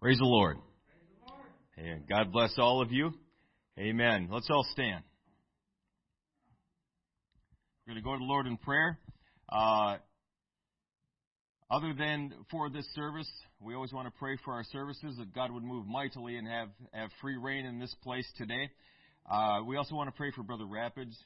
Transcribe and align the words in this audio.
Praise 0.00 0.18
the 0.18 0.24
Lord. 0.24 0.58
And 1.76 2.08
God 2.08 2.30
bless 2.30 2.54
all 2.56 2.80
of 2.80 2.92
you. 2.92 3.12
Amen. 3.76 4.28
Let's 4.30 4.48
all 4.48 4.64
stand. 4.70 5.02
We're 7.84 7.94
going 7.94 8.04
to 8.04 8.08
go 8.08 8.12
to 8.12 8.18
the 8.20 8.24
Lord 8.24 8.46
in 8.46 8.58
prayer. 8.58 8.96
Uh, 9.48 9.96
other 11.68 11.94
than 11.98 12.32
for 12.48 12.70
this 12.70 12.86
service, 12.94 13.28
we 13.60 13.74
always 13.74 13.92
want 13.92 14.06
to 14.06 14.12
pray 14.20 14.36
for 14.44 14.54
our 14.54 14.62
services 14.70 15.16
that 15.18 15.34
God 15.34 15.50
would 15.50 15.64
move 15.64 15.88
mightily 15.88 16.36
and 16.36 16.46
have, 16.46 16.68
have 16.92 17.10
free 17.20 17.36
reign 17.36 17.66
in 17.66 17.80
this 17.80 17.94
place 18.04 18.26
today. 18.36 18.70
Uh, 19.28 19.62
we 19.66 19.76
also 19.76 19.96
want 19.96 20.08
to 20.08 20.16
pray 20.16 20.30
for 20.30 20.44
Brother 20.44 20.66
Rapids. 20.66 21.18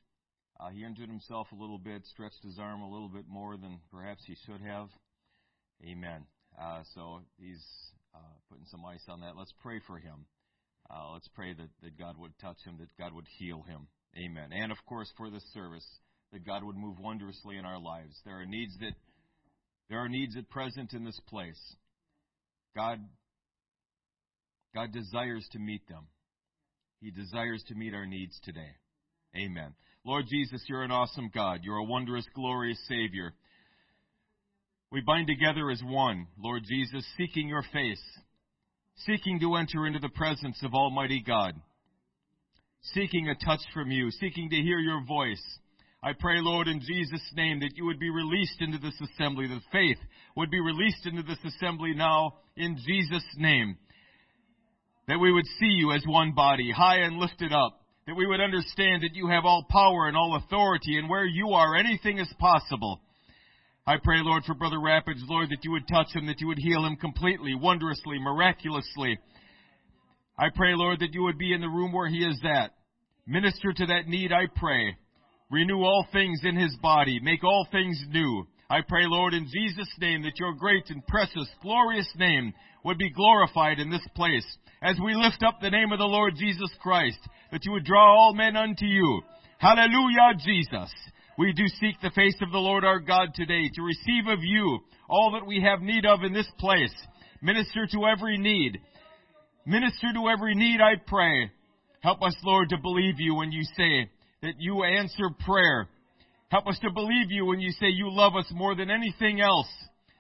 Uh, 0.59 0.71
he 0.71 0.83
injured 0.83 1.11
himself 1.11 1.47
a 1.53 1.61
little 1.61 1.79
bit, 1.79 2.07
stretched 2.07 2.43
his 2.43 2.59
arm 2.59 2.81
a 2.81 2.91
little 2.91 3.11
bit 3.11 3.27
more 3.29 3.59
than 3.59 3.81
perhaps 3.93 4.23
he 4.27 4.35
should 4.47 4.63
have. 4.63 4.89
Amen. 5.85 6.25
Uh, 6.59 6.81
so 6.95 7.21
he's 7.39 7.63
uh, 8.15 8.19
putting 8.49 8.67
some 8.67 8.85
ice 8.85 9.05
on 9.09 9.21
that. 9.21 9.37
Let's 9.37 9.55
pray 9.63 9.81
for 9.87 9.99
him. 9.99 10.27
Uh, 10.91 11.13
let's 11.13 11.29
pray 11.29 11.55
that, 11.55 11.69
that 11.83 11.99
God 11.99 12.17
would 12.19 12.33
touch 12.41 12.59
him, 12.65 12.77
that 12.79 12.89
God 12.99 13.15
would 13.15 13.27
heal 13.39 13.63
him. 13.63 13.89
Amen. 14.17 14.51
And 14.53 14.71
of 14.71 14.79
course, 14.87 15.11
for 15.17 15.31
this 15.31 15.45
service, 15.55 15.87
that 16.33 16.45
God 16.45 16.65
would 16.65 16.77
move 16.77 16.99
wondrously 16.99 17.57
in 17.57 17.65
our 17.65 17.81
lives. 17.81 18.15
There 18.25 18.41
are 18.41 18.47
needs 18.47 18.77
that 18.81 18.95
there 19.89 19.99
are 19.99 20.09
needs 20.09 20.37
at 20.37 20.49
present 20.49 20.93
in 20.93 21.05
this 21.05 21.21
place. 21.29 21.61
God 22.75 22.99
God 24.75 24.93
desires 24.93 25.47
to 25.53 25.59
meet 25.59 25.87
them. 25.89 26.07
He 27.01 27.11
desires 27.11 27.63
to 27.69 27.75
meet 27.75 27.95
our 27.95 28.07
needs 28.07 28.39
today. 28.43 28.77
Amen. 29.37 29.75
Lord 30.05 30.25
Jesus, 30.31 30.63
you're 30.69 30.83
an 30.83 30.91
awesome 30.91 31.31
God. 31.33 31.61
You're 31.63 31.77
a 31.77 31.85
wondrous, 31.85 32.25
glorious 32.35 32.79
Savior. 32.89 33.33
We 34.93 35.01
bind 35.01 35.27
together 35.27 35.71
as 35.71 35.81
one, 35.83 36.27
Lord 36.39 36.65
Jesus, 36.69 37.03
seeking 37.17 37.49
your 37.49 37.65
face, 37.73 38.03
seeking 39.07 39.41
to 39.41 39.55
enter 39.55 39.87
into 39.87 39.99
the 40.01 40.11
presence 40.11 40.59
of 40.63 40.75
Almighty 40.75 41.25
God, 41.27 41.55
seeking 42.93 43.27
a 43.27 43.35
touch 43.35 43.63
from 43.73 43.91
you, 43.91 44.11
seeking 44.11 44.51
to 44.51 44.57
hear 44.57 44.79
your 44.79 45.03
voice. 45.07 45.43
I 46.03 46.13
pray, 46.13 46.41
Lord, 46.43 46.69
in 46.69 46.81
Jesus' 46.81 47.27
name, 47.35 47.61
that 47.61 47.73
you 47.75 47.87
would 47.87 47.99
be 47.99 48.11
released 48.11 48.61
into 48.61 48.77
this 48.77 49.01
assembly, 49.01 49.47
that 49.47 49.63
faith 49.73 49.97
would 50.37 50.51
be 50.51 50.61
released 50.61 51.07
into 51.07 51.23
this 51.23 51.39
assembly 51.43 51.95
now, 51.95 52.35
in 52.59 52.77
Jesus' 52.87 53.25
name. 53.39 53.79
That 55.09 55.21
we 55.21 55.33
would 55.33 55.47
see 55.59 55.73
you 55.75 55.93
as 55.93 56.05
one 56.07 56.35
body, 56.35 56.71
high 56.71 56.99
and 56.99 57.17
lifted 57.17 57.51
up. 57.51 57.81
That 58.07 58.17
we 58.17 58.27
would 58.27 58.41
understand 58.41 59.05
that 59.05 59.15
you 59.15 59.29
have 59.29 59.47
all 59.47 59.65
power 59.71 60.07
and 60.07 60.19
all 60.19 60.37
authority, 60.37 60.99
and 60.99 61.09
where 61.09 61.25
you 61.25 61.53
are, 61.53 61.77
anything 61.77 62.19
is 62.19 62.31
possible. 62.39 63.01
I 63.85 63.97
pray, 63.97 64.19
Lord, 64.23 64.45
for 64.45 64.55
Brother 64.55 64.81
Rapids, 64.81 65.25
Lord, 65.29 65.51
that 65.51 65.65
you 65.65 65.73
would 65.73 65.89
touch 65.89 66.15
him, 66.15 66.27
that 66.27 66.41
you 66.41 66.47
would 66.47 66.59
heal 66.59 66.85
him 66.87 66.95
completely, 66.95 67.57
wondrously, 67.57 68.19
miraculously. 68.21 69.19
I 70.39 70.51
pray, 70.55 70.75
Lord, 70.75 71.01
that 71.01 71.13
you 71.13 71.23
would 71.25 71.37
be 71.37 71.53
in 71.53 71.61
the 71.61 71.69
room 71.69 71.93
where 71.93 72.09
he 72.09 72.19
is 72.19 72.41
at. 72.45 72.71
Minister 73.27 73.73
to 73.73 73.87
that 73.87 74.07
need, 74.07 74.33
I 74.33 74.47
pray. 74.55 74.97
Renew 75.51 75.83
all 75.83 76.07
things 76.13 76.41
in 76.45 76.57
his 76.57 76.77
body. 76.81 77.19
Make 77.21 77.43
all 77.43 77.67
things 77.73 78.01
new. 78.11 78.47
I 78.71 78.83
pray, 78.87 79.03
Lord, 79.07 79.35
in 79.35 79.49
Jesus' 79.53 79.93
name, 80.01 80.23
that 80.23 80.39
your 80.39 80.55
great 80.55 80.89
and 80.89 81.05
precious, 81.09 81.49
glorious 81.61 82.09
name 82.17 82.53
would 82.85 82.99
be 82.99 83.11
glorified 83.11 83.81
in 83.81 83.91
this 83.91 84.07
place. 84.15 84.47
As 84.81 84.97
we 85.05 85.15
lift 85.15 85.43
up 85.43 85.59
the 85.61 85.71
name 85.71 85.93
of 85.93 85.99
the 85.99 86.05
Lord 86.05 86.35
Jesus 86.37 86.71
Christ, 86.81 87.19
that 87.51 87.65
you 87.65 87.73
would 87.73 87.85
draw 87.85 88.17
all 88.17 88.33
men 88.33 88.57
unto 88.57 88.87
you. 88.87 89.23
Hallelujah, 89.59 90.35
Jesus. 90.39 90.91
We 91.39 91.53
do 91.55 91.67
seek 91.67 91.97
the 92.03 92.11
face 92.15 92.37
of 92.43 92.53
the 92.53 92.59
Lord 92.59 92.85
our 92.85 92.99
God 92.99 93.29
today 93.35 93.71
to 93.75 93.83
receive 93.83 94.27
of 94.29 94.41
you 94.43 94.81
all 95.09 95.33
that 95.33 95.47
we 95.47 95.63
have 95.63 95.81
need 95.81 96.05
of 96.05 96.23
in 96.25 96.33
this 96.33 96.51
place. 96.59 96.93
Minister 97.41 97.87
to 97.93 98.07
every 98.07 98.37
need. 98.37 98.79
Minister 99.65 100.13
to 100.13 100.29
every 100.29 100.55
need, 100.55 100.81
I 100.81 100.97
pray. 101.07 101.51
Help 102.01 102.23
us, 102.23 102.37
Lord, 102.45 102.69
to 102.69 102.77
believe 102.77 103.15
you 103.19 103.35
when 103.35 103.51
you 103.51 103.63
say 103.77 104.11
that 104.43 104.55
you 104.59 104.85
answer 104.85 105.31
prayer. 105.47 105.89
Help 106.51 106.67
us 106.67 106.79
to 106.83 106.91
believe 106.91 107.31
you 107.31 107.47
when 107.47 107.61
you 107.61 107.71
say 107.73 107.87
you 107.89 108.11
love 108.11 108.37
us 108.37 108.47
more 108.53 108.75
than 108.75 108.91
anything 108.91 109.41
else, 109.41 109.69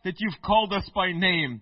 that 0.04 0.14
you've 0.18 0.40
called 0.42 0.72
us 0.72 0.88
by 0.94 1.12
name. 1.12 1.60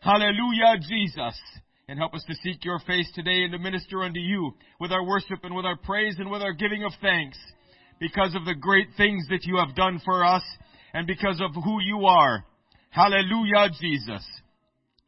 Hallelujah, 0.00 0.76
Jesus. 0.88 1.40
And 1.88 1.98
help 1.98 2.14
us 2.14 2.24
to 2.28 2.34
seek 2.42 2.64
your 2.64 2.80
face 2.80 3.10
today 3.14 3.44
and 3.44 3.52
to 3.52 3.58
minister 3.58 4.02
unto 4.02 4.20
you 4.20 4.54
with 4.80 4.90
our 4.90 5.04
worship 5.04 5.38
and 5.44 5.54
with 5.54 5.64
our 5.64 5.76
praise 5.76 6.16
and 6.18 6.30
with 6.30 6.42
our 6.42 6.52
giving 6.52 6.84
of 6.84 6.92
thanks 7.00 7.38
because 8.00 8.34
of 8.34 8.44
the 8.44 8.54
great 8.54 8.88
things 8.96 9.26
that 9.30 9.44
you 9.44 9.56
have 9.56 9.74
done 9.74 10.00
for 10.04 10.24
us 10.24 10.42
and 10.94 11.06
because 11.06 11.40
of 11.40 11.50
who 11.62 11.80
you 11.82 12.06
are. 12.06 12.44
Hallelujah, 12.90 13.68
Jesus. 13.80 14.24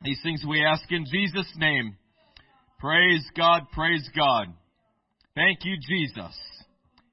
These 0.03 0.21
things 0.23 0.45
we 0.49 0.65
ask 0.65 0.83
in 0.91 1.05
Jesus' 1.05 1.53
name. 1.56 1.97
Praise 2.78 3.25
God, 3.37 3.62
praise 3.73 4.09
God. 4.17 4.47
Thank 5.34 5.59
you, 5.65 5.77
Jesus. 5.89 6.37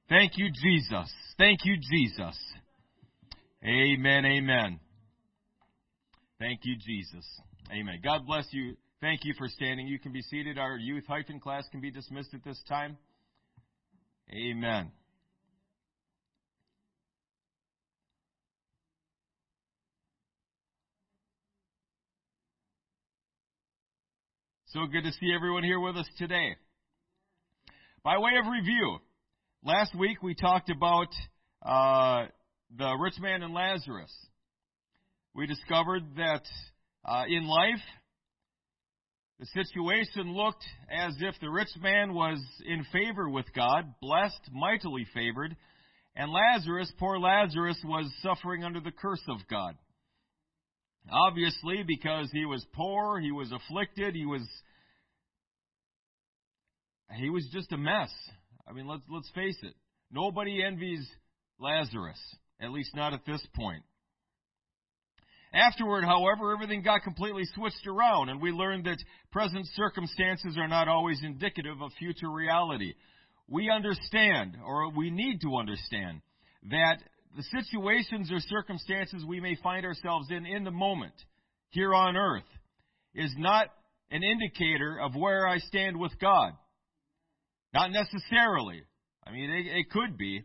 Thank 0.10 0.34
you, 0.38 0.50
Jesus. 0.64 1.12
Thank 1.38 1.60
you, 1.66 1.76
Jesus. 1.92 2.38
Amen, 3.64 4.26
amen. 4.26 4.80
Thank 6.40 6.62
you, 6.64 6.76
Jesus. 6.86 7.26
Amen. 7.72 8.00
God 8.04 8.26
bless 8.26 8.46
you. 8.52 8.78
Thank 9.02 9.22
you 9.24 9.34
for 9.38 9.48
standing. 9.48 9.88
You 9.88 10.00
can 10.00 10.12
be 10.12 10.22
seated. 10.22 10.58
Our 10.58 10.78
youth 10.78 11.04
hyphen 11.08 11.40
class 11.40 11.66
can 11.72 11.82
be 11.82 11.92
dismissed 11.92 12.34
at 12.34 12.44
this 12.44 12.62
time. 12.68 12.98
Amen. 14.32 14.92
So 24.78 24.86
good 24.86 25.06
to 25.06 25.12
see 25.14 25.34
everyone 25.34 25.64
here 25.64 25.80
with 25.80 25.98
us 25.98 26.06
today. 26.20 26.56
By 28.04 28.20
way 28.20 28.34
of 28.40 28.52
review, 28.52 29.00
last 29.66 29.96
week 29.98 30.22
we 30.22 30.36
talked 30.36 30.70
about 30.70 31.08
uh, 31.66 32.28
the 32.78 32.94
rich 32.94 33.16
man 33.20 33.42
and 33.42 33.56
Lazarus. 33.56 34.14
We 35.34 35.48
discovered 35.48 36.04
that 36.18 36.44
uh, 37.04 37.24
in 37.28 37.48
life, 37.48 37.82
the 39.40 39.48
situation 39.48 40.36
looked 40.36 40.64
as 40.96 41.16
if 41.22 41.34
the 41.42 41.50
rich 41.50 41.72
man 41.82 42.14
was 42.14 42.38
in 42.64 42.86
favor 42.94 43.28
with 43.28 43.52
God, 43.56 43.96
blessed, 44.00 44.52
mightily 44.52 45.08
favored, 45.12 45.56
and 46.16 46.32
Lazarus, 46.32 46.92
poor 47.00 47.18
Lazarus, 47.18 47.82
was 47.84 48.06
suffering 48.22 48.64
under 48.64 48.80
the 48.80 48.92
curse 48.92 49.24
of 49.28 49.40
God. 49.50 49.74
Obviously, 51.12 51.84
because 51.88 52.30
he 52.32 52.46
was 52.46 52.64
poor, 52.74 53.20
he 53.20 53.32
was 53.32 53.52
afflicted, 53.52 54.14
he 54.14 54.28
was 54.28 54.48
he 57.16 57.30
was 57.30 57.48
just 57.52 57.72
a 57.72 57.78
mess. 57.78 58.12
I 58.68 58.74
mean, 58.74 58.88
let's 58.88 59.04
let's 59.10 59.30
face 59.34 59.58
it. 59.64 59.74
Nobody 60.12 60.64
envies 60.64 61.08
Lazarus, 61.60 62.20
at 62.62 62.72
least 62.72 62.96
not 62.96 63.14
at 63.14 63.26
this 63.26 63.46
point. 63.56 63.84
Afterward, 65.54 66.04
however, 66.04 66.52
everything 66.54 66.82
got 66.84 67.04
completely 67.04 67.44
switched 67.56 67.88
around, 67.88 68.30
and 68.30 68.42
we 68.42 68.52
learned 68.52 68.86
that 68.86 69.02
present 69.32 69.66
circumstances 69.76 70.58
are 70.58 70.68
not 70.68 70.88
always 70.88 71.24
indicative 71.24 71.82
of 71.82 71.92
future 71.98 72.30
reality. 72.30 72.94
We 73.48 73.70
understand, 73.70 74.58
or 74.66 74.92
we 74.92 75.10
need 75.10 75.40
to 75.42 75.56
understand, 75.56 76.22
that 76.70 76.98
the 77.36 77.44
situations 77.44 78.30
or 78.32 78.40
circumstances 78.40 79.24
we 79.26 79.40
may 79.40 79.56
find 79.64 79.86
ourselves 79.86 80.30
in 80.30 80.46
in 80.46 80.64
the 80.64 80.72
moment 80.72 81.14
here 81.70 81.94
on 81.94 82.18
earth 82.18 82.44
is 83.16 83.34
not 83.38 83.68
an 84.12 84.24
indicator 84.24 85.00
of 85.00 85.16
where 85.16 85.48
I 85.48 85.60
stand 85.60 85.98
with 85.98 86.18
God. 86.20 86.54
Not 87.74 87.92
necessarily. 87.92 88.84
I 89.26 89.32
mean, 89.32 89.50
it, 89.50 89.68
it 89.68 89.90
could 89.92 90.18
be, 90.18 90.44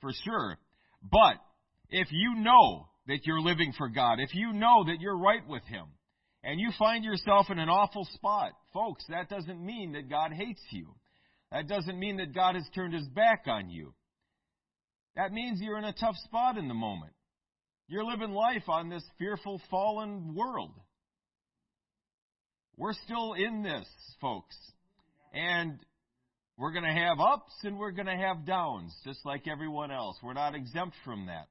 for 0.00 0.10
sure. 0.24 0.58
But 1.02 1.36
if 1.90 2.08
you 2.10 2.36
know 2.36 2.88
that 3.06 3.20
you're 3.24 3.40
living 3.40 3.72
for 3.76 3.88
God, 3.88 4.20
if 4.20 4.34
you 4.34 4.52
know 4.52 4.84
that 4.86 5.00
you're 5.00 5.18
right 5.18 5.46
with 5.46 5.64
Him, 5.64 5.86
and 6.42 6.60
you 6.60 6.70
find 6.78 7.04
yourself 7.04 7.46
in 7.50 7.58
an 7.58 7.68
awful 7.68 8.06
spot, 8.14 8.52
folks, 8.72 9.04
that 9.08 9.28
doesn't 9.28 9.64
mean 9.64 9.92
that 9.92 10.08
God 10.08 10.32
hates 10.32 10.62
you. 10.70 10.94
That 11.50 11.66
doesn't 11.66 11.98
mean 11.98 12.18
that 12.18 12.34
God 12.34 12.54
has 12.54 12.64
turned 12.74 12.94
His 12.94 13.08
back 13.08 13.44
on 13.46 13.68
you. 13.68 13.94
That 15.16 15.32
means 15.32 15.60
you're 15.60 15.78
in 15.78 15.84
a 15.84 15.92
tough 15.92 16.16
spot 16.24 16.56
in 16.56 16.68
the 16.68 16.74
moment. 16.74 17.12
You're 17.88 18.04
living 18.04 18.32
life 18.32 18.68
on 18.68 18.88
this 18.88 19.04
fearful, 19.18 19.60
fallen 19.70 20.34
world. 20.34 20.74
We're 22.76 22.92
still 22.92 23.32
in 23.32 23.62
this, 23.62 23.88
folks. 24.20 24.56
And 25.32 25.78
we're 26.58 26.72
going 26.72 26.84
to 26.84 27.00
have 27.00 27.20
ups 27.20 27.52
and 27.62 27.78
we're 27.78 27.90
going 27.90 28.06
to 28.06 28.16
have 28.16 28.46
downs, 28.46 28.94
just 29.04 29.20
like 29.24 29.46
everyone 29.46 29.90
else. 29.90 30.16
We're 30.22 30.32
not 30.32 30.54
exempt 30.54 30.96
from 31.04 31.26
that. 31.26 31.48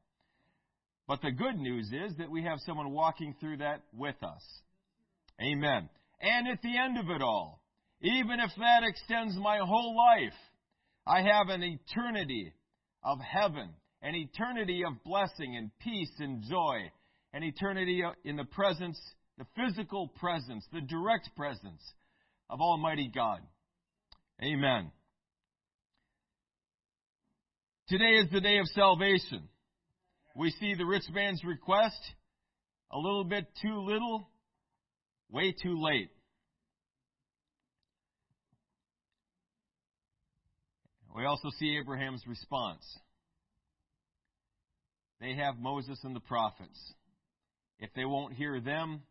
But 1.08 1.22
the 1.22 1.32
good 1.32 1.58
news 1.58 1.92
is 1.92 2.18
that 2.18 2.32
we 2.32 2.44
have 2.44 2.60
someone 2.66 2.92
walking 2.92 3.36
through 3.40 3.58
that 3.58 3.82
with 3.94 4.16
us. 4.24 4.44
Amen. 5.42 5.90
And 6.20 6.48
at 6.48 6.62
the 6.62 6.78
end 6.78 6.98
of 6.98 7.10
it 7.10 7.22
all, 7.22 7.62
even 8.02 8.40
if 8.40 8.52
that 8.58 8.84
extends 8.84 9.38
my 9.38 9.60
whole 9.60 9.96
life, 9.96 10.34
I 11.06 11.22
have 11.22 11.50
an 11.50 11.62
eternity 11.62 12.54
of 13.04 13.20
heaven, 13.20 13.70
an 14.02 14.16
eternity 14.16 14.84
of 14.86 15.04
blessing 15.04 15.56
and 15.56 15.70
peace 15.80 16.12
and 16.20 16.42
joy, 16.50 16.92
an 17.34 17.44
eternity 17.44 18.02
in 18.24 18.36
the 18.36 18.46
presence 18.46 19.00
the 19.38 19.46
physical 19.56 20.08
presence, 20.20 20.66
the 20.72 20.82
direct 20.82 21.30
presence 21.36 21.82
of 22.50 22.62
Almighty 22.62 23.12
God. 23.14 23.40
Amen. 24.44 24.92
Today 27.88 28.18
is 28.18 28.30
the 28.32 28.42
day 28.42 28.58
of 28.58 28.66
salvation. 28.68 29.48
We 30.36 30.52
see 30.60 30.74
the 30.74 30.86
rich 30.86 31.06
man's 31.14 31.42
request, 31.46 32.00
a 32.92 32.98
little 32.98 33.24
bit 33.24 33.46
too 33.62 33.80
little, 33.80 34.28
way 35.32 35.54
too 35.64 35.82
late. 35.82 36.10
We 41.16 41.24
also 41.24 41.50
see 41.58 41.78
Abraham's 41.82 42.24
response. 42.28 42.84
They 45.22 45.36
have 45.36 45.58
Moses 45.58 45.98
and 46.04 46.14
the 46.14 46.20
prophets. 46.20 46.94
If 47.80 47.90
they 47.96 48.04
won't 48.04 48.34
hear 48.34 48.60
them, 48.60 49.04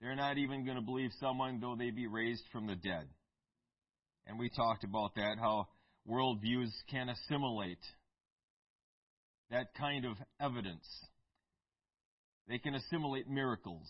they're 0.00 0.16
not 0.16 0.38
even 0.38 0.64
going 0.64 0.78
to 0.78 0.82
believe 0.82 1.10
someone, 1.20 1.60
though 1.60 1.76
they 1.76 1.90
be 1.90 2.06
raised 2.06 2.44
from 2.50 2.66
the 2.66 2.74
dead. 2.74 3.06
And 4.26 4.38
we 4.38 4.48
talked 4.50 4.84
about 4.84 5.14
that, 5.16 5.36
how 5.38 5.68
worldviews 6.08 6.70
can 6.90 7.08
assimilate 7.08 7.78
that 9.50 9.74
kind 9.78 10.04
of 10.04 10.16
evidence. 10.40 10.86
They 12.48 12.58
can 12.58 12.74
assimilate 12.74 13.28
miracles 13.28 13.86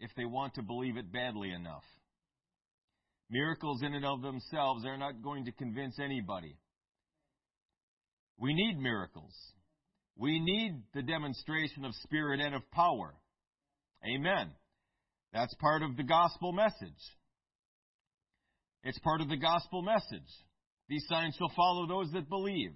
if 0.00 0.10
they 0.16 0.24
want 0.24 0.54
to 0.54 0.62
believe 0.62 0.96
it 0.96 1.12
badly 1.12 1.52
enough. 1.52 1.84
Miracles 3.30 3.82
in 3.82 3.94
and 3.94 4.04
of 4.04 4.20
themselves 4.22 4.84
are 4.84 4.98
not 4.98 5.22
going 5.22 5.44
to 5.46 5.52
convince 5.52 5.98
anybody. 5.98 6.56
We 8.38 8.54
need 8.54 8.78
miracles. 8.78 9.32
We 10.16 10.40
need 10.40 10.82
the 10.94 11.02
demonstration 11.02 11.84
of 11.84 11.94
spirit 12.02 12.40
and 12.40 12.54
of 12.54 12.70
power. 12.72 13.14
Amen. 14.04 14.50
That's 15.32 15.54
part 15.54 15.82
of 15.82 15.96
the 15.96 16.02
gospel 16.02 16.52
message. 16.52 16.90
It's 18.84 18.98
part 18.98 19.20
of 19.20 19.28
the 19.28 19.36
gospel 19.36 19.82
message. 19.82 20.28
These 20.88 21.06
signs 21.08 21.36
shall 21.36 21.52
follow 21.54 21.86
those 21.86 22.12
that 22.12 22.28
believe. 22.28 22.72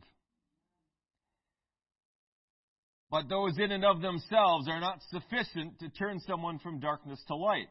But 3.11 3.29
those 3.29 3.59
in 3.59 3.73
and 3.73 3.85
of 3.85 4.01
themselves 4.01 4.69
are 4.69 4.81
not 4.81 5.01
sufficient 5.11 5.79
to 5.81 5.89
turn 5.91 6.19
someone 6.21 6.59
from 6.59 6.81
darkness 6.81 7.23
to 7.29 7.37
light. 7.37 7.69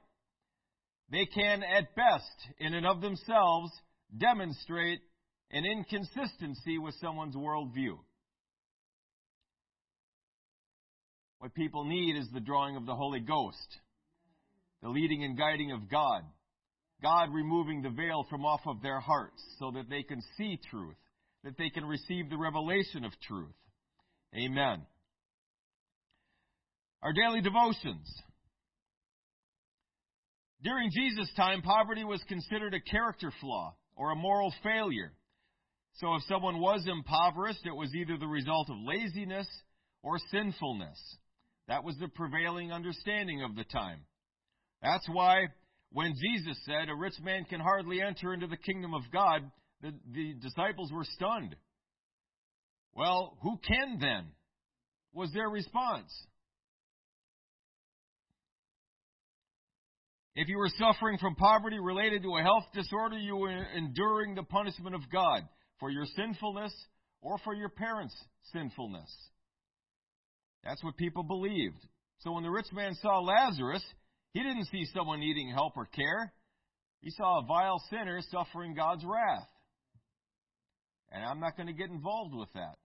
They 1.12 1.26
can, 1.26 1.62
at 1.62 1.96
best, 1.96 2.36
in 2.60 2.74
and 2.74 2.86
of 2.86 3.02
themselves, 3.02 3.72
demonstrate 4.18 5.02
an 5.52 5.66
inconsistency 5.66 6.78
with 6.78 6.96
someone's 7.02 7.36
worldview. 7.36 7.98
What 11.40 11.54
people 11.54 11.86
need 11.86 12.18
is 12.18 12.28
the 12.34 12.40
drawing 12.40 12.76
of 12.76 12.86
the 12.86 12.96
Holy 12.96 13.20
Ghost, 13.20 13.78
the 14.82 14.90
leading 14.90 15.24
and 15.24 15.38
guiding 15.38 15.72
of 15.72 15.90
God, 15.90 16.24
God 17.02 17.34
removing 17.34 17.82
the 17.82 17.90
veil 17.90 18.26
from 18.30 18.46
off 18.46 18.62
of 18.66 18.82
their 18.82 19.00
hearts 19.00 19.44
so 19.60 19.72
that 19.72 19.90
they 19.90 20.04
can 20.04 20.22
see 20.38 20.60
truth, 20.70 20.96
that 21.44 21.58
they 21.58 21.70
can 21.70 21.86
receive 21.86 22.30
the 22.30 22.38
revelation 22.38 23.04
of 23.06 23.12
truth. 23.28 23.54
Amen. 24.36 24.82
Our 27.02 27.14
daily 27.14 27.42
devotions. 27.42 28.10
During 30.64 30.90
Jesus' 30.92 31.32
time, 31.36 31.62
poverty 31.62 32.04
was 32.04 32.24
considered 32.28 32.74
a 32.74 32.80
character 32.80 33.32
flaw 33.40 33.76
or 33.96 34.12
a 34.12 34.16
moral 34.16 34.54
failure. 34.64 35.14
So 36.00 36.16
if 36.16 36.24
someone 36.24 36.60
was 36.60 36.86
impoverished, 36.88 37.66
it 37.66 37.76
was 37.76 37.94
either 37.94 38.18
the 38.18 38.28
result 38.28 38.70
of 38.70 38.76
laziness 38.84 39.48
or 40.02 40.18
sinfulness. 40.32 41.00
That 41.68 41.84
was 41.84 41.96
the 42.00 42.08
prevailing 42.08 42.72
understanding 42.72 43.44
of 43.44 43.56
the 43.56 43.64
time. 43.64 44.02
That's 44.82 45.08
why 45.08 45.48
when 45.96 46.14
Jesus 46.14 46.58
said, 46.66 46.90
A 46.90 46.94
rich 46.96 47.14
man 47.24 47.46
can 47.46 47.62
hardly 47.62 48.02
enter 48.02 48.34
into 48.34 48.48
the 48.48 48.58
kingdom 48.58 48.94
of 48.94 49.04
God, 49.14 49.50
the, 49.82 49.94
the 50.14 50.34
disciples 50.42 50.92
were 50.92 51.06
stunned. 51.06 51.56
Well, 52.94 53.38
who 53.42 53.58
can 53.66 53.98
then? 54.02 54.26
Was 55.14 55.32
their 55.32 55.48
response. 55.48 56.12
If 60.36 60.50
you 60.50 60.58
were 60.58 60.70
suffering 60.78 61.18
from 61.18 61.36
poverty 61.36 61.80
related 61.80 62.24
to 62.24 62.36
a 62.36 62.44
health 62.44 62.66
disorder, 62.74 63.18
you 63.18 63.38
were 63.38 63.64
enduring 63.78 64.36
the 64.36 64.44
punishment 64.44 64.96
of 64.96 65.10
God 65.10 65.44
for 65.80 65.90
your 65.90 66.06
sinfulness 66.18 66.74
or 67.22 67.38
for 67.46 67.54
your 67.56 67.70
parents' 67.70 68.22
sinfulness. 68.52 69.10
That's 70.66 70.84
what 70.84 70.98
people 70.98 71.24
believed. 71.24 71.88
So 72.18 72.34
when 72.34 72.44
the 72.44 72.52
rich 72.52 72.68
man 72.74 72.96
saw 72.96 73.20
Lazarus, 73.20 73.84
he 74.36 74.44
didn't 74.44 74.66
see 74.66 74.86
someone 74.94 75.22
needing 75.22 75.50
help 75.50 75.78
or 75.78 75.86
care. 75.86 76.34
He 77.00 77.10
saw 77.10 77.40
a 77.40 77.46
vile 77.46 77.82
sinner 77.90 78.20
suffering 78.32 78.74
God's 78.76 79.06
wrath. 79.06 79.48
And 81.10 81.24
I'm 81.24 81.40
not 81.40 81.56
going 81.56 81.68
to 81.68 81.74
get 81.74 81.90
involved 81.90 82.36
with 82.36 82.50
that. 82.54 82.76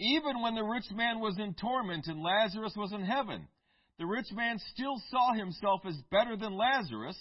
Even 0.00 0.42
when 0.42 0.56
the 0.56 0.64
rich 0.64 0.90
man 0.92 1.20
was 1.20 1.38
in 1.38 1.54
torment 1.54 2.08
and 2.08 2.20
Lazarus 2.20 2.72
was 2.76 2.92
in 2.92 3.04
heaven, 3.04 3.46
the 4.00 4.06
rich 4.06 4.32
man 4.32 4.58
still 4.74 5.00
saw 5.10 5.32
himself 5.34 5.82
as 5.86 5.94
better 6.10 6.36
than 6.36 6.58
Lazarus 6.58 7.16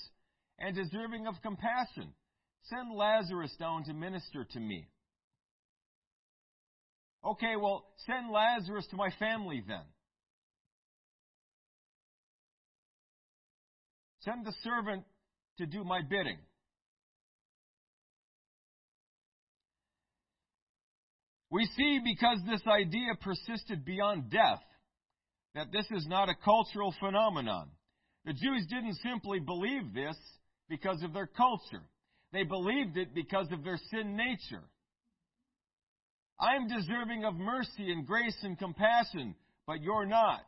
and 0.58 0.76
deserving 0.76 1.28
of 1.28 1.36
compassion. 1.44 2.16
Send 2.64 2.92
Lazarus 2.96 3.56
down 3.60 3.84
to 3.84 3.94
minister 3.94 4.48
to 4.54 4.60
me. 4.60 4.88
Okay, 7.24 7.54
well, 7.62 7.86
send 8.08 8.32
Lazarus 8.32 8.88
to 8.90 8.96
my 8.96 9.12
family 9.20 9.64
then. 9.68 9.84
Send 14.24 14.46
the 14.46 14.54
servant 14.64 15.04
to 15.58 15.66
do 15.66 15.84
my 15.84 16.02
bidding. 16.02 16.38
We 21.50 21.68
see 21.76 22.00
because 22.04 22.40
this 22.50 22.62
idea 22.66 23.16
persisted 23.20 23.84
beyond 23.84 24.30
death 24.32 24.62
that 25.54 25.72
this 25.72 25.86
is 25.92 26.08
not 26.08 26.30
a 26.30 26.36
cultural 26.46 26.94
phenomenon. 27.00 27.70
The 28.26 28.34
Jews 28.34 28.66
didn't 28.70 28.96
simply 29.04 29.40
believe 29.40 29.94
this 29.94 30.16
because 30.70 31.04
of 31.04 31.14
their 31.14 31.28
culture. 31.28 31.84
They 32.32 32.44
believed 32.44 32.96
it 32.96 33.14
because 33.14 33.52
of 33.52 33.64
their 33.64 33.80
sin 33.90 34.16
nature. 34.16 34.64
I'm 36.40 36.68
deserving 36.68 37.26
of 37.26 37.36
mercy 37.36 37.92
and 37.92 38.08
grace 38.08 38.38
and 38.44 38.58
compassion, 38.58 39.36
but 39.68 39.82
you're 39.82 40.06
not. 40.06 40.46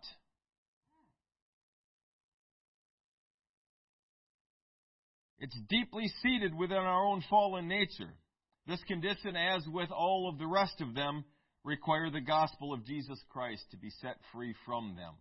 It's 5.44 5.60
deeply 5.68 6.10
seated 6.22 6.56
within 6.56 6.78
our 6.78 7.06
own 7.06 7.22
fallen 7.30 7.68
nature. 7.68 8.14
This 8.66 8.82
condition, 8.88 9.36
as 9.36 9.62
with 9.68 9.90
all 9.92 10.30
of 10.30 10.40
the 10.40 10.48
rest 10.48 10.80
of 10.80 10.96
them, 10.96 11.26
require 11.66 12.10
the 12.10 12.22
gospel 12.22 12.72
of 12.72 12.86
Jesus 12.86 13.20
Christ 13.30 13.62
to 13.72 13.78
be 13.78 13.90
set 14.02 14.16
free 14.32 14.56
from 14.66 14.96
them. 14.96 15.16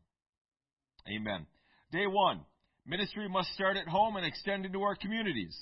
Amen. 1.13 1.45
Day 1.91 2.07
one. 2.07 2.43
Ministry 2.87 3.29
must 3.29 3.53
start 3.55 3.77
at 3.77 3.89
home 3.89 4.15
and 4.15 4.25
extend 4.25 4.65
into 4.65 4.83
our 4.83 4.95
communities. 4.95 5.59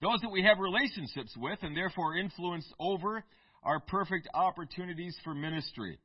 Those 0.00 0.20
that 0.20 0.30
we 0.30 0.44
have 0.44 0.60
relationships 0.60 1.34
with 1.36 1.58
and 1.62 1.76
therefore 1.76 2.16
influence 2.16 2.72
over 2.78 3.24
are 3.64 3.80
perfect 3.80 4.28
opportunities 4.34 5.16
for 5.24 5.34
ministry. 5.34 5.98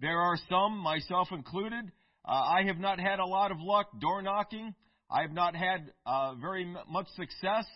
There 0.00 0.20
are 0.20 0.38
some, 0.48 0.78
myself 0.78 1.32
included, 1.32 1.90
uh, 2.24 2.30
I 2.30 2.62
have 2.66 2.78
not 2.78 3.00
had 3.00 3.18
a 3.18 3.26
lot 3.26 3.50
of 3.50 3.58
luck 3.60 3.88
door 4.00 4.22
knocking. 4.22 4.72
I 5.10 5.22
have 5.22 5.32
not 5.32 5.56
had 5.56 5.92
uh, 6.06 6.34
very 6.36 6.64
much 6.88 7.08
success 7.16 7.66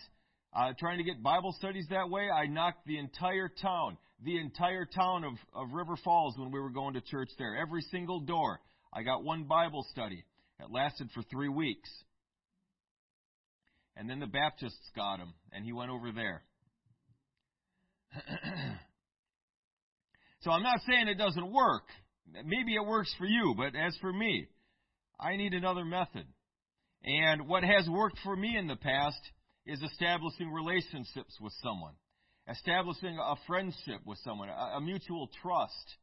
uh, 0.55 0.71
trying 0.79 0.99
to 0.99 1.03
get 1.03 1.21
Bible 1.21 1.53
studies 1.57 1.85
that 1.89 2.09
way. 2.09 2.29
I 2.29 2.45
knocked 2.45 2.87
the 2.87 2.97
entire 2.97 3.51
town, 3.61 3.97
the 4.23 4.39
entire 4.39 4.85
town 4.85 5.25
of, 5.25 5.33
of 5.53 5.73
River 5.73 5.97
Falls 6.03 6.37
when 6.37 6.49
we 6.51 6.59
were 6.61 6.69
going 6.69 6.93
to 6.93 7.01
church 7.01 7.29
there. 7.37 7.57
Every 7.57 7.81
single 7.91 8.21
door. 8.21 8.61
I 8.93 9.03
got 9.03 9.25
one 9.25 9.43
Bible 9.43 9.85
study. 9.91 10.23
It 10.61 10.71
lasted 10.71 11.09
for 11.13 11.21
three 11.23 11.49
weeks. 11.49 11.89
And 13.97 14.09
then 14.09 14.21
the 14.21 14.27
Baptists 14.27 14.89
got 14.95 15.19
him, 15.19 15.33
and 15.51 15.65
he 15.65 15.73
went 15.73 15.91
over 15.91 16.13
there. 16.13 16.43
so 20.41 20.51
I'm 20.51 20.63
not 20.63 20.79
saying 20.87 21.09
it 21.09 21.17
doesn't 21.17 21.51
work. 21.51 21.83
Maybe 22.45 22.75
it 22.75 22.85
works 22.85 23.13
for 23.17 23.25
you, 23.25 23.53
but 23.57 23.75
as 23.77 23.95
for 23.99 24.13
me, 24.13 24.47
I 25.19 25.35
need 25.35 25.53
another 25.53 25.83
method. 25.83 26.25
And 27.05 27.47
what 27.47 27.63
has 27.63 27.87
worked 27.87 28.17
for 28.23 28.35
me 28.35 28.57
in 28.57 28.67
the 28.67 28.75
past 28.75 29.19
is 29.67 29.81
establishing 29.81 30.51
relationships 30.51 31.37
with 31.39 31.53
someone, 31.61 31.93
establishing 32.49 33.19
a 33.19 33.35
friendship 33.45 34.01
with 34.05 34.17
someone, 34.23 34.49
a, 34.49 34.81
mutual 34.81 35.29
trust, 35.43 35.95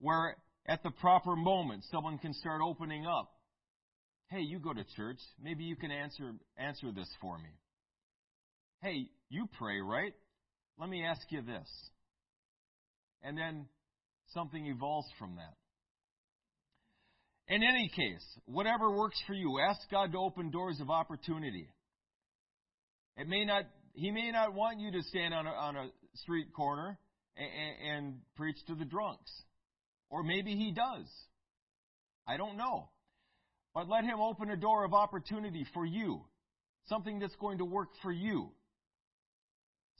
where 0.00 0.36
at 0.66 0.82
the 0.82 0.90
proper 0.90 1.36
moment 1.36 1.84
someone 1.90 2.18
can 2.18 2.34
start 2.34 2.60
opening 2.64 3.06
up. 3.06 3.30
Hey, 4.28 4.40
you 4.40 4.58
go 4.58 4.74
to 4.74 4.84
church. 4.96 5.18
Maybe 5.40 5.64
you 5.64 5.76
can 5.76 5.92
answer 5.92 6.32
answer 6.56 6.90
this 6.92 7.08
for 7.20 7.38
me. 7.38 7.48
Hey, 8.82 9.08
you 9.30 9.48
pray, 9.58 9.80
right? 9.80 10.12
Let 10.78 10.90
me 10.90 11.04
ask 11.04 11.22
you 11.30 11.42
this. 11.42 11.68
And 13.22 13.38
then 13.38 13.66
something 14.34 14.66
evolves 14.66 15.08
from 15.18 15.36
that. 15.36 15.54
In 17.48 17.62
any 17.62 17.90
case, 17.94 18.24
whatever 18.44 18.90
works 18.90 19.20
for 19.26 19.32
you, 19.32 19.58
ask 19.58 19.80
God 19.90 20.12
to 20.12 20.18
open 20.18 20.50
doors 20.50 20.80
of 20.80 20.90
opportunity. 20.90 21.68
It 23.16 23.26
may 23.26 23.44
not, 23.44 23.64
He 23.94 24.10
may 24.10 24.30
not 24.30 24.54
want 24.54 24.80
you 24.80 24.92
to 24.92 25.02
stand 25.02 25.32
on 25.32 25.46
a, 25.46 25.50
on 25.50 25.76
a 25.76 25.88
street 26.16 26.52
corner 26.54 26.98
and, 27.36 27.96
and 27.96 28.14
preach 28.36 28.56
to 28.66 28.74
the 28.74 28.84
drunks. 28.84 29.30
Or 30.10 30.22
maybe 30.22 30.56
He 30.56 30.72
does. 30.72 31.06
I 32.26 32.36
don't 32.36 32.58
know. 32.58 32.90
But 33.74 33.88
let 33.88 34.04
Him 34.04 34.20
open 34.20 34.50
a 34.50 34.56
door 34.56 34.84
of 34.84 34.92
opportunity 34.92 35.64
for 35.72 35.86
you. 35.86 36.24
Something 36.88 37.18
that's 37.18 37.36
going 37.36 37.58
to 37.58 37.64
work 37.64 37.88
for 38.02 38.12
you. 38.12 38.50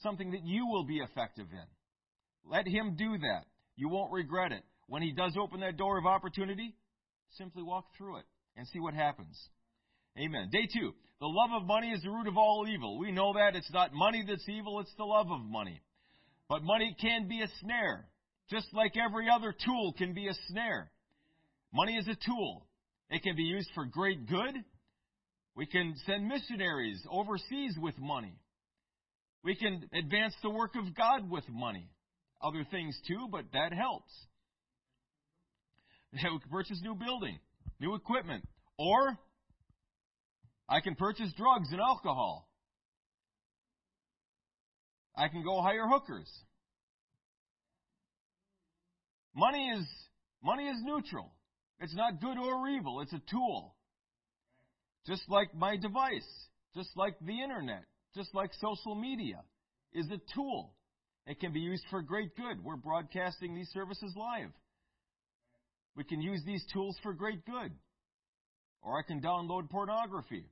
Something 0.03 0.33
that 0.33 0.45
you 0.45 0.67
will 0.67 0.85
be 0.85 0.99
effective 0.99 1.47
in. 1.51 2.51
Let 2.51 2.67
Him 2.69 2.95
do 2.99 3.17
that. 3.19 3.45
You 3.77 3.89
won't 3.89 4.13
regret 4.13 4.53
it. 4.53 4.63
When 4.87 5.03
He 5.03 5.13
does 5.13 5.35
open 5.41 5.61
that 5.61 5.79
door 5.79 5.99
of 5.99 6.05
opportunity, 6.05 6.75
Simply 7.37 7.63
walk 7.63 7.87
through 7.97 8.19
it 8.19 8.25
and 8.57 8.67
see 8.69 8.81
what 8.81 8.95
happens. 8.95 9.39
Amen. 10.19 10.49
Day 10.51 10.67
two. 10.73 10.93
The 11.21 11.27
love 11.27 11.51
of 11.61 11.67
money 11.67 11.91
is 11.91 12.03
the 12.03 12.11
root 12.11 12.29
of 12.29 12.37
all 12.37 12.67
evil. 12.69 12.99
We 12.99 13.11
know 13.11 13.33
that. 13.35 13.57
It's 13.57 13.73
not 13.73 13.93
money 13.93 14.25
that's 14.27 14.49
evil, 14.49 14.81
it's 14.81 14.95
the 14.97 15.05
love 15.05 15.31
of 15.31 15.41
money. 15.45 15.81
But 16.49 16.63
money 16.63 16.97
can 17.01 17.29
be 17.29 17.43
a 17.43 17.49
snare, 17.61 18.07
just 18.51 18.67
like 18.73 18.97
every 18.97 19.27
other 19.29 19.53
tool 19.53 19.93
can 19.99 20.15
be 20.15 20.29
a 20.29 20.35
snare. 20.49 20.91
Money 21.73 21.97
is 21.97 22.09
a 22.09 22.17
tool. 22.25 22.67
It 23.11 23.23
can 23.23 23.37
be 23.37 23.43
used 23.43 23.69
for 23.75 23.85
great 23.85 24.27
good. 24.27 24.55
We 25.55 25.67
can 25.67 25.95
send 26.07 26.29
missionaries 26.29 27.05
overseas 27.11 27.77
with 27.81 27.99
money. 27.99 28.39
We 29.43 29.57
can 29.57 29.89
advance 29.93 30.35
the 30.43 30.51
work 30.51 30.77
of 30.77 30.95
God 30.95 31.29
with 31.29 31.45
money. 31.49 31.91
Other 32.41 32.65
things 32.71 32.97
too, 33.09 33.29
but 33.31 33.47
that 33.53 33.73
helps. 33.73 34.13
we 36.13 36.19
can 36.21 36.41
purchase 36.51 36.81
new 36.83 36.95
building, 36.95 37.39
new 37.81 37.95
equipment, 37.95 38.47
or 38.79 39.19
I 40.69 40.81
can 40.81 40.95
purchase 40.95 41.33
drugs 41.37 41.69
and 41.71 41.81
alcohol. 41.81 42.49
I 45.17 45.29
can 45.29 45.43
go 45.43 45.61
hire 45.61 45.89
hookers. 45.89 46.31
Money 49.35 49.69
is 49.71 49.87
money 50.43 50.69
is 50.69 50.79
neutral. 50.83 51.33
It's 51.81 51.95
not 51.95 52.21
good 52.21 52.39
or 52.39 52.69
evil. 52.69 53.01
It's 53.01 53.13
a 53.13 53.23
tool. 53.31 53.75
Just 55.07 55.23
like 55.29 55.55
my 55.55 55.77
device, 55.77 56.29
just 56.75 56.91
like 56.97 57.15
the 57.21 57.41
internet, 57.43 57.85
just 58.15 58.35
like 58.35 58.51
social 58.61 58.95
media 58.95 59.43
is 59.93 60.07
a 60.11 60.21
tool. 60.35 60.75
It 61.27 61.41
can 61.41 61.53
be 61.53 61.61
used 61.61 61.85
for 61.91 62.03
great 62.03 62.35
good. 62.37 62.63
We're 62.65 62.77
broadcasting 62.77 63.55
these 63.55 63.69
services 63.69 64.13
live. 64.17 64.51
We 65.99 66.05
can 66.05 66.23
use 66.23 66.41
these 66.47 66.65
tools 66.73 66.97
for 67.03 67.13
great 67.13 67.45
good. 67.45 67.73
Or 68.83 69.01
I 69.01 69.03
can 69.03 69.21
download 69.21 69.69
pornography. 69.69 70.45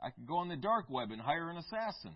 I 0.00 0.10
can 0.10 0.24
go 0.24 0.36
on 0.36 0.48
the 0.48 0.56
dark 0.56 0.88
web 0.88 1.10
and 1.10 1.20
hire 1.20 1.50
an 1.50 1.56
assassin. 1.56 2.14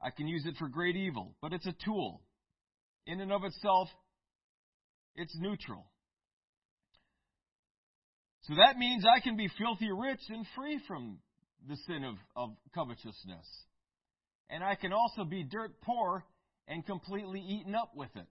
I 0.00 0.08
can 0.08 0.26
use 0.26 0.46
it 0.46 0.54
for 0.58 0.68
great 0.68 0.96
evil, 0.96 1.34
but 1.42 1.52
it's 1.52 1.66
a 1.66 1.74
tool. 1.84 2.22
In 3.06 3.20
and 3.20 3.30
of 3.30 3.44
itself, 3.44 3.88
it's 5.16 5.36
neutral. 5.38 5.84
So 8.44 8.54
that 8.54 8.78
means 8.78 9.04
I 9.04 9.20
can 9.20 9.36
be 9.36 9.50
filthy 9.58 9.90
rich 9.92 10.20
and 10.30 10.46
free 10.56 10.80
from 10.88 11.18
the 11.68 11.76
sin 11.86 12.04
of, 12.04 12.14
of 12.34 12.56
covetousness. 12.74 13.46
And 14.48 14.64
I 14.64 14.76
can 14.76 14.94
also 14.94 15.24
be 15.24 15.42
dirt 15.42 15.72
poor 15.82 16.24
and 16.66 16.86
completely 16.86 17.40
eaten 17.40 17.74
up 17.74 17.90
with 17.94 18.10
it. 18.16 18.26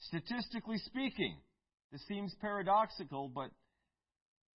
Statistically 0.00 0.78
speaking, 0.78 1.36
this 1.90 2.00
seems 2.06 2.34
paradoxical, 2.40 3.28
but 3.28 3.50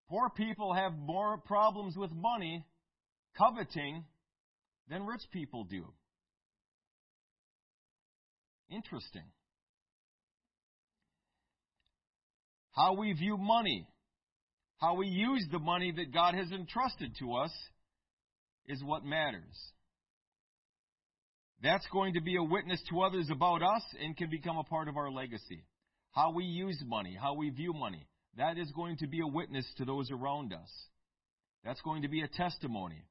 poor 0.10 0.30
people 0.30 0.74
have 0.74 0.94
more 0.94 1.38
problems 1.38 1.96
with 1.98 2.12
money, 2.12 2.66
coveting, 3.38 4.06
than 4.90 5.06
rich 5.06 5.22
people 5.32 5.64
do. 5.64 5.86
Interesting. 8.70 9.24
How 12.72 12.94
we 12.94 13.14
view 13.14 13.38
money, 13.38 13.88
how 14.80 14.96
we 14.96 15.08
use 15.08 15.46
the 15.52 15.60
money 15.60 15.92
that 15.92 16.14
God 16.14 16.34
has 16.34 16.52
entrusted 16.52 17.16
to 17.20 17.34
us, 17.36 17.52
is 18.66 18.84
what 18.84 19.04
matters. 19.04 19.72
That's 21.64 21.88
going 21.94 22.16
to 22.16 22.22
be 22.22 22.36
a 22.36 22.44
witness 22.44 22.82
to 22.90 23.02
others 23.02 23.30
about 23.32 23.64
us 23.64 23.84
and 24.00 24.18
can 24.18 24.30
become 24.30 24.58
a 24.58 24.66
part 24.66 24.90
of 24.90 24.98
our 24.98 25.10
legacy. 25.10 25.64
How 26.12 26.32
we 26.32 26.44
use 26.44 26.78
money, 26.86 27.18
how 27.20 27.36
we 27.36 27.50
view 27.50 27.74
money, 27.74 28.06
that 28.38 28.58
is 28.58 28.70
going 28.76 28.98
to 28.98 29.08
be 29.08 29.22
a 29.22 29.28
witness 29.28 29.66
to 29.78 29.86
those 29.86 30.12
around 30.12 30.54
us. 30.54 30.70
That's 31.64 31.82
going 31.82 32.02
to 32.02 32.10
be 32.10 32.22
a 32.22 32.28
testimony. 32.28 33.02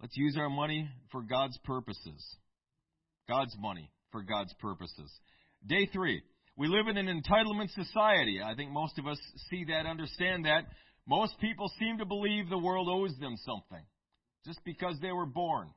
Let's 0.00 0.16
use 0.16 0.36
our 0.38 0.48
money 0.48 0.88
for 1.10 1.22
God's 1.22 1.58
purposes. 1.64 2.24
God's 3.28 3.56
money 3.58 3.90
for 4.12 4.22
God's 4.22 4.52
purposes. 4.60 5.10
Day 5.66 5.88
three. 5.92 6.22
We 6.56 6.68
live 6.68 6.86
in 6.86 6.98
an 6.98 7.06
entitlement 7.06 7.70
society. 7.72 8.40
I 8.44 8.54
think 8.54 8.70
most 8.70 8.98
of 8.98 9.06
us 9.06 9.18
see 9.50 9.64
that, 9.64 9.86
understand 9.86 10.44
that. 10.44 10.66
Most 11.08 11.38
people 11.40 11.70
seem 11.78 11.98
to 11.98 12.04
believe 12.04 12.48
the 12.48 12.58
world 12.58 12.88
owes 12.88 13.16
them 13.18 13.36
something 13.44 13.84
just 14.44 14.60
because 14.64 14.96
they 15.00 15.12
were 15.12 15.26
born. 15.26 15.70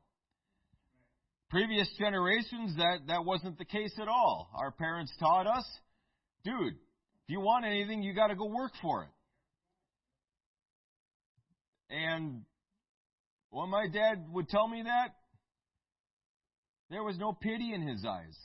Previous 1.49 1.87
generations, 1.99 2.75
that, 2.77 2.99
that 3.07 3.23
wasn't 3.23 3.57
the 3.57 3.65
case 3.65 3.93
at 4.01 4.07
all. 4.07 4.49
Our 4.55 4.71
parents 4.71 5.13
taught 5.19 5.47
us, 5.47 5.65
dude, 6.43 6.73
if 6.73 7.29
you 7.29 7.39
want 7.39 7.65
anything, 7.65 8.01
you 8.01 8.13
got 8.13 8.27
to 8.27 8.35
go 8.35 8.45
work 8.45 8.71
for 8.81 9.03
it. 9.03 9.09
And 11.89 12.41
when 13.51 13.69
my 13.69 13.87
dad 13.87 14.25
would 14.31 14.49
tell 14.49 14.67
me 14.67 14.83
that, 14.83 15.15
there 16.89 17.03
was 17.03 17.17
no 17.17 17.31
pity 17.31 17.73
in 17.73 17.87
his 17.87 18.03
eyes. 18.05 18.37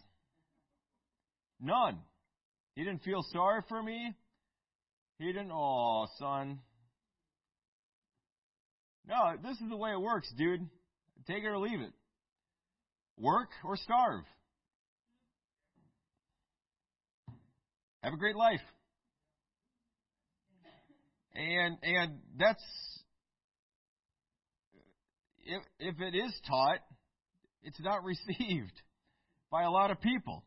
None. 1.61 1.99
He 2.75 2.85
didn't 2.85 3.03
feel 3.03 3.23
sorry 3.33 3.63
for 3.69 3.83
me. 3.83 4.15
He 5.19 5.27
didn't, 5.27 5.51
oh, 5.53 6.07
son. 6.19 6.61
No, 9.07 9.35
this 9.43 9.61
is 9.61 9.69
the 9.69 9.77
way 9.77 9.91
it 9.91 10.01
works, 10.01 10.33
dude. 10.37 10.67
Take 11.27 11.45
it 11.45 11.49
or 11.49 11.59
leave 11.59 11.81
it. 11.81 11.93
Work 13.21 13.51
or 13.65 13.77
starve. 13.77 14.25
Have 18.03 18.15
a 18.15 18.17
great 18.17 18.37
life. 18.37 18.61
And 21.35 21.77
and 21.83 22.19
that's 22.39 22.65
if 25.45 25.63
if 25.79 26.01
it 26.01 26.17
is 26.17 26.33
taught, 26.49 26.81
it's 27.63 27.81
not 27.81 28.03
received 28.05 28.73
by 29.51 29.65
a 29.65 29.71
lot 29.71 29.91
of 29.91 30.01
people. 30.01 30.45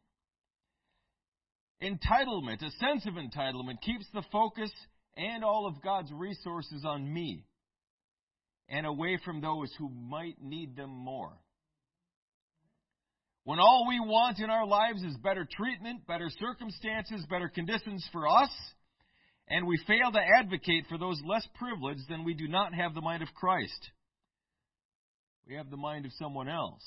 Entitlement, 1.81 2.63
a 2.63 2.71
sense 2.79 3.05
of 3.05 3.15
entitlement, 3.15 3.81
keeps 3.81 4.05
the 4.13 4.23
focus 4.31 4.71
and 5.15 5.43
all 5.43 5.67
of 5.67 5.81
God's 5.81 6.11
resources 6.11 6.85
on 6.85 7.11
me 7.11 7.45
and 8.69 8.85
away 8.85 9.19
from 9.23 9.41
those 9.41 9.71
who 9.77 9.89
might 9.89 10.41
need 10.41 10.75
them 10.75 10.89
more. 10.89 11.33
When 13.45 13.59
all 13.59 13.85
we 13.87 13.99
want 13.99 14.39
in 14.39 14.49
our 14.49 14.65
lives 14.65 15.03
is 15.03 15.17
better 15.17 15.47
treatment, 15.49 16.07
better 16.07 16.29
circumstances, 16.39 17.25
better 17.29 17.49
conditions 17.49 18.07
for 18.11 18.27
us, 18.27 18.49
and 19.49 19.67
we 19.67 19.77
fail 19.85 20.11
to 20.11 20.19
advocate 20.39 20.85
for 20.87 20.97
those 20.97 21.21
less 21.25 21.45
privileged, 21.55 22.07
then 22.07 22.23
we 22.23 22.33
do 22.33 22.47
not 22.47 22.73
have 22.73 22.93
the 22.93 23.01
mind 23.01 23.21
of 23.21 23.33
Christ. 23.33 23.89
We 25.45 25.55
have 25.55 25.69
the 25.69 25.77
mind 25.77 26.05
of 26.05 26.13
someone 26.13 26.47
else. 26.47 26.83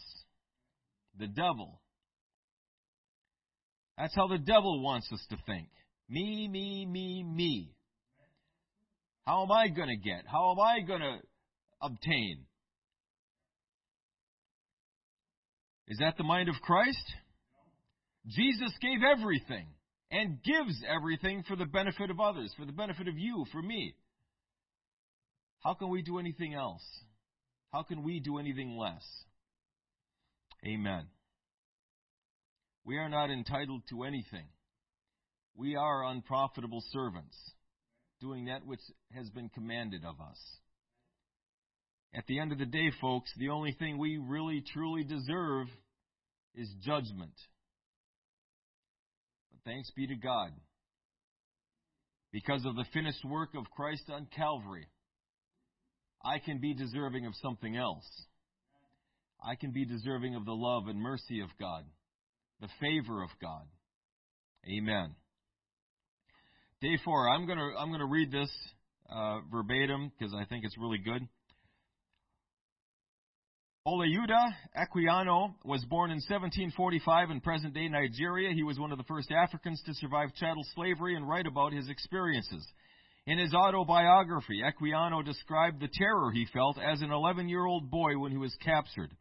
The 1.19 1.27
devil. 1.27 1.81
That's 3.99 4.15
how 4.15 4.29
the 4.29 4.39
devil 4.39 4.83
wants 4.83 5.11
us 5.13 5.25
to 5.31 5.37
think. 5.47 5.69
Me, 6.09 6.49
me, 6.49 6.87
me, 6.87 7.23
me. 7.23 7.75
How 9.27 9.43
am 9.43 9.53
I 9.53 9.69
going 9.69 9.89
to 9.89 9.97
get? 9.97 10.25
How 10.27 10.53
am 10.53 10.61
I 10.61 10.81
going 10.81 11.01
to 11.01 11.19
obtain? 11.83 12.47
Is 15.89 15.99
that 15.99 16.17
the 16.17 16.25
mind 16.25 16.49
of 16.49 16.57
Christ? 16.63 17.13
Jesus 18.27 18.73
gave 18.81 19.01
everything 19.03 19.67
and 20.11 20.43
gives 20.43 20.83
everything 20.89 21.45
for 21.47 21.57
the 21.57 21.65
benefit 21.65 22.11
of 22.11 22.21
others, 22.21 22.53
for 22.59 22.65
the 22.65 22.73
benefit 22.73 23.09
of 23.09 23.19
you, 23.19 23.45
for 23.53 23.63
me. 23.63 23.95
How 25.61 25.75
can 25.75 25.89
we 25.89 26.03
do 26.03 26.19
anything 26.19 26.55
else? 26.55 26.85
How 27.73 27.83
can 27.83 28.03
we 28.03 28.21
do 28.21 28.39
anything 28.39 28.77
less? 28.77 29.05
Amen. 30.65 31.07
We 32.85 32.99
are 32.99 33.09
not 33.09 33.31
entitled 33.31 33.83
to 33.91 34.05
anything. 34.05 34.47
We 35.57 35.77
are 35.77 36.05
unprofitable 36.05 36.83
servants, 36.93 37.37
doing 38.21 38.47
that 38.47 38.67
which 38.67 38.81
has 39.13 39.29
been 39.31 39.49
commanded 39.49 40.05
of 40.05 40.21
us. 40.21 40.39
At 42.15 42.27
the 42.27 42.39
end 42.39 42.53
of 42.53 42.59
the 42.59 42.67
day, 42.67 42.91
folks, 43.01 43.31
the 43.37 43.51
only 43.51 43.73
thing 43.73 43.99
we 43.99 44.19
really 44.19 44.63
truly 44.73 45.05
deserve 45.05 45.67
is 46.55 46.69
judgment. 46.85 47.35
But 49.51 49.61
thanks 49.65 49.91
be 49.95 50.07
to 50.07 50.15
God. 50.17 50.51
Because 52.33 52.65
of 52.65 52.75
the 52.75 52.85
finished 52.93 53.25
work 53.25 53.51
of 53.57 53.71
Christ 53.71 54.05
on 54.11 54.27
Calvary, 54.35 54.87
I 56.25 56.39
can 56.39 56.59
be 56.59 56.75
deserving 56.75 57.27
of 57.27 57.35
something 57.43 57.77
else. 57.77 58.07
I 59.45 59.55
can 59.55 59.71
be 59.73 59.85
deserving 59.85 60.35
of 60.35 60.45
the 60.45 60.53
love 60.53 60.89
and 60.89 61.01
mercy 61.01 61.41
of 61.41 61.49
God, 61.61 61.85
the 62.61 62.69
favor 62.81 63.23
of 63.23 63.31
God. 63.41 63.63
Amen. 64.67 65.15
Day 66.81 66.99
four. 67.05 67.29
I'm 67.29 67.47
gonna 67.47 67.71
I'm 67.79 67.91
gonna 67.91 68.07
read 68.07 68.33
this 68.33 68.51
uh, 69.09 69.39
verbatim 69.51 70.11
because 70.19 70.35
I 70.35 70.45
think 70.47 70.65
it's 70.65 70.77
really 70.77 70.99
good. 70.99 71.27
Olaudah 73.87 74.53
Equiano 74.77 75.55
was 75.65 75.85
born 75.85 76.11
in 76.11 76.17
1745 76.17 77.31
in 77.31 77.41
present 77.41 77.73
day 77.73 77.87
Nigeria. 77.89 78.53
He 78.53 78.65
was 78.65 78.81
one 78.81 78.91
of 78.91 78.99
the 78.99 79.05
first 79.05 79.31
Africans 79.31 79.81
to 79.87 79.95
survive 79.95 80.35
chattel 80.35 80.67
slavery 80.75 81.15
and 81.15 81.29
write 81.29 81.47
about 81.47 81.73
his 81.73 81.89
experiences. 81.89 82.67
In 83.27 83.39
his 83.39 83.55
autobiography, 83.55 84.61
Equiano 84.61 85.25
described 85.25 85.79
the 85.79 85.89
terror 85.93 86.33
he 86.33 86.49
felt 86.53 86.79
as 86.79 87.01
an 87.01 87.13
11 87.13 87.49
year 87.49 87.65
old 87.65 87.89
boy 87.89 88.19
when 88.19 88.33
he 88.33 88.39
was 88.39 88.57
captured. 88.65 89.13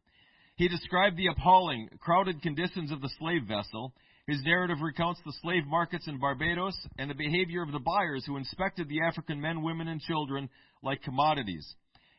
He 0.56 0.68
described 0.68 1.16
the 1.16 1.28
appalling, 1.28 1.88
crowded 2.00 2.42
conditions 2.42 2.92
of 2.92 3.02
the 3.02 3.12
slave 3.20 3.44
vessel. 3.48 3.94
His 4.26 4.42
narrative 4.44 4.82
recounts 4.82 5.22
the 5.24 5.34
slave 5.44 5.68
markets 5.68 6.08
in 6.08 6.18
Barbados 6.18 6.76
and 6.98 7.08
the 7.08 7.14
behavior 7.14 7.62
of 7.62 7.72
the 7.72 7.78
buyers 7.78 8.24
who 8.26 8.38
inspected 8.38 8.90
the 8.90 9.04
African 9.08 9.40
men, 9.40 9.62
women, 9.62 9.88
and 9.88 10.02
children 10.02 10.50
like 10.82 11.04
commodities. 11.04 11.76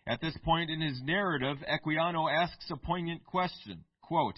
At 0.06 0.20
this 0.20 0.36
point 0.44 0.70
in 0.70 0.80
his 0.80 1.00
narrative, 1.02 1.58
Equiano 1.68 2.30
asks 2.30 2.70
a 2.70 2.76
poignant 2.76 3.24
question. 3.24 3.84
Quote, 4.02 4.36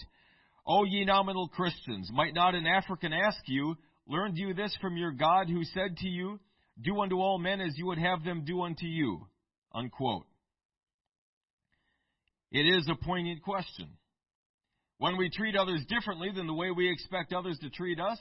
O 0.65 0.83
ye 0.83 1.05
nominal 1.05 1.47
Christians, 1.47 2.09
might 2.11 2.33
not 2.33 2.55
an 2.55 2.65
African 2.65 3.13
ask 3.13 3.39
you, 3.45 3.75
learned 4.07 4.37
you 4.37 4.53
this 4.53 4.75
from 4.81 4.97
your 4.97 5.11
God 5.11 5.47
who 5.47 5.63
said 5.63 5.97
to 5.97 6.07
you, 6.07 6.39
do 6.81 6.99
unto 6.99 7.19
all 7.19 7.37
men 7.37 7.61
as 7.61 7.77
you 7.77 7.85
would 7.87 7.99
have 7.99 8.23
them 8.23 8.45
do 8.45 8.61
unto 8.61 8.85
you? 8.85 9.27
Unquote. 9.73 10.25
It 12.51 12.65
is 12.65 12.87
a 12.89 13.05
poignant 13.05 13.43
question. 13.43 13.89
When 14.97 15.17
we 15.17 15.29
treat 15.29 15.55
others 15.55 15.85
differently 15.87 16.29
than 16.35 16.47
the 16.47 16.53
way 16.53 16.71
we 16.71 16.91
expect 16.91 17.31
others 17.31 17.59
to 17.59 17.69
treat 17.69 17.99
us, 17.99 18.19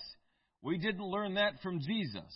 we 0.61 0.77
didn't 0.77 1.03
learn 1.03 1.35
that 1.35 1.55
from 1.63 1.81
Jesus. 1.81 2.33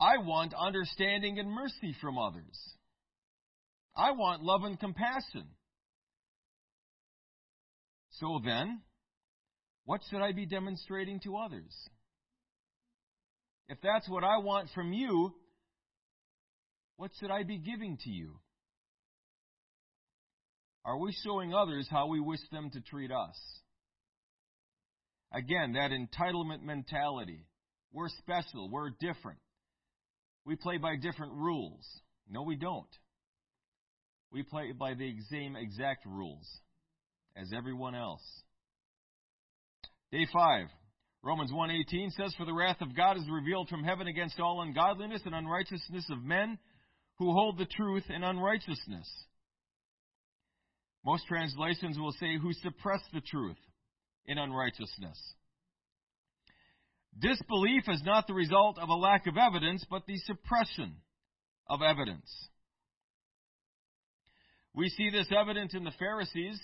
I 0.00 0.16
want 0.18 0.54
understanding 0.54 1.38
and 1.38 1.50
mercy 1.50 1.94
from 2.00 2.16
others. 2.16 2.58
I 3.94 4.12
want 4.12 4.42
love 4.42 4.62
and 4.64 4.80
compassion. 4.80 5.46
So 8.12 8.40
then, 8.44 8.80
what 9.84 10.00
should 10.08 10.22
I 10.22 10.32
be 10.32 10.46
demonstrating 10.46 11.20
to 11.20 11.36
others? 11.36 11.74
If 13.68 13.78
that's 13.82 14.08
what 14.08 14.24
I 14.24 14.38
want 14.38 14.70
from 14.74 14.92
you, 14.92 15.34
what 16.96 17.10
should 17.20 17.30
I 17.30 17.42
be 17.42 17.58
giving 17.58 17.98
to 18.04 18.10
you? 18.10 18.40
Are 20.84 20.98
we 20.98 21.14
showing 21.24 21.52
others 21.52 21.86
how 21.90 22.06
we 22.06 22.20
wish 22.20 22.40
them 22.50 22.70
to 22.70 22.80
treat 22.80 23.12
us? 23.12 23.36
Again, 25.32 25.74
that 25.74 25.90
entitlement 25.90 26.62
mentality. 26.62 27.46
We're 27.92 28.08
special. 28.08 28.70
We're 28.70 28.90
different. 28.98 29.38
We 30.44 30.56
play 30.56 30.78
by 30.78 30.96
different 30.96 31.32
rules. 31.34 31.86
No, 32.28 32.42
we 32.42 32.56
don't. 32.56 32.88
We 34.32 34.42
play 34.42 34.72
by 34.72 34.94
the 34.94 35.14
same 35.30 35.56
exact 35.56 36.06
rules 36.06 36.46
as 37.36 37.52
everyone 37.56 37.94
else. 37.94 38.22
Day 40.12 40.26
5. 40.32 40.66
Romans 41.22 41.52
1:18 41.52 42.10
says 42.12 42.34
for 42.36 42.46
the 42.46 42.54
wrath 42.54 42.80
of 42.80 42.96
God 42.96 43.16
is 43.18 43.28
revealed 43.28 43.68
from 43.68 43.84
heaven 43.84 44.06
against 44.06 44.40
all 44.40 44.62
ungodliness 44.62 45.22
and 45.26 45.34
unrighteousness 45.34 46.08
of 46.10 46.24
men 46.24 46.58
who 47.18 47.32
hold 47.32 47.58
the 47.58 47.66
truth 47.66 48.08
in 48.08 48.24
unrighteousness. 48.24 49.26
Most 51.04 51.26
translations 51.26 51.98
will 51.98 52.12
say 52.12 52.38
who 52.38 52.52
suppress 52.54 53.02
the 53.12 53.20
truth 53.20 53.58
in 54.26 54.38
unrighteousness. 54.38 55.18
Disbelief 57.18 57.84
is 57.88 58.02
not 58.04 58.26
the 58.26 58.34
result 58.34 58.78
of 58.78 58.88
a 58.88 58.94
lack 58.94 59.26
of 59.26 59.36
evidence, 59.36 59.84
but 59.90 60.06
the 60.06 60.16
suppression 60.18 60.96
of 61.68 61.82
evidence. 61.82 62.30
We 64.74 64.88
see 64.88 65.10
this 65.10 65.28
evident 65.36 65.74
in 65.74 65.84
the 65.84 65.92
Pharisees. 65.98 66.60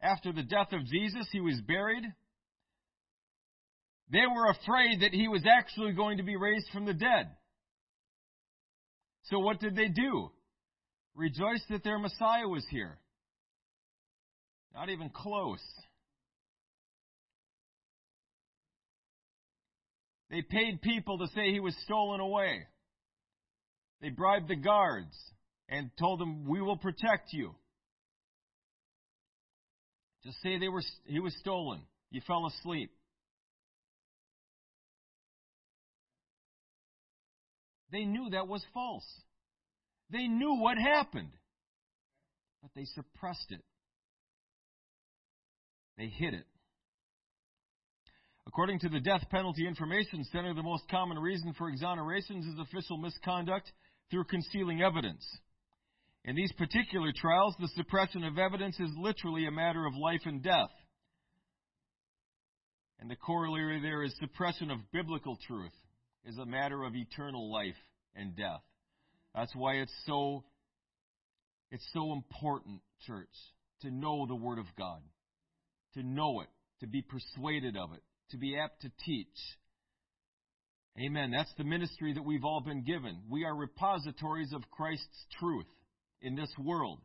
After 0.00 0.32
the 0.32 0.42
death 0.42 0.72
of 0.72 0.84
Jesus, 0.84 1.26
he 1.32 1.40
was 1.40 1.60
buried. 1.66 2.04
They 4.10 4.26
were 4.26 4.50
afraid 4.50 5.00
that 5.00 5.12
he 5.12 5.28
was 5.28 5.44
actually 5.46 5.92
going 5.92 6.18
to 6.18 6.22
be 6.22 6.36
raised 6.36 6.68
from 6.72 6.84
the 6.84 6.94
dead. 6.94 7.30
So 9.24 9.38
what 9.38 9.60
did 9.60 9.74
they 9.74 9.88
do? 9.88 10.30
Rejoice 11.14 11.62
that 11.70 11.82
their 11.82 11.98
Messiah 11.98 12.46
was 12.46 12.64
here. 12.70 12.98
Not 14.74 14.88
even 14.88 15.10
close. 15.10 15.62
They 20.30 20.42
paid 20.42 20.82
people 20.82 21.18
to 21.18 21.26
say 21.28 21.50
he 21.52 21.60
was 21.60 21.74
stolen 21.84 22.20
away. 22.20 22.66
They 24.00 24.10
bribed 24.10 24.48
the 24.48 24.56
guards 24.56 25.16
and 25.68 25.90
told 25.98 26.20
them, 26.20 26.46
We 26.46 26.60
will 26.60 26.76
protect 26.76 27.32
you. 27.32 27.54
Just 30.24 30.40
say 30.42 30.58
they 30.58 30.68
were, 30.68 30.82
he 31.06 31.20
was 31.20 31.34
stolen. 31.40 31.80
You 32.10 32.20
fell 32.26 32.46
asleep. 32.46 32.90
They 37.90 38.04
knew 38.04 38.30
that 38.30 38.48
was 38.48 38.62
false. 38.74 39.06
They 40.10 40.26
knew 40.26 40.56
what 40.56 40.76
happened. 40.76 41.32
But 42.60 42.70
they 42.74 42.84
suppressed 42.84 43.50
it. 43.50 43.62
They 45.96 46.06
hid 46.06 46.34
it. 46.34 46.46
According 48.48 48.78
to 48.80 48.88
the 48.88 49.00
Death 49.00 49.28
Penalty 49.30 49.68
Information 49.68 50.24
Center, 50.32 50.54
the 50.54 50.62
most 50.62 50.88
common 50.90 51.18
reason 51.18 51.52
for 51.58 51.70
exonerations 51.70 52.46
is 52.46 52.58
official 52.58 52.96
misconduct 52.96 53.70
through 54.10 54.24
concealing 54.24 54.80
evidence. 54.80 55.22
In 56.24 56.34
these 56.34 56.50
particular 56.52 57.12
trials, 57.14 57.54
the 57.60 57.68
suppression 57.76 58.24
of 58.24 58.38
evidence 58.38 58.80
is 58.80 58.90
literally 58.98 59.46
a 59.46 59.50
matter 59.50 59.84
of 59.84 59.94
life 59.94 60.22
and 60.24 60.42
death. 60.42 60.70
And 62.98 63.10
the 63.10 63.16
corollary 63.16 63.82
there 63.82 64.02
is 64.02 64.14
suppression 64.18 64.70
of 64.70 64.78
biblical 64.94 65.36
truth 65.46 65.72
is 66.24 66.38
a 66.38 66.46
matter 66.46 66.84
of 66.84 66.96
eternal 66.96 67.52
life 67.52 67.76
and 68.16 68.34
death. 68.34 68.62
That's 69.34 69.54
why 69.54 69.74
it's 69.74 69.92
so 70.06 70.42
it's 71.70 71.86
so 71.92 72.14
important, 72.14 72.80
church, 73.06 73.28
to 73.82 73.90
know 73.90 74.26
the 74.26 74.34
word 74.34 74.58
of 74.58 74.64
God, 74.78 75.02
to 75.94 76.02
know 76.02 76.40
it, 76.40 76.48
to 76.80 76.86
be 76.86 77.02
persuaded 77.02 77.76
of 77.76 77.92
it, 77.92 78.02
to 78.30 78.36
be 78.36 78.58
apt 78.58 78.82
to 78.82 78.90
teach. 79.04 79.26
Amen. 80.98 81.30
That's 81.30 81.52
the 81.56 81.64
ministry 81.64 82.12
that 82.14 82.24
we've 82.24 82.44
all 82.44 82.60
been 82.60 82.82
given. 82.82 83.20
We 83.28 83.44
are 83.44 83.54
repositories 83.54 84.52
of 84.52 84.68
Christ's 84.70 85.26
truth 85.38 85.66
in 86.20 86.34
this 86.34 86.52
world. 86.58 87.00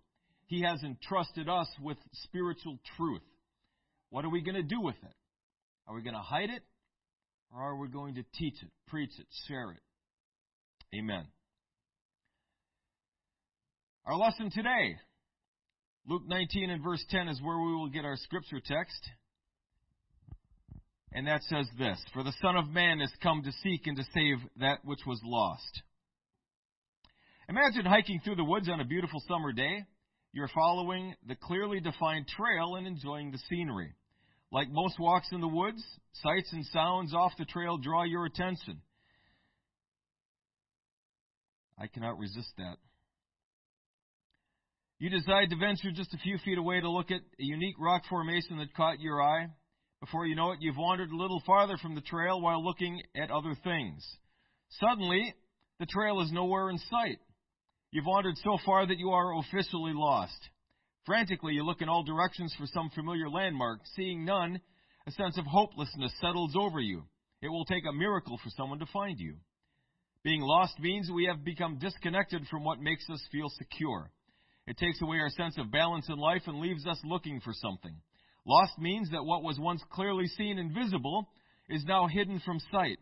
He 0.47 0.62
has 0.63 0.81
entrusted 0.83 1.47
us 1.47 1.67
with 1.81 1.97
spiritual 2.23 2.79
truth. 2.97 3.21
What 4.09 4.25
are 4.25 4.29
we 4.29 4.41
going 4.41 4.55
to 4.55 4.63
do 4.63 4.81
with 4.81 4.95
it? 5.03 5.15
Are 5.88 5.95
we 5.95 6.01
going 6.01 6.15
to 6.15 6.21
hide 6.21 6.49
it? 6.49 6.63
Or 7.53 7.62
are 7.62 7.75
we 7.75 7.88
going 7.88 8.15
to 8.15 8.23
teach 8.33 8.55
it, 8.63 8.69
preach 8.88 9.12
it, 9.19 9.27
share 9.47 9.71
it? 9.71 10.97
Amen. 10.97 11.25
Our 14.05 14.17
lesson 14.17 14.49
today, 14.49 14.95
Luke 16.07 16.23
19 16.27 16.69
and 16.71 16.83
verse 16.83 17.03
10 17.09 17.27
is 17.29 17.41
where 17.41 17.57
we 17.57 17.73
will 17.73 17.89
get 17.89 18.05
our 18.05 18.17
scripture 18.17 18.59
text. 18.59 19.09
And 21.13 21.28
that 21.28 21.43
says 21.43 21.67
this 21.78 22.04
For 22.13 22.23
the 22.23 22.34
Son 22.41 22.56
of 22.56 22.69
Man 22.69 22.99
is 22.99 23.12
come 23.21 23.43
to 23.43 23.52
seek 23.63 23.86
and 23.86 23.95
to 23.97 24.04
save 24.13 24.38
that 24.60 24.80
which 24.84 25.06
was 25.06 25.21
lost. 25.23 25.84
Imagine 27.47 27.86
hiking 27.86 28.19
through 28.23 28.36
the 28.36 28.43
woods 28.43 28.69
on 28.69 28.80
a 28.80 28.86
beautiful 28.86 29.21
summer 29.28 29.52
day. 29.52 29.86
You're 30.32 30.49
following 30.56 31.13
the 31.28 31.36
clearly 31.36 31.80
defined 31.80 32.28
trail 32.28 32.76
and 32.76 32.88
enjoying 32.88 33.32
the 33.32 33.38
scenery. 33.49 33.93
Like 34.52 34.69
most 34.71 34.99
walks 34.99 35.28
in 35.32 35.41
the 35.41 35.47
woods, 35.47 35.84
sights 36.13 36.52
and 36.52 36.65
sounds 36.67 37.13
off 37.13 37.34
the 37.38 37.45
trail 37.45 37.78
draw 37.78 38.04
your 38.04 38.26
attention. 38.26 38.82
I 41.78 41.88
cannot 41.88 42.17
resist 42.17 42.49
that. 42.58 42.78
You 44.99 45.10
decide 45.10 45.49
to 45.49 45.58
venture 45.58 45.91
just 45.91 46.13
a 46.13 46.19
few 46.19 46.38
feet 46.45 46.58
away 46.58 46.80
to 46.80 46.89
look 46.89 47.12
at 47.12 47.19
a 47.19 47.43
unique 47.43 47.76
rock 47.80 48.04
formation 48.10 48.58
that 48.58 48.73
caught 48.73 48.99
your 48.99 49.21
eye. 49.21 49.47
Before 50.03 50.25
you 50.27 50.35
know 50.35 50.51
it, 50.51 50.57
you've 50.59 50.75
wandered 50.75 51.11
a 51.11 51.15
little 51.15 51.41
farther 51.45 51.77
from 51.77 51.95
the 51.95 52.01
trail 52.01 52.41
while 52.41 52.61
looking 52.61 53.01
at 53.15 53.31
other 53.31 53.55
things. 53.63 54.05
Suddenly, 54.81 55.33
the 55.79 55.85
trail 55.85 56.19
is 56.19 56.29
nowhere 56.29 56.69
in 56.69 56.77
sight. 56.77 57.19
You've 57.91 58.05
wandered 58.05 58.35
so 58.43 58.57
far 58.65 58.85
that 58.85 58.97
you 58.97 59.11
are 59.11 59.39
officially 59.39 59.93
lost. 59.95 60.37
Frantically, 61.05 61.53
you 61.53 61.63
look 61.63 61.81
in 61.81 61.87
all 61.87 62.03
directions 62.03 62.53
for 62.59 62.65
some 62.73 62.89
familiar 62.89 63.29
landmark. 63.29 63.79
Seeing 63.95 64.25
none, 64.25 64.59
A 65.07 65.11
sense 65.11 65.37
of 65.37 65.45
hopelessness 65.45 66.11
settles 66.19 66.53
over 66.57 66.81
you. 66.81 67.03
It 67.41 67.47
will 67.47 67.63
take 67.63 67.83
a 67.89 67.93
miracle 67.93 68.37
for 68.43 68.49
someone 68.57 68.79
to 68.79 68.85
find 68.87 69.17
you. 69.17 69.35
Being 70.25 70.41
lost 70.41 70.79
means 70.81 71.09
we 71.09 71.27
have 71.27 71.45
become 71.45 71.79
disconnected 71.79 72.45
from 72.49 72.65
what 72.65 72.81
makes 72.81 73.09
us 73.09 73.25
feel 73.31 73.49
secure. 73.57 74.11
It 74.67 74.77
takes 74.77 75.01
away 75.01 75.19
our 75.19 75.29
sense 75.29 75.57
of 75.57 75.71
balance 75.71 76.07
in 76.09 76.17
life 76.17 76.43
and 76.45 76.59
leaves 76.59 76.85
us 76.85 76.99
looking 77.05 77.39
for 77.39 77.53
something. 77.53 77.95
Lost 78.45 78.77
means 78.77 79.10
that 79.12 79.23
what 79.23 79.43
was 79.43 79.58
once 79.60 79.82
clearly 79.91 80.27
seen 80.27 80.60
and 80.60 80.73
visible 80.73 81.29
is 81.69 81.86
now 81.86 82.08
hidden 82.08 82.41
from 82.45 82.60
sight. 82.71 82.97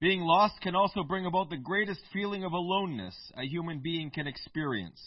Being 0.00 0.20
lost 0.20 0.60
can 0.62 0.74
also 0.74 1.02
bring 1.02 1.26
about 1.26 1.50
the 1.50 1.56
greatest 1.56 2.00
feeling 2.12 2.44
of 2.44 2.52
aloneness 2.52 3.14
a 3.36 3.44
human 3.44 3.80
being 3.80 4.10
can 4.10 4.26
experience. 4.26 5.00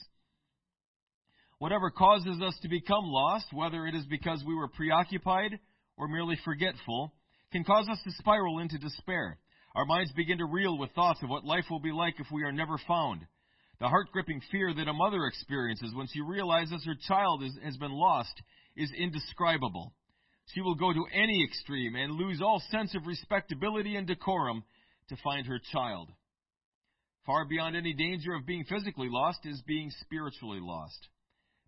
Whatever 1.59 1.91
causes 1.91 2.41
us 2.41 2.57
to 2.61 2.67
become 2.67 3.05
lost, 3.05 3.45
whether 3.53 3.87
it 3.87 3.95
is 3.95 4.05
because 4.05 4.43
we 4.45 4.55
were 4.55 4.67
preoccupied 4.67 5.59
or 5.97 6.07
merely 6.07 6.37
forgetful, 6.43 7.13
can 7.51 7.63
cause 7.63 7.87
us 7.87 7.99
to 8.03 8.11
spiral 8.11 8.59
into 8.59 8.77
despair. 8.77 9.37
Our 9.75 9.85
minds 9.85 10.11
begin 10.11 10.39
to 10.39 10.45
reel 10.45 10.77
with 10.77 10.91
thoughts 10.91 11.21
of 11.23 11.29
what 11.29 11.45
life 11.45 11.65
will 11.69 11.79
be 11.79 11.91
like 11.91 12.19
if 12.19 12.27
we 12.31 12.43
are 12.43 12.51
never 12.51 12.77
found. 12.87 13.25
The 13.79 13.87
heart 13.87 14.11
gripping 14.11 14.41
fear 14.51 14.73
that 14.73 14.87
a 14.87 14.93
mother 14.93 15.25
experiences 15.25 15.93
when 15.95 16.07
she 16.07 16.21
realizes 16.21 16.85
her 16.85 16.95
child 17.07 17.43
is, 17.43 17.53
has 17.63 17.77
been 17.77 17.91
lost 17.91 18.33
is 18.75 18.91
indescribable. 18.97 19.93
She 20.53 20.61
will 20.61 20.75
go 20.75 20.91
to 20.91 21.05
any 21.13 21.43
extreme 21.43 21.95
and 21.95 22.13
lose 22.13 22.41
all 22.41 22.61
sense 22.69 22.95
of 22.95 23.07
respectability 23.07 23.95
and 23.95 24.05
decorum 24.05 24.63
to 25.09 25.17
find 25.23 25.47
her 25.47 25.59
child. 25.71 26.09
Far 27.25 27.45
beyond 27.45 27.75
any 27.75 27.93
danger 27.93 28.33
of 28.33 28.45
being 28.45 28.65
physically 28.65 29.07
lost 29.09 29.39
is 29.45 29.61
being 29.65 29.89
spiritually 30.01 30.59
lost. 30.61 31.07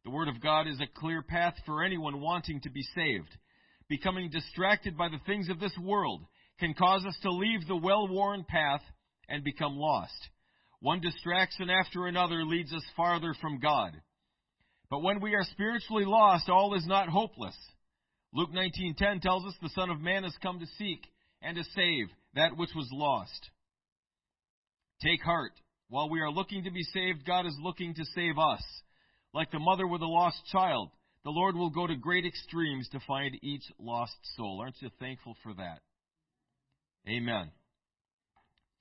The 0.03 0.11
Word 0.11 0.27
of 0.27 0.41
God 0.41 0.67
is 0.67 0.79
a 0.81 0.99
clear 0.99 1.21
path 1.21 1.55
for 1.65 1.83
anyone 1.83 2.19
wanting 2.21 2.61
to 2.61 2.69
be 2.69 2.83
saved. 2.93 3.29
Becoming 3.87 4.29
distracted 4.29 4.97
by 4.97 5.09
the 5.09 5.19
things 5.25 5.49
of 5.49 5.59
this 5.59 5.75
world 5.81 6.25
can 6.59 6.73
cause 6.73 7.05
us 7.05 7.17
to 7.21 7.31
leave 7.31 7.67
the 7.67 7.75
well 7.75 8.07
worn 8.07 8.43
path 8.43 8.81
and 9.29 9.43
become 9.43 9.77
lost. 9.77 10.29
One 10.79 10.99
distraction 10.99 11.69
after 11.69 12.05
another 12.05 12.45
leads 12.45 12.73
us 12.73 12.83
farther 12.95 13.33
from 13.41 13.59
God. 13.59 13.93
But 14.95 15.03
when 15.03 15.19
we 15.19 15.35
are 15.35 15.43
spiritually 15.43 16.05
lost, 16.05 16.47
all 16.47 16.73
is 16.73 16.87
not 16.87 17.09
hopeless. 17.09 17.57
Luke 18.31 18.51
19:10 18.53 19.19
tells 19.19 19.45
us 19.45 19.53
the 19.61 19.67
Son 19.67 19.89
of 19.89 19.99
Man 19.99 20.23
has 20.23 20.37
come 20.37 20.57
to 20.61 20.65
seek 20.77 21.05
and 21.41 21.57
to 21.57 21.65
save 21.65 22.07
that 22.33 22.55
which 22.55 22.73
was 22.73 22.87
lost. 22.93 23.49
Take 25.01 25.21
heart. 25.21 25.51
While 25.89 26.07
we 26.09 26.21
are 26.21 26.31
looking 26.31 26.63
to 26.63 26.71
be 26.71 26.83
saved, 26.83 27.25
God 27.25 27.45
is 27.45 27.59
looking 27.59 27.93
to 27.95 28.05
save 28.05 28.39
us. 28.39 28.63
Like 29.33 29.51
the 29.51 29.59
mother 29.59 29.85
with 29.85 30.01
a 30.01 30.07
lost 30.07 30.41
child, 30.45 30.91
the 31.25 31.29
Lord 31.29 31.57
will 31.57 31.71
go 31.71 31.85
to 31.85 31.97
great 31.97 32.25
extremes 32.25 32.87
to 32.93 33.01
find 33.01 33.37
each 33.43 33.69
lost 33.77 34.15
soul. 34.37 34.61
Aren't 34.61 34.81
you 34.81 34.91
thankful 34.97 35.35
for 35.43 35.55
that? 35.55 35.81
Amen. 37.05 37.51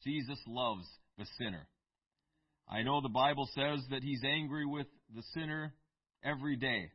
Jesus 0.04 0.38
loves 0.46 0.86
the 1.18 1.26
sinner. 1.38 1.66
I 2.68 2.82
know 2.82 3.00
the 3.00 3.08
Bible 3.08 3.48
says 3.52 3.84
that 3.90 4.04
he's 4.04 4.22
angry 4.22 4.64
with 4.64 4.86
the 5.12 5.24
sinner 5.34 5.74
every 6.24 6.56
day. 6.56 6.90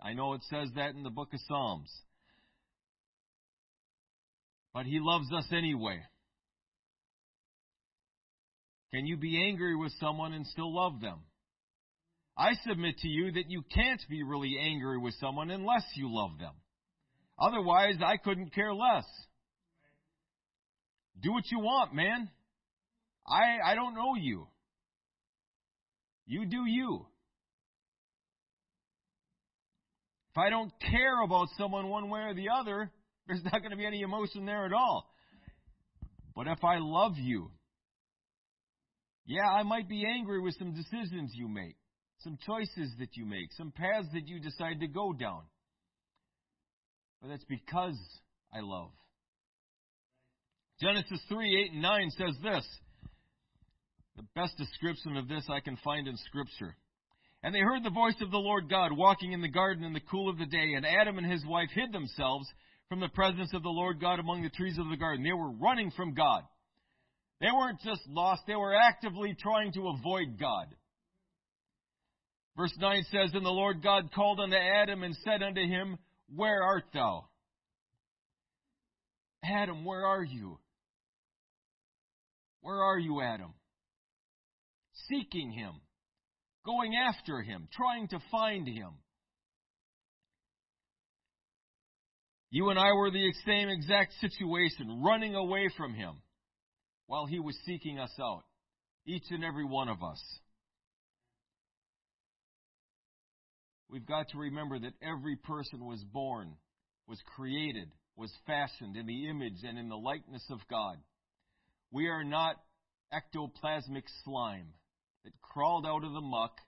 I 0.00 0.14
know 0.14 0.34
it 0.34 0.42
says 0.48 0.68
that 0.76 0.94
in 0.94 1.02
the 1.02 1.10
book 1.10 1.32
of 1.34 1.40
Psalms. 1.46 1.90
But 4.72 4.86
he 4.86 4.98
loves 5.00 5.32
us 5.32 5.46
anyway. 5.52 6.00
Can 8.94 9.06
you 9.06 9.16
be 9.16 9.42
angry 9.46 9.76
with 9.76 9.92
someone 10.00 10.32
and 10.32 10.46
still 10.46 10.74
love 10.74 11.00
them? 11.00 11.18
I 12.36 12.52
submit 12.66 12.98
to 12.98 13.08
you 13.08 13.32
that 13.32 13.48
you 13.50 13.62
can't 13.74 14.00
be 14.08 14.22
really 14.22 14.56
angry 14.60 14.98
with 14.98 15.14
someone 15.20 15.50
unless 15.50 15.84
you 15.96 16.08
love 16.08 16.38
them. 16.38 16.54
Otherwise, 17.38 17.96
I 18.04 18.16
couldn't 18.16 18.54
care 18.54 18.72
less. 18.72 19.04
Do 21.20 21.32
what 21.32 21.50
you 21.50 21.58
want, 21.58 21.94
man. 21.94 22.28
I, 23.26 23.72
I 23.72 23.74
don't 23.74 23.94
know 23.94 24.14
you. 24.14 24.46
You 26.26 26.46
do 26.46 26.64
you. 26.66 27.06
If 30.38 30.42
I 30.42 30.50
don't 30.50 30.72
care 30.78 31.20
about 31.24 31.48
someone 31.58 31.88
one 31.88 32.10
way 32.10 32.20
or 32.20 32.32
the 32.32 32.50
other, 32.50 32.92
there's 33.26 33.42
not 33.42 33.58
going 33.60 33.72
to 33.72 33.76
be 33.76 33.84
any 33.86 34.02
emotion 34.02 34.46
there 34.46 34.66
at 34.66 34.72
all. 34.72 35.10
But 36.36 36.46
if 36.46 36.62
I 36.62 36.78
love 36.78 37.14
you, 37.16 37.50
yeah, 39.26 39.48
I 39.48 39.64
might 39.64 39.88
be 39.88 40.06
angry 40.06 40.40
with 40.40 40.54
some 40.56 40.74
decisions 40.74 41.32
you 41.34 41.48
make, 41.48 41.74
some 42.20 42.38
choices 42.46 42.92
that 43.00 43.16
you 43.16 43.26
make, 43.26 43.52
some 43.56 43.72
paths 43.72 44.06
that 44.12 44.28
you 44.28 44.38
decide 44.38 44.78
to 44.78 44.86
go 44.86 45.12
down. 45.12 45.42
But 47.20 47.30
that's 47.30 47.44
because 47.46 47.98
I 48.54 48.60
love. 48.60 48.90
Genesis 50.80 51.20
3 51.28 51.64
8 51.64 51.72
and 51.72 51.82
9 51.82 52.10
says 52.10 52.36
this. 52.44 52.64
The 54.16 54.26
best 54.36 54.56
description 54.56 55.16
of 55.16 55.26
this 55.26 55.44
I 55.50 55.58
can 55.58 55.76
find 55.82 56.06
in 56.06 56.16
Scripture. 56.16 56.76
And 57.42 57.54
they 57.54 57.60
heard 57.60 57.84
the 57.84 57.90
voice 57.90 58.16
of 58.20 58.30
the 58.30 58.38
Lord 58.38 58.68
God 58.68 58.90
walking 58.96 59.32
in 59.32 59.40
the 59.40 59.48
garden 59.48 59.84
in 59.84 59.92
the 59.92 60.00
cool 60.00 60.28
of 60.28 60.38
the 60.38 60.46
day, 60.46 60.74
and 60.74 60.84
Adam 60.84 61.18
and 61.18 61.30
his 61.30 61.44
wife 61.46 61.68
hid 61.72 61.92
themselves 61.92 62.48
from 62.88 63.00
the 63.00 63.08
presence 63.08 63.52
of 63.54 63.62
the 63.62 63.68
Lord 63.68 64.00
God 64.00 64.18
among 64.18 64.42
the 64.42 64.50
trees 64.50 64.78
of 64.78 64.88
the 64.88 64.96
garden. 64.96 65.22
They 65.22 65.32
were 65.32 65.52
running 65.52 65.92
from 65.92 66.14
God. 66.14 66.42
They 67.40 67.52
weren't 67.54 67.80
just 67.84 68.00
lost, 68.08 68.42
they 68.46 68.56
were 68.56 68.74
actively 68.74 69.36
trying 69.40 69.72
to 69.74 69.88
avoid 69.88 70.38
God. 70.40 70.66
Verse 72.56 72.74
9 72.76 73.04
says, 73.12 73.30
And 73.34 73.46
the 73.46 73.50
Lord 73.50 73.82
God 73.84 74.10
called 74.12 74.40
unto 74.40 74.56
Adam 74.56 75.04
and 75.04 75.14
said 75.24 75.42
unto 75.44 75.60
him, 75.60 75.96
Where 76.34 76.60
art 76.60 76.86
thou? 76.92 77.28
Adam, 79.44 79.84
where 79.84 80.04
are 80.04 80.24
you? 80.24 80.58
Where 82.60 82.82
are 82.82 82.98
you, 82.98 83.22
Adam? 83.22 83.54
Seeking 85.08 85.52
him, 85.52 85.74
going 86.64 86.94
after 86.96 87.40
him, 87.42 87.68
trying 87.72 88.08
to 88.08 88.18
find 88.30 88.66
him. 88.66 88.90
You 92.50 92.70
and 92.70 92.78
I 92.78 92.92
were 92.92 93.10
the 93.10 93.32
same 93.46 93.68
exact 93.68 94.14
situation, 94.20 95.02
running 95.02 95.34
away 95.34 95.68
from 95.76 95.94
him 95.94 96.14
while 97.06 97.26
he 97.26 97.38
was 97.38 97.56
seeking 97.66 97.98
us 97.98 98.12
out. 98.20 98.44
Each 99.06 99.24
and 99.30 99.44
every 99.44 99.64
one 99.64 99.88
of 99.88 100.02
us. 100.02 100.22
We've 103.90 104.06
got 104.06 104.28
to 104.30 104.38
remember 104.38 104.78
that 104.78 104.92
every 105.02 105.36
person 105.36 105.86
was 105.86 106.02
born, 106.12 106.54
was 107.06 107.18
created, 107.34 107.90
was 108.16 108.30
fashioned 108.46 108.96
in 108.96 109.06
the 109.06 109.28
image 109.30 109.62
and 109.62 109.78
in 109.78 109.88
the 109.88 109.96
likeness 109.96 110.44
of 110.50 110.58
God. 110.68 110.96
We 111.90 112.08
are 112.08 112.24
not 112.24 112.56
ectoplasmic 113.12 114.02
slime 114.24 114.68
that 115.24 115.32
crawled 115.42 115.86
out 115.86 116.04
of 116.04 116.12
the 116.12 116.20
muck 116.20 116.58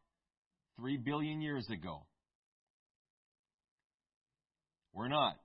three 0.76 0.96
billion 0.96 1.40
years 1.40 1.66
ago. 1.70 2.06
We're 4.92 5.08
not. 5.08 5.36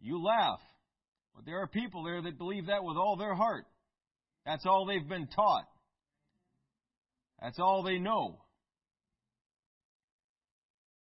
You 0.00 0.22
laugh. 0.22 0.60
But 1.34 1.44
there 1.44 1.60
are 1.60 1.66
people 1.66 2.04
there 2.04 2.22
that 2.22 2.38
believe 2.38 2.66
that 2.66 2.82
with 2.82 2.96
all 2.96 3.16
their 3.16 3.34
heart. 3.34 3.66
That's 4.44 4.64
all 4.64 4.86
they've 4.86 5.08
been 5.08 5.26
taught. 5.26 5.66
That's 7.40 7.58
all 7.58 7.82
they 7.82 7.98
know. 7.98 8.38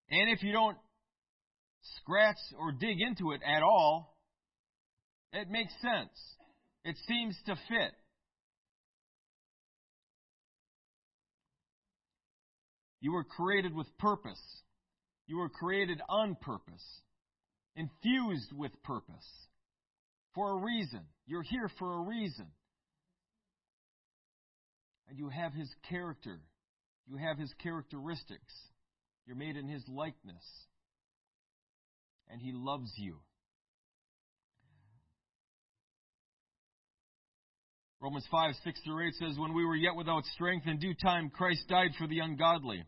And 0.10 0.30
if 0.30 0.44
you 0.44 0.52
don't 0.52 0.78
scratch 1.98 2.38
or 2.60 2.72
dig 2.72 2.98
into 3.00 3.32
it 3.32 3.42
at 3.46 3.64
all, 3.64 4.18
it 5.34 5.50
makes 5.50 5.74
sense. 5.82 6.12
It 6.84 6.96
seems 7.08 7.36
to 7.46 7.56
fit. 7.56 7.94
You 13.06 13.12
were 13.12 13.24
created 13.24 13.76
with 13.76 13.86
purpose. 14.00 14.42
You 15.28 15.38
were 15.38 15.48
created 15.48 16.02
on 16.10 16.36
purpose 16.42 16.84
infused 17.76 18.52
with 18.52 18.72
purpose 18.82 19.28
for 20.34 20.54
a 20.54 20.56
reason. 20.56 21.02
You're 21.28 21.44
here 21.44 21.70
for 21.78 21.98
a 21.98 22.00
reason. 22.00 22.48
And 25.08 25.20
you 25.20 25.30
have 25.30 25.54
his 25.54 25.70
character. 25.88 26.40
You 27.06 27.18
have 27.18 27.38
his 27.38 27.54
characteristics. 27.62 28.52
You're 29.28 29.36
made 29.36 29.56
in 29.56 29.68
his 29.68 29.84
likeness. 29.88 30.44
And 32.28 32.42
he 32.42 32.54
loves 32.56 32.92
you. 32.98 33.18
Romans 38.02 38.26
5, 38.32 38.56
6 38.64 38.80
through 38.84 39.08
8 39.10 39.14
says, 39.14 39.38
When 39.38 39.54
we 39.54 39.64
were 39.64 39.76
yet 39.76 39.96
without 39.96 40.26
strength, 40.34 40.66
in 40.66 40.80
due 40.80 40.96
time 40.96 41.30
Christ 41.30 41.68
died 41.70 41.92
for 42.00 42.08
the 42.08 42.18
ungodly. 42.18 42.84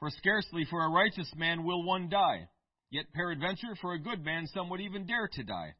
For 0.00 0.10
scarcely 0.10 0.66
for 0.68 0.84
a 0.84 0.90
righteous 0.90 1.32
man 1.36 1.64
will 1.64 1.82
one 1.82 2.08
die. 2.08 2.48
Yet 2.90 3.12
peradventure 3.12 3.76
for 3.80 3.94
a 3.94 3.98
good 3.98 4.24
man 4.24 4.46
some 4.46 4.68
would 4.70 4.80
even 4.80 5.06
dare 5.06 5.28
to 5.32 5.42
die. 5.42 5.74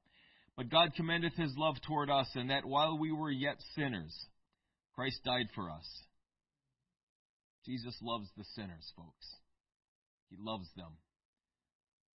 But 0.57 0.71
God 0.71 0.95
commendeth 0.97 1.35
his 1.35 1.53
love 1.57 1.77
toward 1.87 2.11
us, 2.11 2.29
and 2.35 2.51
that 2.51 2.65
while 2.65 2.99
we 2.99 3.13
were 3.13 3.31
yet 3.31 3.57
sinners, 3.75 4.15
Christ 4.95 5.21
died 5.25 5.49
for 5.55 5.71
us. 5.71 5.87
Jesus 7.67 7.97
loves 8.03 8.29
the 8.37 8.45
sinners, 8.55 8.93
folks. 8.97 9.27
He 10.31 10.37
loves 10.39 10.69
them. 10.77 10.93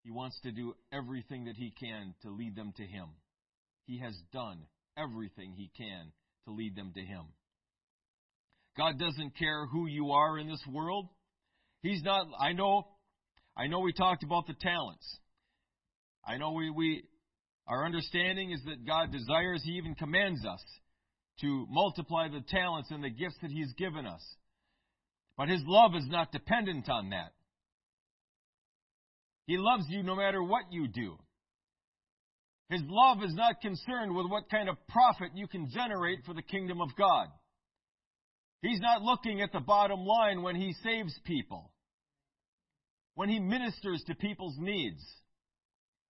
He 0.04 0.12
wants 0.12 0.40
to 0.44 0.52
do 0.52 0.74
everything 0.94 1.46
that 1.46 1.58
he 1.58 1.74
can 1.78 2.14
to 2.22 2.30
lead 2.30 2.56
them 2.56 2.74
to 2.78 2.84
him. 2.84 3.10
He 3.86 4.00
has 4.00 4.16
done 4.32 4.60
everything 4.98 5.54
he 5.54 5.72
can 5.76 6.12
to 6.46 6.52
lead 6.52 6.76
them 6.76 6.94
to 6.96 7.02
him. 7.02 7.26
God 8.78 8.98
doesn't 8.98 9.38
care 9.38 9.66
who 9.66 9.88
you 9.88 10.12
are 10.12 10.38
in 10.38 10.48
this 10.48 10.64
world. 10.72 11.10
He's 11.82 12.04
not, 12.04 12.28
I 12.40 12.54
know, 12.54 12.88
I 13.56 13.68
know 13.68 13.80
we 13.80 13.94
talked 13.94 14.24
about 14.24 14.48
the 14.48 14.54
talents. 14.54 15.06
I 16.26 16.38
know 16.38 16.52
we, 16.52 16.70
we, 16.70 17.04
our 17.68 17.86
understanding 17.86 18.52
is 18.52 18.62
that 18.66 18.86
God 18.86 19.12
desires, 19.12 19.62
He 19.64 19.74
even 19.74 19.96
commands 19.96 20.46
us 20.46 20.64
to 21.42 21.66
multiply 21.70 22.28
the 22.28 22.44
talents 22.50 22.92
and 22.92 23.04
the 23.04 23.10
gifts 23.10 23.38
that 23.42 23.52
He's 23.52 23.72
given 23.74 24.06
us. 24.06 24.24
But 25.38 25.48
His 25.48 25.62
love 25.66 25.96
is 25.96 26.06
not 26.08 26.32
dependent 26.32 26.90
on 26.90 27.12
that. 27.12 27.32
He 29.48 29.58
loves 29.58 29.86
you 29.90 30.04
no 30.04 30.16
matter 30.16 30.44
what 30.44 30.66
you 30.72 30.88
do. 30.88 31.18
His 32.70 32.82
love 32.86 33.24
is 33.24 33.34
not 33.34 33.62
concerned 33.62 34.16
with 34.16 34.28
what 34.28 34.50
kind 34.50 34.70
of 34.70 34.76
profit 34.88 35.32
you 35.34 35.48
can 35.48 35.70
generate 35.72 36.20
for 36.26 36.36
the 36.36 36.44
kingdom 36.44 36.82
of 36.82 36.90
God. 36.96 37.30
He's 38.62 38.82
not 38.82 39.02
looking 39.02 39.42
at 39.42 39.52
the 39.52 39.60
bottom 39.60 40.06
line 40.06 40.42
when 40.42 40.56
He 40.56 40.74
saves 40.84 41.18
people, 41.24 41.72
when 43.16 43.30
He 43.30 43.40
ministers 43.40 44.04
to 44.08 44.16
people's 44.16 44.58
needs. 44.60 45.02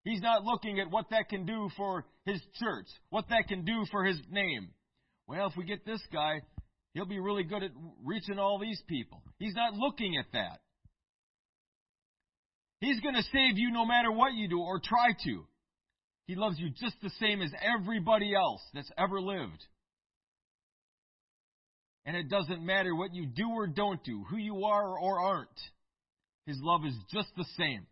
He's 0.04 0.22
not 0.22 0.44
looking 0.44 0.80
at 0.80 0.90
what 0.90 1.10
that 1.12 1.30
can 1.30 1.46
do 1.46 1.70
for 1.78 2.06
His 2.26 2.42
church, 2.56 2.88
what 3.10 3.26
that 3.30 3.48
can 3.48 3.66
do 3.66 3.86
for 3.92 4.04
His 4.04 4.18
name. 4.32 4.70
Well, 5.28 5.48
if 5.48 5.56
we 5.56 5.64
get 5.64 5.86
this 5.86 6.02
guy, 6.12 6.42
he'll 6.94 7.06
be 7.06 7.20
really 7.20 7.44
good 7.44 7.62
at 7.62 7.72
reaching 8.04 8.40
all 8.40 8.58
these 8.58 8.82
people. 8.88 9.22
He's 9.38 9.54
not 9.54 9.76
looking 9.76 10.18
at 10.18 10.26
that. 10.34 10.60
He's 12.82 13.00
going 13.02 13.16
to 13.16 13.24
save 13.24 13.58
you 13.58 13.72
no 13.72 13.86
matter 13.86 14.12
what 14.12 14.34
you 14.34 14.48
do 14.48 14.60
or 14.60 14.80
try 14.84 15.10
to. 15.26 15.46
He 16.26 16.36
loves 16.36 16.58
you 16.58 16.70
just 16.70 16.96
the 17.04 17.12
same 17.20 17.42
as 17.42 17.52
everybody 17.62 18.34
else 18.34 18.62
that's 18.74 18.92
ever 18.98 19.22
lived. 19.22 19.64
And 22.10 22.18
it 22.18 22.28
doesn't 22.28 22.66
matter 22.66 22.96
what 22.96 23.14
you 23.14 23.28
do 23.28 23.48
or 23.52 23.68
don't 23.68 24.04
do, 24.04 24.26
who 24.32 24.38
you 24.38 24.66
are 24.66 24.98
or 24.98 25.20
aren't. 25.20 25.50
His 26.48 26.58
love 26.60 26.82
is 26.84 26.96
just 27.14 27.28
the 27.38 27.46
same. 27.56 27.86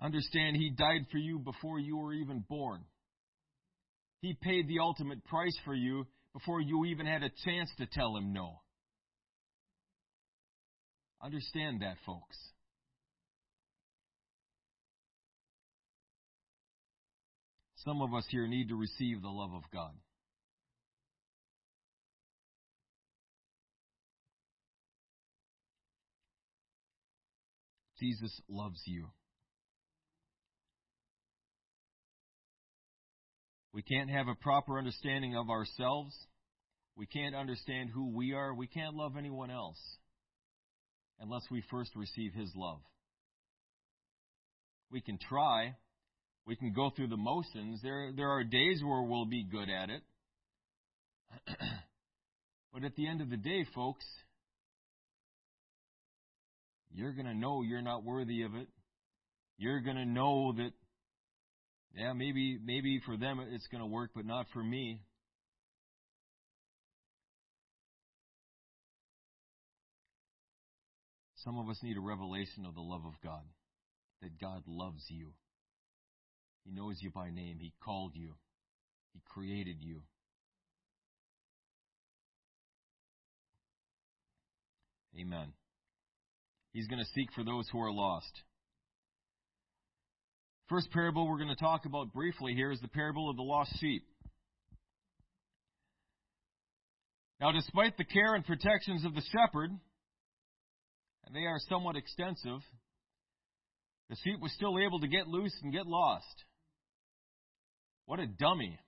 Understand 0.00 0.56
He 0.56 0.70
died 0.70 1.02
for 1.12 1.18
you 1.18 1.38
before 1.38 1.78
you 1.78 1.98
were 1.98 2.14
even 2.14 2.42
born. 2.48 2.80
He 4.22 4.32
paid 4.32 4.66
the 4.68 4.78
ultimate 4.80 5.22
price 5.26 5.58
for 5.66 5.74
you 5.74 6.06
before 6.32 6.62
you 6.62 6.86
even 6.86 7.04
had 7.04 7.22
a 7.22 7.30
chance 7.44 7.68
to 7.76 7.84
tell 7.84 8.16
Him 8.16 8.32
no. 8.32 8.62
Understand 11.22 11.82
that, 11.82 11.96
folks. 12.06 12.38
Some 17.84 18.02
of 18.02 18.12
us 18.12 18.24
here 18.28 18.46
need 18.46 18.68
to 18.68 18.76
receive 18.76 19.22
the 19.22 19.28
love 19.28 19.52
of 19.54 19.62
God. 19.72 19.92
Jesus 28.00 28.40
loves 28.48 28.80
you. 28.84 29.08
We 33.72 33.82
can't 33.82 34.10
have 34.10 34.28
a 34.28 34.34
proper 34.34 34.78
understanding 34.78 35.36
of 35.36 35.50
ourselves. 35.50 36.16
We 36.96 37.06
can't 37.06 37.34
understand 37.34 37.90
who 37.92 38.14
we 38.16 38.32
are. 38.32 38.54
We 38.54 38.66
can't 38.66 38.94
love 38.94 39.16
anyone 39.16 39.50
else 39.50 39.78
unless 41.20 41.42
we 41.50 41.62
first 41.70 41.94
receive 41.94 42.34
His 42.34 42.50
love. 42.56 42.80
We 44.90 45.00
can 45.00 45.18
try. 45.18 45.76
We 46.48 46.56
can 46.56 46.72
go 46.72 46.88
through 46.88 47.08
the 47.08 47.18
motions. 47.18 47.80
There, 47.82 48.10
there 48.16 48.30
are 48.30 48.42
days 48.42 48.80
where 48.82 49.02
we'll 49.02 49.26
be 49.26 49.44
good 49.44 49.68
at 49.68 49.90
it. 49.90 50.02
but 52.72 52.84
at 52.84 52.96
the 52.96 53.06
end 53.06 53.20
of 53.20 53.28
the 53.28 53.36
day, 53.36 53.66
folks, 53.74 54.06
you're 56.90 57.12
going 57.12 57.26
to 57.26 57.34
know 57.34 57.60
you're 57.60 57.82
not 57.82 58.02
worthy 58.02 58.44
of 58.44 58.54
it. 58.54 58.66
You're 59.58 59.80
going 59.80 59.98
to 59.98 60.06
know 60.06 60.54
that, 60.56 60.70
yeah, 61.94 62.14
maybe, 62.14 62.58
maybe 62.64 62.98
for 63.04 63.18
them 63.18 63.40
it's 63.50 63.66
going 63.66 63.82
to 63.82 63.86
work, 63.86 64.12
but 64.16 64.24
not 64.24 64.46
for 64.54 64.64
me. 64.64 65.00
Some 71.44 71.58
of 71.58 71.68
us 71.68 71.78
need 71.82 71.98
a 71.98 72.00
revelation 72.00 72.64
of 72.66 72.74
the 72.74 72.80
love 72.80 73.02
of 73.04 73.12
God, 73.22 73.42
that 74.22 74.40
God 74.40 74.62
loves 74.66 75.04
you. 75.08 75.32
He 76.68 76.74
knows 76.78 76.96
you 77.00 77.10
by 77.10 77.30
name. 77.30 77.56
He 77.58 77.72
called 77.82 78.12
you. 78.14 78.34
He 79.14 79.22
created 79.26 79.76
you. 79.80 80.02
Amen. 85.18 85.52
He's 86.72 86.86
going 86.86 86.98
to 86.98 87.10
seek 87.14 87.32
for 87.34 87.42
those 87.42 87.66
who 87.72 87.80
are 87.80 87.90
lost. 87.90 88.30
First 90.68 90.90
parable 90.90 91.26
we're 91.26 91.38
going 91.38 91.48
to 91.48 91.56
talk 91.56 91.86
about 91.86 92.12
briefly 92.12 92.52
here 92.52 92.70
is 92.70 92.80
the 92.80 92.88
parable 92.88 93.30
of 93.30 93.36
the 93.36 93.42
lost 93.42 93.72
sheep. 93.80 94.02
Now, 97.40 97.52
despite 97.52 97.96
the 97.96 98.04
care 98.04 98.34
and 98.34 98.44
protections 98.44 99.06
of 99.06 99.14
the 99.14 99.22
shepherd, 99.32 99.70
and 101.24 101.34
they 101.34 101.46
are 101.46 101.58
somewhat 101.70 101.96
extensive, 101.96 102.60
the 104.10 104.16
sheep 104.22 104.40
was 104.40 104.52
still 104.52 104.78
able 104.78 105.00
to 105.00 105.08
get 105.08 105.28
loose 105.28 105.54
and 105.62 105.72
get 105.72 105.86
lost. 105.86 106.44
What 108.08 108.20
a 108.20 108.26
dummy. 108.26 108.80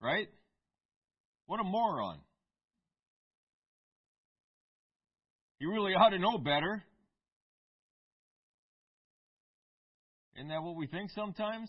Right? 0.00 0.28
What 1.46 1.58
a 1.58 1.64
moron. 1.64 2.18
He 5.58 5.66
really 5.66 5.92
ought 5.92 6.10
to 6.10 6.20
know 6.20 6.38
better. 6.38 6.84
Isn't 10.36 10.50
that 10.50 10.62
what 10.62 10.76
we 10.76 10.86
think 10.86 11.10
sometimes? 11.10 11.68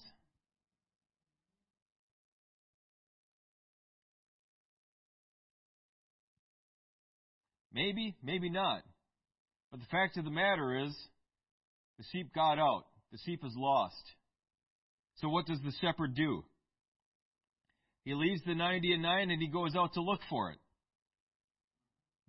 Maybe, 7.73 8.15
maybe 8.21 8.51
not. 8.51 8.83
But 9.71 9.79
the 9.79 9.87
fact 9.87 10.17
of 10.17 10.23
the 10.23 10.29
matter 10.29 10.85
is, 10.85 10.95
the 11.97 12.05
sheep 12.11 12.31
got 12.35 12.59
out. 12.59 12.83
The 13.11 13.17
sheep 13.25 13.39
is 13.43 13.53
lost. 13.57 14.03
So 15.15 15.29
what 15.29 15.45
does 15.45 15.59
the 15.61 15.73
shepherd 15.81 16.15
do? 16.15 16.43
He 18.03 18.13
leaves 18.13 18.41
the 18.45 18.53
90 18.55 18.93
and 18.93 19.01
9 19.01 19.31
and 19.31 19.41
he 19.41 19.47
goes 19.47 19.75
out 19.75 19.93
to 19.93 20.01
look 20.01 20.19
for 20.29 20.51
it. 20.51 20.59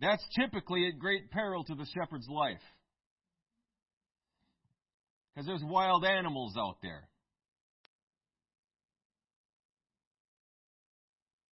That's 0.01 0.23
typically 0.39 0.87
at 0.89 0.99
great 0.99 1.31
peril 1.31 1.65
to 1.65 1.75
the 1.75 1.87
shepherd's 1.95 2.29
life. 2.29 2.61
Because 5.35 5.47
there's 5.47 5.65
wild 5.65 6.05
animals 6.05 6.55
out 6.59 6.77
there. 6.83 7.09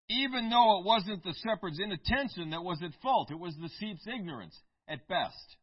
Even 0.09 0.51
though 0.51 0.81
it 0.81 0.85
wasn't 0.85 1.25
the 1.25 1.35
shepherd's 1.43 1.81
inattention 1.81 2.51
that 2.51 2.63
was 2.63 2.79
at 2.85 2.93
fault, 3.03 3.31
it 3.31 3.39
was 3.39 3.55
the 3.57 3.71
sheep's 3.81 4.07
ignorance 4.07 4.57
at 4.89 5.09
best. 5.09 5.57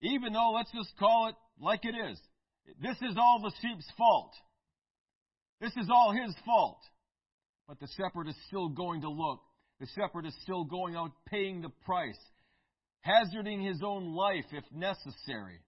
Even 0.00 0.32
though, 0.32 0.52
let's 0.54 0.70
just 0.72 0.96
call 0.98 1.28
it 1.28 1.34
like 1.60 1.84
it 1.84 1.94
is. 2.10 2.20
This 2.80 2.96
is 3.02 3.16
all 3.16 3.40
the 3.42 3.52
sheep's 3.60 3.86
fault. 3.96 4.32
This 5.60 5.72
is 5.76 5.88
all 5.90 6.12
his 6.12 6.34
fault. 6.44 6.80
But 7.66 7.80
the 7.80 7.88
shepherd 7.96 8.28
is 8.28 8.36
still 8.46 8.68
going 8.68 9.02
to 9.02 9.10
look. 9.10 9.40
The 9.80 9.86
shepherd 9.94 10.26
is 10.26 10.34
still 10.42 10.64
going 10.64 10.96
out 10.96 11.12
paying 11.26 11.60
the 11.62 11.70
price, 11.84 12.18
hazarding 13.00 13.62
his 13.62 13.82
own 13.84 14.14
life 14.14 14.46
if 14.52 14.64
necessary 14.72 15.60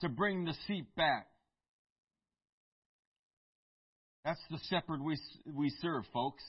to 0.00 0.08
bring 0.08 0.44
the 0.44 0.54
sheep 0.66 0.94
back. 0.96 1.26
That's 4.24 4.40
the 4.50 4.58
shepherd 4.68 5.00
we, 5.02 5.16
we 5.52 5.70
serve, 5.80 6.04
folks. 6.12 6.42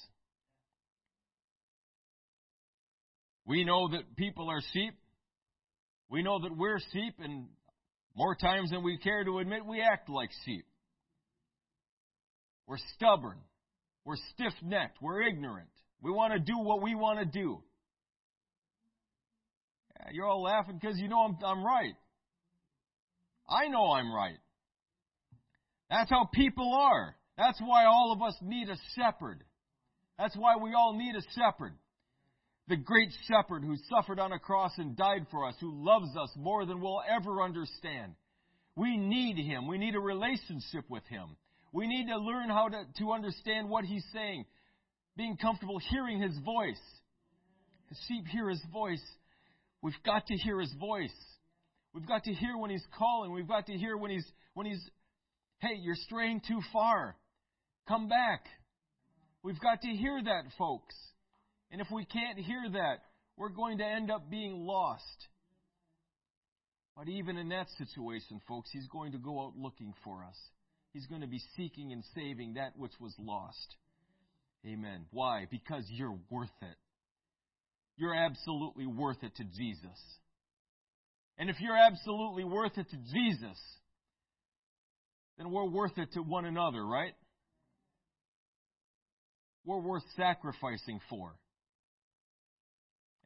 We 3.45 3.63
know 3.63 3.88
that 3.89 4.15
people 4.17 4.49
are 4.49 4.62
sheep. 4.73 4.93
We 6.10 6.23
know 6.23 6.39
that 6.41 6.56
we're 6.56 6.80
sheep, 6.91 7.15
and 7.19 7.47
more 8.17 8.36
times 8.36 8.71
than 8.71 8.84
we 8.84 8.97
care 8.97 9.23
to 9.23 9.38
admit, 9.38 9.63
we 9.65 9.80
act 9.80 10.10
like 10.10 10.32
sheep. 10.43 10.65
We're 12.65 12.80
stubborn. 12.95 13.38
We're 14.03 14.15
stiff 14.34 14.53
necked. 14.63 14.97
We're 15.01 15.21
ignorant. 15.21 15.69
We 16.01 16.12
want 16.12 16.34
to 16.34 16.39
do 16.39 16.58
what 16.58 16.82
we 16.82 16.95
want 16.95 17.19
to 17.19 17.25
do. 17.25 17.60
Yeah, 19.99 20.08
you're 20.13 20.25
all 20.25 20.41
laughing 20.41 20.80
because 20.82 20.97
you 20.97 21.08
know 21.08 21.19
I'm, 21.21 21.38
I'm 21.45 21.63
right. 21.63 21.93
I 23.47 23.67
know 23.67 23.91
I'm 23.91 24.12
right. 24.12 24.38
That's 25.89 26.10
how 26.10 26.27
people 26.34 26.73
are. 26.73 27.15
That's 27.38 27.60
why 27.62 27.86
all 27.86 28.12
of 28.12 28.21
us 28.21 28.36
need 28.41 28.67
a 28.67 28.77
shepherd. 28.95 29.43
That's 30.17 30.36
why 30.36 30.56
we 30.62 30.73
all 30.73 30.97
need 30.97 31.15
a 31.15 31.21
shepherd. 31.36 31.73
The 32.67 32.75
great 32.75 33.10
shepherd 33.27 33.63
who 33.63 33.75
suffered 33.89 34.19
on 34.19 34.34
a 34.34 34.39
cross 34.39 34.73
and 34.77 34.95
died 34.95 35.27
for 35.32 35.47
us, 35.47 35.56
who 35.62 35.71
loves 35.73 36.15
us 36.17 36.30
more 36.36 36.65
than 36.65 36.82
we'll 36.82 37.01
ever 37.10 37.41
understand. 37.41 38.13
We 38.75 38.97
need 38.97 39.38
him. 39.38 39.67
We 39.67 39.77
need 39.77 39.95
a 39.95 39.99
relationship 39.99 40.84
with 40.89 41.06
him. 41.08 41.38
We 41.71 41.88
need 41.88 42.08
to 42.08 42.17
learn 42.17 42.49
how 42.49 42.67
to, 42.69 42.84
to 42.99 43.12
understand 43.12 43.69
what 43.69 43.86
he's 43.86 44.06
saying, 44.13 44.45
being 45.15 45.38
comfortable 45.38 45.80
hearing 45.89 46.21
his 46.21 46.38
voice. 46.39 46.82
The 47.89 47.95
sheep 48.08 48.27
hear 48.27 48.49
his 48.49 48.62
voice. 48.71 49.03
We've 49.82 50.03
got 50.06 50.27
to 50.27 50.36
hear 50.36 50.60
his 50.60 50.73
voice. 50.80 51.15
We've 51.93 52.08
got 52.08 52.23
to 52.25 52.34
hear 52.34 52.58
when 52.58 52.69
he's 52.69 52.86
calling. 52.97 53.32
We've 53.32 53.47
got 53.47 53.67
to 53.67 53.73
hear 53.73 53.97
when 53.97 54.12
he's 54.12 54.25
when 54.53 54.65
he's 54.65 54.82
hey, 55.60 55.75
you're 55.80 55.95
straying 55.95 56.41
too 56.47 56.60
far. 56.73 57.15
Come 57.88 58.08
back. 58.08 58.45
We've 59.43 59.60
got 59.60 59.82
to 59.82 59.88
hear 59.88 60.21
that, 60.23 60.43
folks. 60.58 60.95
And 61.71 61.82
if 61.82 61.88
we 61.91 62.06
can't 62.06 62.38
hear 62.38 62.63
that, 62.73 62.99
we're 63.36 63.49
going 63.49 63.80
to 63.80 63.86
end 63.86 64.10
up 64.10 64.30
being 64.30 64.65
lost. 64.65 65.27
But 66.95 67.10
even 67.10 67.38
in 67.38 67.49
that 67.49 67.67
situation, 67.77 68.41
folks, 68.47 68.69
he's 68.71 68.88
going 68.88 69.12
to 69.12 69.19
go 69.19 69.45
out 69.45 69.53
looking 69.56 69.93
for 70.03 70.23
us. 70.23 70.38
He's 70.93 71.06
going 71.06 71.21
to 71.21 71.27
be 71.27 71.41
seeking 71.56 71.91
and 71.91 72.03
saving 72.15 72.56
that 72.56 72.75
which 72.75 72.93
was 72.99 73.13
lost. 73.19 73.75
Amen. 74.65 75.06
Why? 75.12 75.45
Because 75.51 75.84
you're 75.89 76.17
worth 76.32 76.49
it. 76.62 76.77
You're 77.97 78.15
absolutely 78.15 78.88
worth 78.88 79.21
it 79.21 79.36
to 79.36 79.43
Jesus. 79.43 79.99
And 81.38 81.49
if 81.49 81.58
you're 81.60 81.77
absolutely 81.77 82.45
worth 82.45 82.77
it 82.77 82.89
to 82.89 82.97
Jesus, 83.13 83.60
then 85.38 85.51
we're 85.51 85.69
worth 85.69 85.97
it 85.97 86.13
to 86.13 86.21
one 86.21 86.45
another, 86.45 86.84
right? 86.84 87.13
We're 89.65 89.82
worth 89.82 90.03
sacrificing 90.15 90.99
for. 91.10 91.36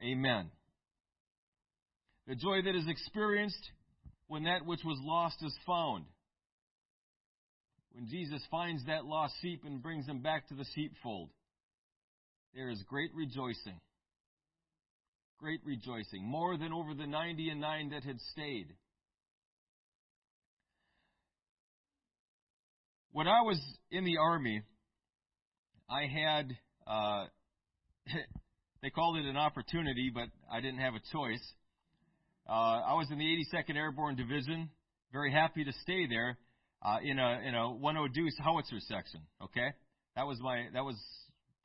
Amen. 0.04 0.50
The 2.28 2.36
joy 2.36 2.62
that 2.64 2.76
is 2.76 2.88
experienced 2.88 3.72
when 4.28 4.44
that 4.44 4.66
which 4.66 4.80
was 4.84 4.98
lost 5.02 5.38
is 5.44 5.56
found. 5.66 6.06
When 7.94 8.08
Jesus 8.08 8.42
finds 8.50 8.86
that 8.86 9.06
lost 9.06 9.34
sheep 9.42 9.64
and 9.66 9.84
brings 9.84 10.08
them 10.08 10.22
back 10.22 10.48
to 10.48 10.56
the 10.56 10.66
sheepfold, 10.74 11.30
there 12.56 12.70
is 12.70 12.82
great 12.88 13.12
rejoicing. 13.14 13.80
Great 15.40 15.60
rejoicing. 15.66 16.24
More 16.24 16.58
than 16.58 16.72
over 16.72 16.94
the 16.94 17.08
ninety 17.08 17.50
and 17.50 17.60
nine 17.60 17.90
that 17.90 18.04
had 18.04 18.20
stayed. 18.32 18.68
When 23.12 23.28
I 23.28 23.42
was 23.42 23.60
in 23.92 24.06
the 24.06 24.18
Army, 24.18 24.62
I 25.90 26.06
had, 26.06 26.58
uh, 26.88 27.26
they 28.82 28.90
called 28.90 29.18
it 29.18 29.26
an 29.26 29.38
opportunity, 29.38 30.12
but 30.14 30.28
I 30.52 30.60
didn't 30.60 30.80
have 30.80 30.96
a 30.96 31.02
choice. 31.12 31.44
Uh, 32.50 32.52
I 32.52 32.94
was 32.96 33.08
in 33.12 33.20
the 33.20 33.26
82nd 33.26 33.76
Airborne 33.76 34.16
Division, 34.16 34.70
very 35.14 35.32
happy 35.32 35.64
to 35.64 35.72
stay 35.84 36.08
there 36.08 36.38
uh, 36.82 36.98
in 37.04 37.20
a 37.20 37.40
in 37.46 37.54
a 37.54 37.72
102 37.72 38.22
Deuce 38.22 38.34
howitzer 38.40 38.80
section. 38.80 39.22
Okay, 39.44 39.68
that 40.16 40.26
was 40.26 40.40
my 40.42 40.66
that 40.74 40.84
was 40.84 40.96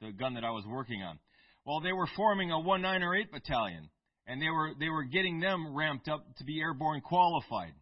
the 0.01 0.13
gun 0.13 0.35
that 0.35 0.45
I 0.45 0.51
was 0.51 0.65
working 0.67 1.03
on. 1.03 1.19
Well, 1.65 1.81
they 1.81 1.93
were 1.93 2.07
forming 2.17 2.53
a 2.53 2.63
19 2.63 3.03
or 3.03 3.17
8 3.17 3.33
battalion, 3.33 3.89
and 4.27 4.41
they 4.41 4.51
were 4.51 4.73
they 4.79 4.91
were 4.91 5.05
getting 5.05 5.41
them 5.41 5.75
ramped 5.75 6.09
up 6.09 6.25
to 6.37 6.45
be 6.45 6.61
airborne 6.61 7.01
qualified. 7.01 7.73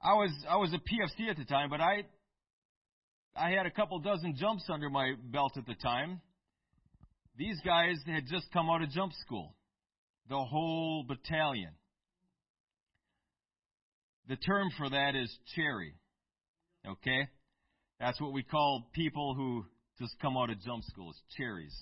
I 0.00 0.14
was 0.14 0.30
I 0.48 0.56
was 0.58 0.72
a 0.72 0.78
PFC 0.78 1.28
at 1.28 1.36
the 1.36 1.44
time, 1.44 1.70
but 1.70 1.80
I 1.80 2.04
I 3.34 3.50
had 3.50 3.66
a 3.66 3.70
couple 3.70 3.98
dozen 3.98 4.36
jumps 4.36 4.64
under 4.72 4.88
my 4.88 5.14
belt 5.32 5.56
at 5.56 5.66
the 5.66 5.74
time. 5.74 6.20
These 7.36 7.60
guys 7.64 7.96
had 8.06 8.24
just 8.30 8.46
come 8.52 8.70
out 8.70 8.82
of 8.82 8.90
jump 8.90 9.12
school, 9.24 9.54
the 10.28 10.42
whole 10.42 11.04
battalion. 11.06 11.72
The 14.28 14.36
term 14.36 14.70
for 14.76 14.88
that 14.88 15.14
is 15.14 15.34
cherry. 15.54 15.94
Okay? 16.86 17.28
That's 18.00 18.20
what 18.20 18.32
we 18.32 18.42
call 18.42 18.88
people 18.92 19.34
who 19.34 19.64
just 19.98 20.14
come 20.20 20.36
out 20.36 20.50
of 20.50 20.60
jump 20.62 20.82
school. 20.84 21.10
It's 21.10 21.20
cherries. 21.36 21.74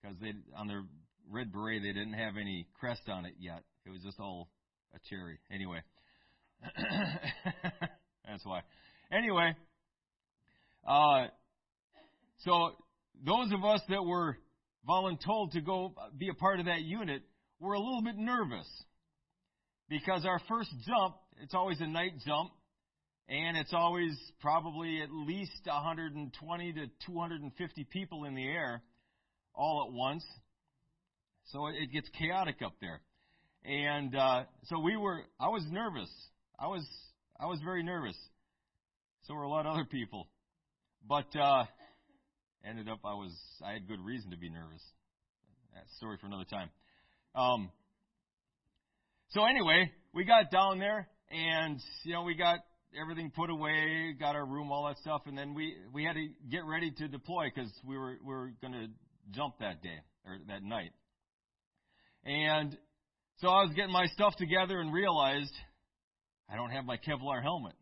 Because 0.00 0.16
they 0.20 0.32
on 0.56 0.66
their 0.66 0.84
red 1.30 1.52
beret 1.52 1.82
they 1.82 1.92
didn't 1.92 2.14
have 2.14 2.36
any 2.40 2.66
crest 2.80 3.02
on 3.08 3.24
it 3.26 3.34
yet. 3.38 3.62
It 3.86 3.90
was 3.90 4.02
just 4.02 4.18
all 4.18 4.48
a 4.94 4.98
cherry. 5.08 5.38
Anyway. 5.52 5.82
That's 8.26 8.44
why. 8.44 8.62
Anyway, 9.10 9.54
uh, 10.86 11.26
so 12.44 12.70
those 13.24 13.52
of 13.52 13.64
us 13.64 13.80
that 13.88 14.02
were 14.02 14.36
voluntold 14.88 15.52
to 15.52 15.60
go 15.60 15.94
be 16.16 16.28
a 16.28 16.34
part 16.34 16.60
of 16.60 16.66
that 16.66 16.82
unit 16.82 17.22
were 17.60 17.74
a 17.74 17.80
little 17.80 18.02
bit 18.02 18.16
nervous 18.16 18.66
because 19.88 20.24
our 20.24 20.40
first 20.48 20.70
jump 20.86 21.16
it's 21.42 21.54
always 21.54 21.80
a 21.80 21.86
night 21.86 22.12
jump, 22.24 22.52
and 23.28 23.56
it's 23.56 23.72
always 23.72 24.16
probably 24.40 25.00
at 25.02 25.10
least 25.10 25.60
120 25.64 26.72
to 26.74 26.86
250 27.06 27.84
people 27.84 28.24
in 28.24 28.34
the 28.34 28.46
air 28.46 28.82
all 29.54 29.86
at 29.86 29.92
once. 29.92 30.24
So 31.46 31.66
it 31.66 31.92
gets 31.92 32.08
chaotic 32.18 32.56
up 32.64 32.74
there. 32.80 33.00
And 33.64 34.14
uh, 34.14 34.44
so 34.64 34.78
we 34.78 34.96
were. 34.96 35.22
I 35.40 35.48
was 35.48 35.64
nervous. 35.68 36.10
I 36.58 36.66
was. 36.68 36.86
I 37.40 37.46
was 37.46 37.60
very 37.64 37.82
nervous. 37.82 38.16
So 39.24 39.34
were 39.34 39.42
a 39.42 39.48
lot 39.48 39.66
of 39.66 39.74
other 39.74 39.84
people. 39.84 40.28
But 41.06 41.34
uh, 41.36 41.64
ended 42.68 42.88
up, 42.88 43.00
I 43.04 43.14
was. 43.14 43.32
I 43.64 43.72
had 43.72 43.88
good 43.88 44.00
reason 44.04 44.30
to 44.30 44.36
be 44.36 44.48
nervous. 44.48 44.82
That 45.74 45.84
story 45.96 46.16
for 46.20 46.26
another 46.26 46.44
time. 46.44 46.70
Um, 47.34 47.70
so 49.30 49.44
anyway, 49.44 49.90
we 50.12 50.24
got 50.24 50.50
down 50.50 50.78
there, 50.78 51.08
and 51.30 51.80
you 52.04 52.12
know 52.12 52.22
we 52.22 52.34
got 52.34 52.58
everything 53.00 53.30
put 53.34 53.50
away, 53.50 54.14
got 54.18 54.36
our 54.36 54.44
room, 54.44 54.70
all 54.70 54.86
that 54.86 54.98
stuff, 54.98 55.22
and 55.26 55.36
then 55.36 55.54
we 55.54 55.74
we 55.92 56.04
had 56.04 56.14
to 56.14 56.28
get 56.50 56.64
ready 56.64 56.90
to 56.90 57.08
deploy 57.08 57.46
because 57.54 57.70
we 57.86 57.96
were 57.96 58.18
we 58.22 58.34
were 58.34 58.52
going 58.60 58.74
to 58.74 58.86
jump 59.30 59.54
that 59.60 59.82
day 59.82 59.98
or 60.26 60.38
that 60.48 60.62
night. 60.62 60.90
And 62.24 62.76
so 63.38 63.48
I 63.48 63.62
was 63.62 63.72
getting 63.74 63.92
my 63.92 64.06
stuff 64.06 64.34
together 64.36 64.78
and 64.78 64.92
realized 64.92 65.52
I 66.48 66.56
don't 66.56 66.70
have 66.70 66.84
my 66.84 66.96
Kevlar 66.96 67.42
helmet. 67.42 67.74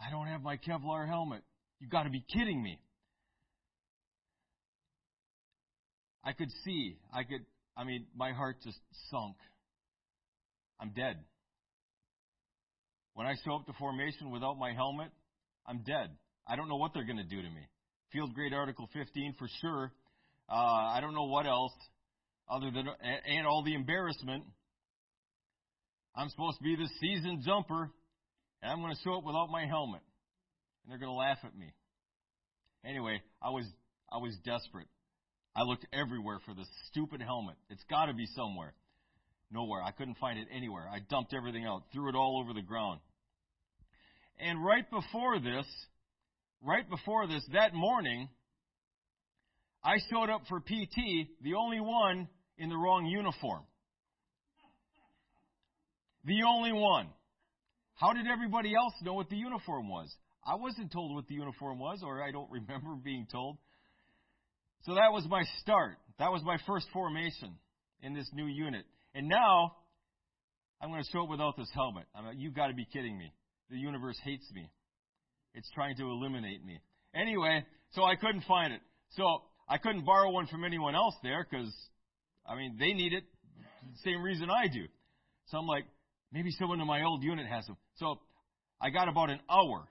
I 0.00 0.10
don't 0.10 0.26
have 0.26 0.42
my 0.42 0.56
Kevlar 0.56 1.06
helmet. 1.06 1.42
You've 1.80 1.90
got 1.90 2.04
to 2.04 2.10
be 2.10 2.24
kidding 2.32 2.62
me. 2.62 2.78
I 6.24 6.32
could 6.32 6.50
see, 6.64 6.96
I 7.12 7.22
could, 7.24 7.44
I 7.76 7.84
mean, 7.84 8.06
my 8.16 8.32
heart 8.32 8.56
just 8.64 8.78
sunk. 9.10 9.36
I'm 10.80 10.90
dead. 10.90 11.18
When 13.12 13.26
I 13.26 13.34
show 13.44 13.56
up 13.56 13.66
to 13.66 13.72
formation 13.74 14.30
without 14.30 14.58
my 14.58 14.72
helmet, 14.72 15.10
I'm 15.66 15.82
dead. 15.86 16.10
I 16.48 16.56
don't 16.56 16.68
know 16.68 16.76
what 16.76 16.92
they're 16.94 17.04
going 17.04 17.18
to 17.18 17.24
do 17.24 17.36
to 17.36 17.48
me. 17.48 17.68
Field 18.12 18.34
grade 18.34 18.52
Article 18.52 18.88
15 18.92 19.34
for 19.38 19.48
sure. 19.60 19.92
Uh, 20.48 20.54
I 20.54 20.98
don't 21.00 21.14
know 21.14 21.24
what 21.24 21.46
else 21.46 21.72
other 22.48 22.70
than, 22.70 22.86
and 23.26 23.46
all 23.46 23.62
the 23.62 23.74
embarrassment. 23.74 24.44
I'm 26.16 26.28
supposed 26.28 26.58
to 26.58 26.64
be 26.64 26.76
the 26.76 26.88
seasoned 27.00 27.42
jumper, 27.44 27.90
and 28.62 28.72
I'm 28.72 28.80
going 28.80 28.94
to 28.94 29.00
show 29.02 29.18
up 29.18 29.24
without 29.24 29.48
my 29.50 29.66
helmet. 29.66 30.02
And 30.84 30.92
they're 30.92 30.98
going 30.98 31.10
to 31.10 31.16
laugh 31.16 31.38
at 31.44 31.56
me. 31.56 31.72
Anyway, 32.84 33.22
I 33.42 33.50
was, 33.50 33.64
I 34.12 34.18
was 34.18 34.36
desperate. 34.44 34.88
I 35.56 35.62
looked 35.62 35.86
everywhere 35.92 36.40
for 36.44 36.54
this 36.54 36.68
stupid 36.90 37.22
helmet. 37.22 37.56
It's 37.70 37.84
got 37.88 38.06
to 38.06 38.14
be 38.14 38.26
somewhere. 38.36 38.74
Nowhere. 39.50 39.82
I 39.82 39.92
couldn't 39.92 40.18
find 40.18 40.38
it 40.38 40.48
anywhere. 40.54 40.86
I 40.92 40.98
dumped 41.08 41.32
everything 41.32 41.64
out, 41.64 41.84
threw 41.92 42.08
it 42.08 42.14
all 42.14 42.40
over 42.42 42.52
the 42.52 42.66
ground. 42.66 43.00
And 44.38 44.64
right 44.64 44.84
before 44.90 45.38
this, 45.38 45.66
right 46.62 46.88
before 46.88 47.26
this, 47.28 47.44
that 47.52 47.72
morning, 47.72 48.28
I 49.82 49.96
showed 50.10 50.28
up 50.28 50.42
for 50.48 50.60
PT, 50.60 51.28
the 51.42 51.54
only 51.54 51.80
one 51.80 52.28
in 52.58 52.68
the 52.68 52.76
wrong 52.76 53.06
uniform. 53.06 53.62
The 56.24 56.42
only 56.46 56.72
one. 56.72 57.08
How 57.94 58.12
did 58.12 58.26
everybody 58.26 58.74
else 58.74 58.94
know 59.02 59.14
what 59.14 59.28
the 59.28 59.36
uniform 59.36 59.88
was? 59.88 60.12
I 60.46 60.56
wasn't 60.56 60.92
told 60.92 61.14
what 61.14 61.26
the 61.26 61.34
uniform 61.34 61.78
was, 61.78 62.02
or 62.04 62.22
I 62.22 62.30
don't 62.30 62.50
remember 62.50 62.94
being 63.02 63.26
told. 63.30 63.58
So 64.82 64.94
that 64.94 65.12
was 65.12 65.26
my 65.28 65.44
start. 65.60 65.96
That 66.18 66.30
was 66.30 66.42
my 66.44 66.58
first 66.66 66.86
formation 66.92 67.56
in 68.02 68.14
this 68.14 68.28
new 68.32 68.46
unit. 68.46 68.84
And 69.14 69.28
now, 69.28 69.76
I'm 70.80 70.90
going 70.90 71.02
to 71.02 71.10
show 71.10 71.24
it 71.24 71.30
without 71.30 71.56
this 71.56 71.70
helmet. 71.74 72.04
I'm 72.14 72.26
like, 72.26 72.36
you've 72.38 72.54
got 72.54 72.68
to 72.68 72.74
be 72.74 72.84
kidding 72.84 73.16
me. 73.16 73.32
The 73.70 73.76
universe 73.76 74.18
hates 74.22 74.44
me. 74.52 74.70
It's 75.54 75.70
trying 75.74 75.96
to 75.96 76.04
eliminate 76.04 76.64
me. 76.64 76.80
Anyway, 77.14 77.64
so 77.92 78.04
I 78.04 78.16
couldn't 78.16 78.44
find 78.46 78.72
it. 78.72 78.80
So 79.10 79.42
I 79.68 79.78
couldn't 79.78 80.04
borrow 80.04 80.30
one 80.30 80.46
from 80.48 80.64
anyone 80.64 80.94
else 80.94 81.14
there 81.22 81.46
because, 81.48 81.72
I 82.46 82.56
mean, 82.56 82.76
they 82.78 82.92
need 82.92 83.12
it 83.12 83.24
the 83.92 84.10
same 84.10 84.22
reason 84.22 84.50
I 84.50 84.66
do. 84.66 84.84
So 85.46 85.58
I'm 85.58 85.66
like, 85.66 85.84
maybe 86.32 86.50
someone 86.52 86.80
in 86.80 86.86
my 86.86 87.02
old 87.02 87.22
unit 87.22 87.46
has 87.46 87.66
them. 87.66 87.76
So 87.96 88.18
I 88.80 88.90
got 88.90 89.08
about 89.08 89.30
an 89.30 89.40
hour. 89.48 89.86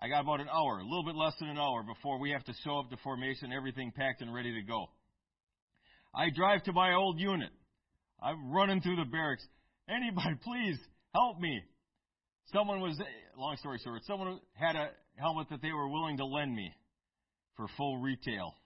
I 0.00 0.08
got 0.08 0.20
about 0.20 0.40
an 0.40 0.48
hour, 0.48 0.78
a 0.78 0.84
little 0.84 1.04
bit 1.04 1.16
less 1.16 1.34
than 1.40 1.48
an 1.48 1.58
hour 1.58 1.82
before 1.82 2.20
we 2.20 2.30
have 2.30 2.44
to 2.44 2.52
show 2.64 2.78
up 2.78 2.90
to 2.90 2.96
formation, 2.98 3.52
everything 3.52 3.92
packed 3.94 4.22
and 4.22 4.32
ready 4.32 4.54
to 4.54 4.62
go. 4.62 4.86
I 6.14 6.30
drive 6.30 6.62
to 6.64 6.72
my 6.72 6.94
old 6.94 7.18
unit. 7.18 7.50
I'm 8.22 8.52
running 8.52 8.80
through 8.80 8.96
the 8.96 9.04
barracks. 9.04 9.44
Anybody, 9.88 10.36
please 10.44 10.78
help 11.14 11.40
me. 11.40 11.60
Someone 12.52 12.80
was, 12.80 12.98
long 13.36 13.56
story 13.56 13.80
short, 13.82 14.02
someone 14.06 14.40
had 14.54 14.76
a 14.76 14.90
helmet 15.16 15.48
that 15.50 15.62
they 15.62 15.72
were 15.72 15.88
willing 15.88 16.16
to 16.18 16.24
lend 16.24 16.54
me 16.54 16.72
for 17.56 17.66
full 17.76 17.98
retail. 17.98 18.54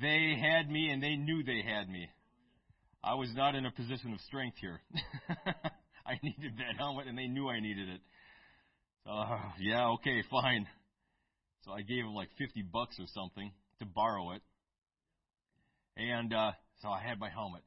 They 0.00 0.38
had 0.40 0.70
me 0.70 0.90
and 0.90 1.02
they 1.02 1.16
knew 1.16 1.42
they 1.42 1.60
had 1.60 1.88
me. 1.88 2.08
I 3.02 3.14
was 3.14 3.30
not 3.34 3.56
in 3.56 3.66
a 3.66 3.70
position 3.72 4.12
of 4.12 4.20
strength 4.20 4.58
here. 4.60 4.80
I 6.06 6.20
needed 6.22 6.52
that 6.58 6.76
helmet 6.78 7.08
and 7.08 7.18
they 7.18 7.26
knew 7.26 7.48
I 7.48 7.58
needed 7.58 7.88
it. 7.88 8.00
Uh, 9.08 9.38
yeah, 9.58 9.88
okay, 9.88 10.22
fine. 10.30 10.66
So 11.64 11.72
I 11.72 11.80
gave 11.80 12.04
them 12.04 12.14
like 12.14 12.28
50 12.38 12.62
bucks 12.70 12.96
or 12.98 13.06
something 13.14 13.52
to 13.78 13.86
borrow 13.86 14.32
it. 14.32 14.42
And 15.96 16.32
uh, 16.34 16.52
so 16.82 16.88
I 16.88 17.00
had 17.00 17.18
my 17.18 17.30
helmet. 17.30 17.62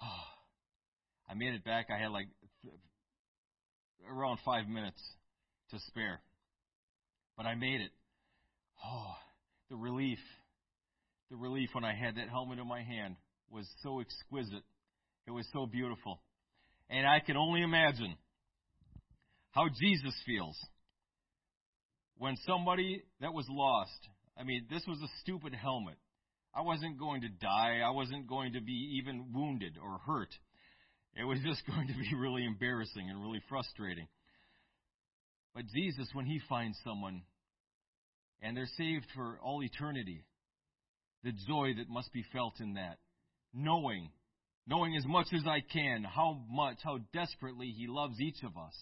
I 1.28 1.34
made 1.34 1.52
it 1.52 1.64
back. 1.64 1.88
I 1.94 2.00
had 2.00 2.10
like 2.10 2.28
th- 2.62 2.74
around 4.10 4.38
five 4.44 4.66
minutes 4.66 5.02
to 5.72 5.78
spare. 5.88 6.20
But 7.36 7.44
I 7.44 7.54
made 7.54 7.82
it. 7.82 7.90
Oh, 8.84 9.14
the 9.68 9.76
relief. 9.76 10.18
The 11.30 11.36
relief 11.36 11.70
when 11.72 11.84
I 11.84 11.94
had 11.94 12.16
that 12.16 12.30
helmet 12.30 12.58
in 12.58 12.66
my 12.66 12.82
hand 12.82 13.16
was 13.50 13.66
so 13.82 14.00
exquisite. 14.00 14.64
It 15.26 15.32
was 15.32 15.46
so 15.52 15.66
beautiful. 15.66 16.20
And 16.88 17.06
I 17.06 17.20
can 17.20 17.36
only 17.36 17.62
imagine 17.62 18.16
how 19.56 19.68
Jesus 19.80 20.14
feels 20.26 20.56
when 22.18 22.36
somebody 22.46 23.02
that 23.22 23.32
was 23.32 23.46
lost, 23.48 24.08
I 24.38 24.44
mean, 24.44 24.66
this 24.70 24.82
was 24.86 24.98
a 24.98 25.08
stupid 25.22 25.54
helmet. 25.54 25.96
I 26.54 26.60
wasn't 26.60 26.98
going 26.98 27.22
to 27.22 27.28
die. 27.28 27.80
I 27.84 27.90
wasn't 27.90 28.28
going 28.28 28.52
to 28.52 28.60
be 28.60 28.98
even 28.98 29.32
wounded 29.34 29.78
or 29.82 29.98
hurt. 30.06 30.28
It 31.14 31.24
was 31.24 31.38
just 31.42 31.66
going 31.74 31.88
to 31.88 31.94
be 31.94 32.14
really 32.14 32.44
embarrassing 32.44 33.08
and 33.08 33.22
really 33.22 33.40
frustrating. 33.48 34.06
But 35.54 35.64
Jesus, 35.74 36.06
when 36.12 36.26
he 36.26 36.38
finds 36.50 36.78
someone 36.84 37.22
and 38.42 38.54
they're 38.54 38.68
saved 38.76 39.06
for 39.14 39.38
all 39.42 39.62
eternity, 39.62 40.24
the 41.24 41.32
joy 41.48 41.72
that 41.78 41.88
must 41.88 42.12
be 42.12 42.24
felt 42.30 42.60
in 42.60 42.74
that, 42.74 42.98
knowing, 43.54 44.10
knowing 44.66 44.96
as 44.96 45.06
much 45.06 45.28
as 45.34 45.46
I 45.46 45.60
can 45.72 46.04
how 46.04 46.42
much, 46.50 46.76
how 46.84 46.98
desperately 47.14 47.74
he 47.74 47.86
loves 47.88 48.20
each 48.20 48.42
of 48.42 48.56
us. 48.58 48.74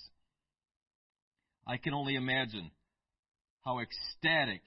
I 1.66 1.76
can 1.78 1.94
only 1.94 2.14
imagine 2.14 2.70
how 3.64 3.80
ecstatic 3.80 4.62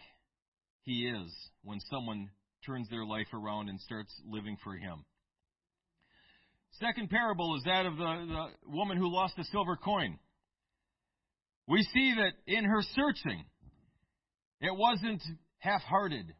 he 0.81 1.07
is 1.07 1.31
when 1.63 1.79
someone 1.91 2.29
turns 2.65 2.89
their 2.89 3.05
life 3.05 3.27
around 3.33 3.69
and 3.69 3.79
starts 3.81 4.13
living 4.29 4.57
for 4.63 4.75
him. 4.75 5.05
Second 6.79 7.09
parable 7.09 7.55
is 7.55 7.63
that 7.65 7.85
of 7.85 7.97
the, 7.97 8.03
the 8.03 8.47
woman 8.71 8.97
who 8.97 9.13
lost 9.13 9.33
a 9.37 9.43
silver 9.45 9.75
coin. 9.75 10.19
We 11.67 11.83
see 11.93 12.15
that 12.15 12.33
in 12.51 12.63
her 12.63 12.81
searching, 12.95 13.45
it 14.61 14.75
wasn't 14.75 15.21
half 15.59 15.81
hearted. 15.81 16.33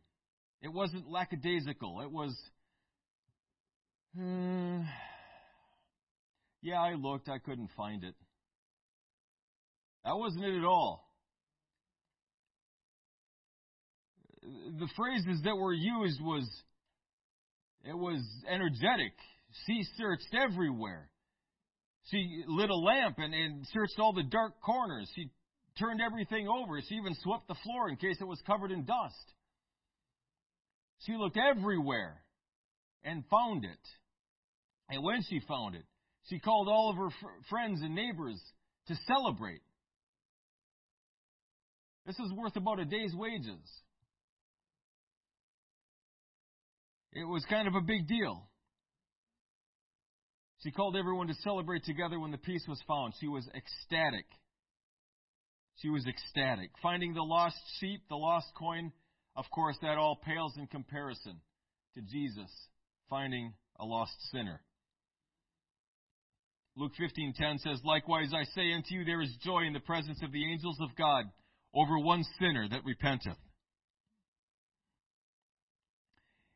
It 0.62 0.70
wasn't 0.70 1.10
lackadaisical. 1.10 2.02
It 2.02 2.12
was, 2.12 2.36
uh, 4.20 4.84
yeah, 6.62 6.82
I 6.82 6.94
looked, 6.94 7.30
I 7.30 7.38
couldn't 7.40 7.70
find 7.76 8.04
it. 8.04 8.16
That 10.08 10.16
wasn't 10.18 10.46
it 10.46 10.58
at 10.58 10.64
all. 10.64 11.06
The 14.42 14.88
phrases 14.96 15.42
that 15.44 15.58
were 15.58 15.74
used 15.74 16.22
was, 16.22 16.50
it 17.84 17.98
was 17.98 18.24
energetic. 18.50 19.12
She 19.66 19.84
searched 19.98 20.34
everywhere. 20.34 21.10
She 22.06 22.42
lit 22.48 22.70
a 22.70 22.76
lamp 22.76 23.16
and, 23.18 23.34
and 23.34 23.68
searched 23.74 24.00
all 24.00 24.14
the 24.14 24.24
dark 24.24 24.62
corners. 24.62 25.12
She 25.14 25.30
turned 25.78 26.00
everything 26.02 26.48
over. 26.48 26.80
She 26.88 26.96
even 26.96 27.14
swept 27.22 27.50
the 27.50 27.58
floor 27.66 27.90
in 27.90 27.98
case 27.98 28.16
it 28.22 28.28
was 28.28 28.42
covered 28.48 28.72
in 28.72 28.86
dust. 28.86 29.34
She 31.06 31.18
looked 31.18 31.38
everywhere 31.38 32.22
and 33.04 33.26
found 33.30 33.66
it. 33.66 33.88
And 34.90 35.04
when 35.04 35.22
she 35.24 35.42
found 35.50 35.76
it, 35.76 35.84
she 36.30 36.40
called 36.40 36.70
all 36.70 36.92
of 36.92 36.96
her 36.96 37.10
fr- 37.10 37.44
friends 37.50 37.82
and 37.82 37.94
neighbors 37.94 38.42
to 38.88 38.96
celebrate. 39.06 39.60
This 42.08 42.18
is 42.20 42.32
worth 42.32 42.56
about 42.56 42.80
a 42.80 42.86
day's 42.86 43.14
wages. 43.14 43.60
It 47.12 47.26
was 47.26 47.44
kind 47.50 47.68
of 47.68 47.76
a 47.76 47.82
big 47.82 48.08
deal. 48.08 48.48
She 50.64 50.72
called 50.72 50.96
everyone 50.96 51.28
to 51.28 51.34
celebrate 51.44 51.84
together 51.84 52.18
when 52.18 52.32
the 52.32 52.38
piece 52.38 52.66
was 52.66 52.82
found. 52.88 53.14
She 53.20 53.28
was 53.28 53.46
ecstatic. 53.54 54.26
She 55.82 55.90
was 55.90 56.06
ecstatic. 56.08 56.72
Finding 56.82 57.14
the 57.14 57.22
lost 57.22 57.58
sheep, 57.80 58.02
the 58.08 58.16
lost 58.16 58.48
coin, 58.58 58.94
of 59.36 59.46
course, 59.54 59.76
that 59.82 59.98
all 59.98 60.16
pales 60.26 60.54
in 60.58 60.68
comparison 60.68 61.42
to 61.96 62.02
Jesus 62.02 62.50
finding 63.10 63.54
a 63.80 63.86
lost 63.86 64.14
sinner. 64.32 64.62
Luke 66.78 66.94
15:10 66.96 67.60
says, 67.60 67.84
"Likewise 67.84 68.34
I 68.34 68.44
say 68.46 68.72
unto 68.72 68.96
you 68.96 69.04
there 69.04 69.22
is 69.22 69.36
joy 69.38 69.64
in 69.64 69.74
the 69.74 69.80
presence 69.82 70.22
of 70.24 70.32
the 70.32 70.50
angels 70.50 70.80
of 70.80 70.96
God 70.96 71.26
over 71.78 72.00
one 72.00 72.24
sinner 72.40 72.68
that 72.68 72.84
repenteth." 72.84 73.38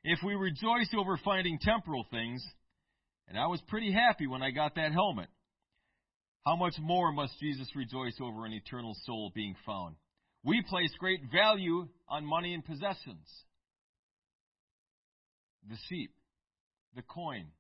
If 0.04 0.20
we 0.24 0.34
rejoice 0.34 0.92
over 0.98 1.18
finding 1.18 1.60
temporal 1.60 2.06
things, 2.06 2.44
and 3.28 3.38
I 3.38 3.46
was 3.46 3.62
pretty 3.68 3.92
happy 3.92 4.26
when 4.26 4.42
I 4.42 4.50
got 4.52 4.76
that 4.76 4.92
helmet. 4.92 5.30
How 6.44 6.56
much 6.56 6.74
more 6.80 7.12
must 7.12 7.40
Jesus 7.40 7.76
rejoice 7.76 8.20
over 8.20 8.46
an 8.46 8.54
eternal 8.54 8.96
soul 9.06 9.32
being 9.36 9.56
found? 9.64 9.96
We 10.44 10.64
place 10.64 10.92
great 10.98 11.22
value 11.32 11.88
on 12.08 12.26
money 12.26 12.56
and 12.56 12.66
possessions. 12.66 13.46
The 15.70 15.78
sheep, 15.88 16.12
the 16.96 17.04
coin. 17.04 17.52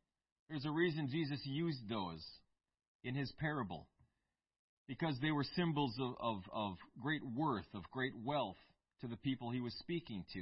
There's 0.49 0.65
a 0.65 0.71
reason 0.71 1.09
Jesus 1.09 1.39
used 1.45 1.87
those 1.87 2.25
in 3.03 3.13
his 3.13 3.31
parable. 3.33 3.87
Because 4.91 5.15
they 5.21 5.31
were 5.31 5.45
symbols 5.55 5.95
of, 6.01 6.15
of, 6.19 6.43
of 6.51 6.73
great 7.01 7.21
worth, 7.23 7.65
of 7.73 7.83
great 7.93 8.11
wealth 8.25 8.57
to 8.99 9.07
the 9.07 9.15
people 9.15 9.49
he 9.49 9.61
was 9.61 9.73
speaking 9.79 10.25
to. 10.33 10.41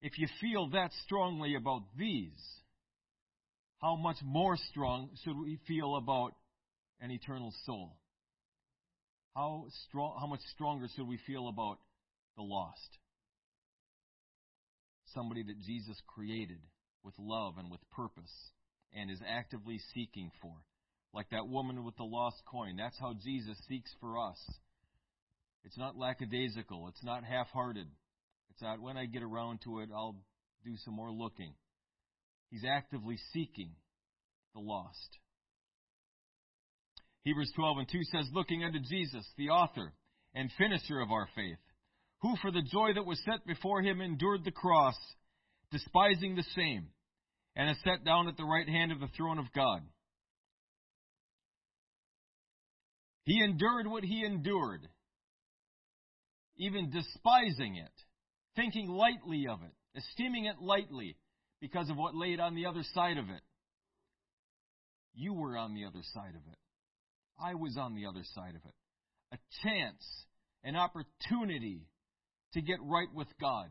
If 0.00 0.18
you 0.18 0.26
feel 0.40 0.70
that 0.70 0.92
strongly 1.04 1.56
about 1.56 1.82
these, 1.98 2.40
how 3.82 3.96
much 3.96 4.16
more 4.24 4.56
strong 4.70 5.10
should 5.22 5.36
we 5.36 5.58
feel 5.68 5.96
about 5.96 6.32
an 7.02 7.10
eternal 7.10 7.52
soul? 7.66 7.98
How 9.36 9.66
strong, 9.86 10.16
how 10.18 10.26
much 10.26 10.40
stronger 10.54 10.86
should 10.96 11.06
we 11.06 11.18
feel 11.26 11.48
about 11.48 11.80
the 12.34 12.42
lost? 12.42 12.96
Somebody 15.12 15.42
that 15.42 15.60
Jesus 15.66 15.98
created 16.06 16.60
with 17.04 17.12
love 17.18 17.58
and 17.58 17.70
with 17.70 17.80
purpose 17.90 18.32
and 18.94 19.10
is 19.10 19.20
actively 19.28 19.78
seeking 19.92 20.30
for. 20.40 20.54
Like 21.12 21.30
that 21.30 21.48
woman 21.48 21.84
with 21.84 21.96
the 21.96 22.04
lost 22.04 22.42
coin. 22.46 22.76
That's 22.76 22.98
how 22.98 23.14
Jesus 23.24 23.56
seeks 23.68 23.90
for 24.00 24.18
us. 24.18 24.38
It's 25.64 25.78
not 25.78 25.96
lackadaisical. 25.96 26.88
It's 26.88 27.04
not 27.04 27.24
half-hearted. 27.24 27.86
It's 28.50 28.62
not 28.62 28.80
when 28.80 28.96
I 28.96 29.06
get 29.06 29.22
around 29.22 29.60
to 29.64 29.80
it, 29.80 29.90
I'll 29.94 30.16
do 30.64 30.76
some 30.84 30.94
more 30.94 31.10
looking. 31.10 31.54
He's 32.50 32.64
actively 32.64 33.16
seeking 33.32 33.70
the 34.54 34.60
lost. 34.60 35.18
Hebrews 37.22 37.52
12 37.54 37.78
and 37.78 37.88
2 37.88 37.98
says, 38.12 38.28
Looking 38.32 38.64
unto 38.64 38.80
Jesus, 38.80 39.26
the 39.36 39.50
author 39.50 39.92
and 40.34 40.50
finisher 40.58 41.00
of 41.00 41.10
our 41.10 41.28
faith, 41.34 41.58
who 42.22 42.34
for 42.40 42.50
the 42.50 42.62
joy 42.62 42.90
that 42.94 43.06
was 43.06 43.20
set 43.24 43.46
before 43.46 43.82
him 43.82 44.00
endured 44.00 44.44
the 44.44 44.50
cross, 44.50 44.96
despising 45.70 46.34
the 46.34 46.44
shame, 46.54 46.88
and 47.56 47.70
is 47.70 47.76
set 47.84 48.04
down 48.04 48.28
at 48.28 48.36
the 48.36 48.44
right 48.44 48.68
hand 48.68 48.92
of 48.92 49.00
the 49.00 49.10
throne 49.16 49.38
of 49.38 49.52
God. 49.54 49.82
He 53.24 53.42
endured 53.42 53.86
what 53.86 54.04
he 54.04 54.24
endured, 54.24 54.88
even 56.56 56.90
despising 56.90 57.76
it, 57.76 57.92
thinking 58.56 58.88
lightly 58.88 59.46
of 59.48 59.60
it, 59.62 59.72
esteeming 59.98 60.46
it 60.46 60.56
lightly, 60.60 61.16
because 61.60 61.90
of 61.90 61.96
what 61.96 62.14
laid 62.14 62.40
on 62.40 62.54
the 62.54 62.66
other 62.66 62.82
side 62.94 63.18
of 63.18 63.28
it. 63.28 63.42
You 65.14 65.34
were 65.34 65.56
on 65.56 65.74
the 65.74 65.84
other 65.84 66.00
side 66.14 66.34
of 66.34 66.42
it. 66.50 66.58
I 67.42 67.54
was 67.54 67.76
on 67.76 67.94
the 67.94 68.06
other 68.06 68.22
side 68.34 68.54
of 68.54 68.62
it. 68.64 68.74
A 69.32 69.38
chance, 69.62 70.04
an 70.64 70.76
opportunity 70.76 71.86
to 72.54 72.60
get 72.60 72.78
right 72.82 73.08
with 73.14 73.28
God. 73.40 73.68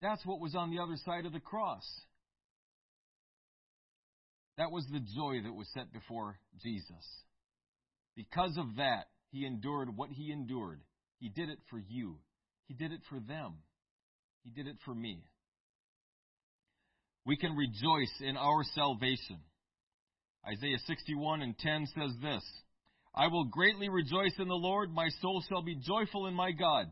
That's 0.00 0.24
what 0.26 0.40
was 0.40 0.54
on 0.54 0.70
the 0.70 0.82
other 0.82 0.96
side 1.04 1.26
of 1.26 1.32
the 1.32 1.40
cross. 1.40 1.84
That 4.58 4.70
was 4.70 4.86
the 4.86 5.00
joy 5.00 5.42
that 5.44 5.54
was 5.54 5.68
set 5.74 5.92
before 5.92 6.38
Jesus. 6.62 7.06
Because 8.14 8.56
of 8.58 8.76
that, 8.76 9.06
he 9.30 9.46
endured 9.46 9.96
what 9.96 10.10
he 10.10 10.30
endured. 10.30 10.80
He 11.18 11.28
did 11.28 11.48
it 11.48 11.58
for 11.70 11.78
you. 11.78 12.18
He 12.66 12.74
did 12.74 12.92
it 12.92 13.00
for 13.08 13.18
them. 13.18 13.54
He 14.44 14.50
did 14.50 14.66
it 14.66 14.76
for 14.84 14.94
me. 14.94 15.24
We 17.24 17.36
can 17.36 17.56
rejoice 17.56 18.12
in 18.20 18.36
our 18.36 18.64
salvation. 18.74 19.38
Isaiah 20.46 20.78
61 20.86 21.42
and 21.42 21.56
10 21.58 21.86
says 21.94 22.10
this 22.20 22.42
I 23.14 23.28
will 23.28 23.44
greatly 23.44 23.88
rejoice 23.88 24.34
in 24.38 24.48
the 24.48 24.54
Lord. 24.54 24.90
My 24.90 25.08
soul 25.20 25.42
shall 25.48 25.62
be 25.62 25.76
joyful 25.76 26.26
in 26.26 26.34
my 26.34 26.52
God. 26.52 26.86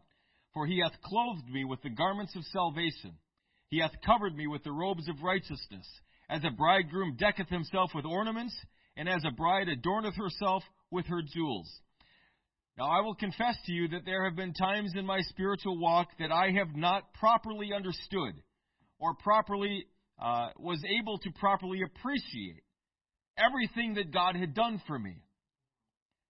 For 0.52 0.66
he 0.66 0.80
hath 0.80 1.00
clothed 1.02 1.48
me 1.48 1.64
with 1.64 1.80
the 1.82 1.90
garments 1.90 2.34
of 2.36 2.44
salvation. 2.52 3.14
He 3.68 3.80
hath 3.80 3.92
covered 4.04 4.36
me 4.36 4.46
with 4.46 4.64
the 4.64 4.72
robes 4.72 5.08
of 5.08 5.22
righteousness. 5.22 5.86
As 6.30 6.44
a 6.44 6.50
bridegroom 6.50 7.16
decketh 7.16 7.48
himself 7.48 7.90
with 7.92 8.04
ornaments, 8.04 8.56
and 8.96 9.08
as 9.08 9.24
a 9.26 9.32
bride 9.32 9.66
adorneth 9.66 10.14
herself 10.14 10.62
with 10.90 11.04
her 11.06 11.22
jewels. 11.22 11.68
Now 12.78 12.86
I 12.86 13.00
will 13.00 13.16
confess 13.16 13.56
to 13.66 13.72
you 13.72 13.88
that 13.88 14.04
there 14.04 14.24
have 14.24 14.36
been 14.36 14.54
times 14.54 14.92
in 14.94 15.04
my 15.04 15.20
spiritual 15.22 15.76
walk 15.76 16.08
that 16.20 16.30
I 16.30 16.52
have 16.52 16.76
not 16.76 17.12
properly 17.14 17.70
understood 17.74 18.34
or 19.00 19.14
properly 19.14 19.86
uh, 20.22 20.50
was 20.56 20.80
able 21.00 21.18
to 21.18 21.30
properly 21.32 21.80
appreciate 21.82 22.62
everything 23.36 23.94
that 23.94 24.12
God 24.12 24.36
had 24.36 24.54
done 24.54 24.80
for 24.86 24.98
me. 24.98 25.16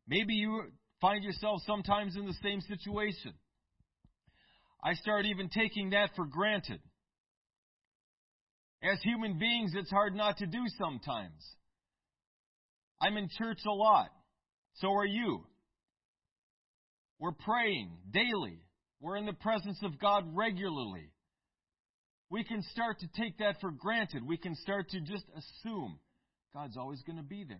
Maybe 0.08 0.34
you 0.34 0.62
find 1.00 1.22
yourself 1.22 1.60
sometimes 1.66 2.16
in 2.16 2.24
the 2.24 2.36
same 2.42 2.62
situation. 2.62 3.34
I 4.82 4.94
start 4.94 5.26
even 5.26 5.50
taking 5.50 5.90
that 5.90 6.10
for 6.16 6.24
granted. 6.24 6.80
As 8.82 9.00
human 9.02 9.38
beings, 9.38 9.72
it's 9.74 9.90
hard 9.90 10.14
not 10.14 10.38
to 10.38 10.46
do 10.46 10.62
sometimes. 10.78 11.44
I'm 13.00 13.16
in 13.16 13.28
church 13.38 13.58
a 13.66 13.72
lot. 13.72 14.08
So 14.74 14.92
are 14.92 15.06
you. 15.06 15.44
We're 17.18 17.32
praying 17.32 17.90
daily. 18.10 18.58
We're 19.00 19.16
in 19.16 19.26
the 19.26 19.34
presence 19.34 19.78
of 19.82 19.98
God 19.98 20.24
regularly. 20.34 21.10
We 22.30 22.44
can 22.44 22.62
start 22.72 23.00
to 23.00 23.08
take 23.20 23.38
that 23.38 23.60
for 23.60 23.70
granted. 23.70 24.26
We 24.26 24.36
can 24.36 24.54
start 24.56 24.88
to 24.90 25.00
just 25.00 25.24
assume 25.36 25.98
God's 26.54 26.76
always 26.76 27.02
going 27.02 27.18
to 27.18 27.24
be 27.24 27.44
there. 27.46 27.58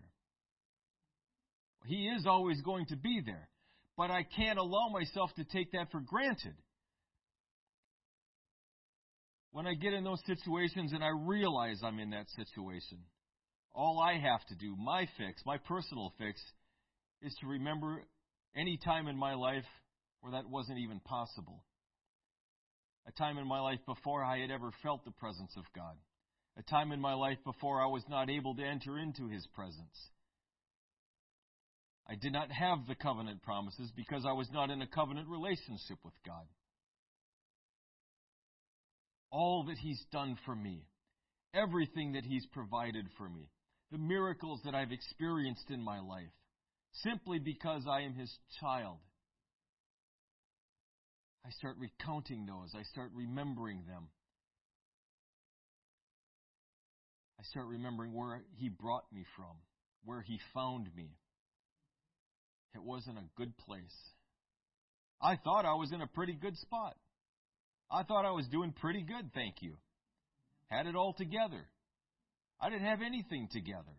He 1.87 2.07
is 2.09 2.27
always 2.27 2.61
going 2.63 2.87
to 2.87 2.97
be 2.97 3.21
there. 3.25 3.49
But 3.97 4.11
I 4.11 4.23
can't 4.37 4.59
allow 4.59 4.89
myself 4.91 5.31
to 5.37 5.45
take 5.45 5.73
that 5.73 5.91
for 5.91 6.01
granted. 6.01 6.55
When 9.53 9.67
I 9.67 9.75
get 9.75 9.93
in 9.93 10.05
those 10.05 10.23
situations 10.27 10.93
and 10.93 11.03
I 11.03 11.11
realize 11.27 11.81
I'm 11.83 11.99
in 11.99 12.11
that 12.11 12.29
situation, 12.31 12.99
all 13.73 14.01
I 14.01 14.19
have 14.19 14.45
to 14.49 14.55
do, 14.55 14.77
my 14.77 15.07
fix, 15.19 15.43
my 15.45 15.59
personal 15.59 16.13
fix, 16.19 16.41
is 17.23 17.35
to 17.41 17.47
remember 17.47 18.03
any 18.57 18.79
time 18.85 19.09
in 19.09 19.17
my 19.17 19.35
life 19.35 19.65
where 20.21 20.33
that 20.33 20.49
wasn't 20.49 20.79
even 20.79 21.01
possible. 21.01 21.65
A 23.07 23.13
time 23.13 23.39
in 23.39 23.47
my 23.47 23.61
life 23.61 23.81
before 23.87 24.23
I 24.23 24.39
had 24.39 24.51
ever 24.51 24.71
felt 24.83 25.05
the 25.05 25.11
presence 25.13 25.53
of 25.57 25.65
God. 25.75 25.97
A 26.57 26.63
time 26.63 26.93
in 26.93 27.01
my 27.01 27.15
life 27.15 27.39
before 27.45 27.81
I 27.81 27.87
was 27.87 28.05
not 28.09 28.29
able 28.29 28.55
to 28.55 28.63
enter 28.63 28.99
into 28.99 29.29
His 29.29 29.47
presence. 29.55 30.11
I 32.09 32.17
did 32.17 32.33
not 32.33 32.51
have 32.51 32.87
the 32.89 32.95
covenant 32.95 33.43
promises 33.43 33.91
because 33.97 34.25
I 34.29 34.33
was 34.33 34.49
not 34.53 34.71
in 34.71 34.83
a 34.83 34.87
covenant 34.87 35.29
relationship 35.29 35.99
with 36.05 36.15
God. 36.27 36.45
All 39.31 39.65
that 39.65 39.79
He's 39.79 40.03
done 40.13 40.37
for 40.45 40.55
me, 40.55 40.85
everything 41.55 42.13
that 42.13 42.25
He's 42.25 42.47
provided 42.53 43.07
for 43.17 43.29
me, 43.29 43.49
the 43.93 43.99
miracles 43.99 44.61
that 44.65 44.75
I've 44.75 44.93
experienced 44.93 45.71
in 45.71 45.83
my 45.83 46.01
life, 46.01 46.33
simply 47.03 47.39
because 47.39 47.83
I 47.89 48.03
am 48.03 48.15
His 48.15 48.33
child. 48.61 48.99
I 51.45 51.51
start 51.51 51.77
recounting 51.79 52.47
those. 52.47 52.75
I 52.79 52.83
start 52.93 53.11
remembering 53.15 53.85
them. 53.87 54.09
I 57.39 57.43
start 57.45 57.67
remembering 57.69 58.13
where 58.13 58.43
He 58.57 58.69
brought 58.69 59.05
me 59.13 59.25
from, 59.37 59.57
where 60.05 60.23
He 60.23 60.39
found 60.53 60.89
me. 60.95 61.17
It 62.75 62.83
wasn't 62.83 63.19
a 63.19 63.25
good 63.37 63.57
place. 63.59 63.97
I 65.23 65.37
thought 65.37 65.65
I 65.65 65.75
was 65.75 65.93
in 65.93 66.01
a 66.01 66.07
pretty 66.07 66.35
good 66.35 66.57
spot. 66.59 66.97
I 67.91 68.05
thought 68.05 68.25
I 68.25 68.31
was 68.31 68.47
doing 68.47 68.73
pretty 68.73 69.03
good, 69.03 69.33
thank 69.35 69.63
you. 69.63 69.75
Had 70.69 70.87
it 70.87 70.95
all 70.95 71.13
together. 71.13 71.67
I 72.61 72.71
didn't 72.71 72.87
have 72.87 73.03
anything 73.03 73.49
together. 73.51 73.97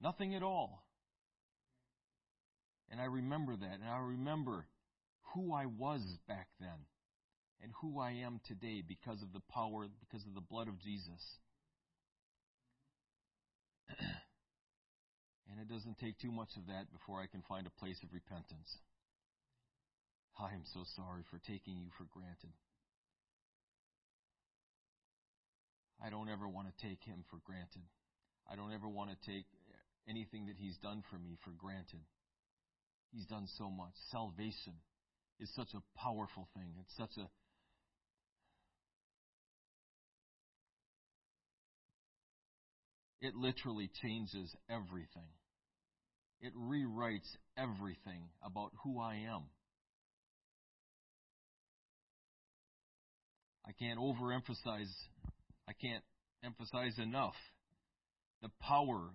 Nothing 0.00 0.34
at 0.34 0.42
all. 0.42 0.84
And 2.90 3.00
I 3.00 3.04
remember 3.04 3.56
that, 3.56 3.80
and 3.80 3.88
I 3.88 3.98
remember 3.98 4.66
who 5.34 5.54
I 5.54 5.66
was 5.66 6.02
back 6.28 6.48
then 6.60 6.86
and 7.62 7.72
who 7.80 8.00
I 8.00 8.10
am 8.24 8.40
today 8.46 8.82
because 8.86 9.22
of 9.22 9.32
the 9.32 9.40
power, 9.52 9.86
because 10.00 10.26
of 10.26 10.34
the 10.34 10.40
blood 10.40 10.68
of 10.68 10.80
Jesus. 10.80 11.22
and 13.98 15.60
it 15.60 15.68
doesn't 15.72 15.98
take 15.98 16.18
too 16.18 16.32
much 16.32 16.50
of 16.56 16.66
that 16.66 16.92
before 16.92 17.20
I 17.22 17.26
can 17.26 17.42
find 17.48 17.66
a 17.66 17.80
place 17.80 17.96
of 18.02 18.12
repentance. 18.12 18.76
I 20.38 20.54
am 20.54 20.64
so 20.72 20.84
sorry 20.96 21.22
for 21.30 21.38
taking 21.38 21.78
you 21.78 21.88
for 21.98 22.04
granted. 22.12 22.50
I 26.04 26.10
don't 26.10 26.28
ever 26.28 26.48
want 26.48 26.66
to 26.66 26.86
take 26.86 27.02
him 27.04 27.24
for 27.30 27.38
granted. 27.44 27.82
I 28.50 28.56
don't 28.56 28.72
ever 28.72 28.88
want 28.88 29.10
to 29.10 29.30
take 29.30 29.46
anything 30.08 30.46
that 30.46 30.56
He's 30.58 30.76
done 30.78 31.02
for 31.10 31.16
me 31.16 31.36
for 31.44 31.50
granted. 31.50 32.00
He's 33.12 33.26
done 33.26 33.46
so 33.58 33.70
much. 33.70 33.92
Salvation 34.10 34.74
is 35.38 35.52
such 35.54 35.68
a 35.74 35.98
powerful 35.98 36.48
thing. 36.54 36.74
It's 36.80 36.96
such 36.96 37.16
a 37.18 37.28
it 43.20 43.34
literally 43.36 43.90
changes 44.02 44.54
everything. 44.68 45.30
It 46.40 46.52
rewrites 46.56 47.36
everything 47.56 48.30
about 48.44 48.72
who 48.82 49.00
I 49.00 49.14
am. 49.32 49.42
I 53.72 53.84
can't 53.84 53.98
overemphasize, 53.98 54.92
I 55.66 55.72
can't 55.80 56.04
emphasize 56.44 56.98
enough 56.98 57.34
the 58.42 58.50
power 58.60 59.10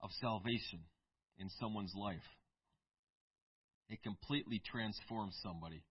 of 0.00 0.10
salvation 0.20 0.80
in 1.38 1.48
someone's 1.58 1.92
life. 1.96 2.22
It 3.88 4.00
completely 4.04 4.62
transforms 4.70 5.36
somebody. 5.42 5.82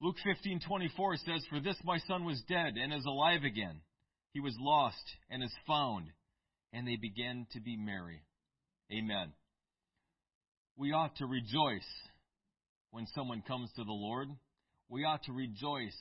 Luke 0.00 0.16
15:24 0.24 1.16
says, 1.18 1.44
"For 1.46 1.60
this 1.60 1.76
my 1.84 1.98
son 1.98 2.24
was 2.24 2.42
dead 2.44 2.78
and 2.78 2.92
is 2.92 3.04
alive 3.04 3.44
again. 3.44 3.82
He 4.32 4.40
was 4.40 4.56
lost 4.58 5.16
and 5.28 5.42
is 5.42 5.54
found." 5.66 6.10
And 6.72 6.88
they 6.88 6.96
began 6.96 7.46
to 7.50 7.60
be 7.60 7.76
merry. 7.76 8.24
Amen. 8.90 9.34
We 10.76 10.92
ought 10.92 11.14
to 11.16 11.26
rejoice 11.26 12.10
when 12.90 13.06
someone 13.08 13.42
comes 13.42 13.70
to 13.72 13.84
the 13.84 13.92
Lord. 13.92 14.28
We 14.92 15.06
ought 15.06 15.22
to 15.22 15.32
rejoice 15.32 15.96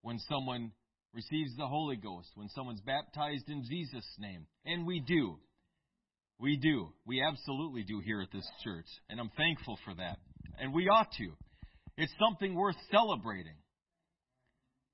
when 0.00 0.18
someone 0.20 0.72
receives 1.12 1.54
the 1.58 1.66
Holy 1.66 1.96
Ghost, 1.96 2.30
when 2.34 2.48
someone's 2.48 2.80
baptized 2.80 3.46
in 3.50 3.62
Jesus' 3.68 4.08
name. 4.18 4.46
And 4.64 4.86
we 4.86 5.00
do. 5.00 5.36
We 6.38 6.56
do. 6.56 6.94
We 7.04 7.22
absolutely 7.22 7.82
do 7.82 8.00
here 8.00 8.22
at 8.22 8.32
this 8.32 8.48
church. 8.64 8.86
And 9.10 9.20
I'm 9.20 9.30
thankful 9.36 9.78
for 9.84 9.94
that. 9.96 10.16
And 10.58 10.72
we 10.72 10.88
ought 10.88 11.12
to. 11.18 11.28
It's 11.98 12.12
something 12.18 12.54
worth 12.54 12.76
celebrating. 12.90 13.56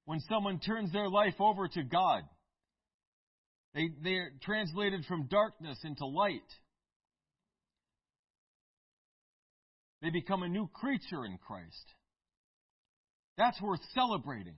When 0.05 0.19
someone 0.29 0.59
turns 0.59 0.93
their 0.93 1.09
life 1.09 1.37
over 1.39 1.69
to 1.69 1.83
God, 1.85 2.23
they, 3.73 3.89
they're 4.03 4.33
translated 4.43 5.05
from 5.07 5.29
darkness 5.29 5.79
into 5.85 6.07
light. 6.07 6.41
They 10.03 10.11
become 10.11 10.43
a 10.43 10.49
new 10.49 10.69
creature 10.75 11.25
in 11.25 11.39
Christ. 11.39 11.95
That's 13.39 13.61
worth 13.61 13.81
celebrating. 13.95 14.57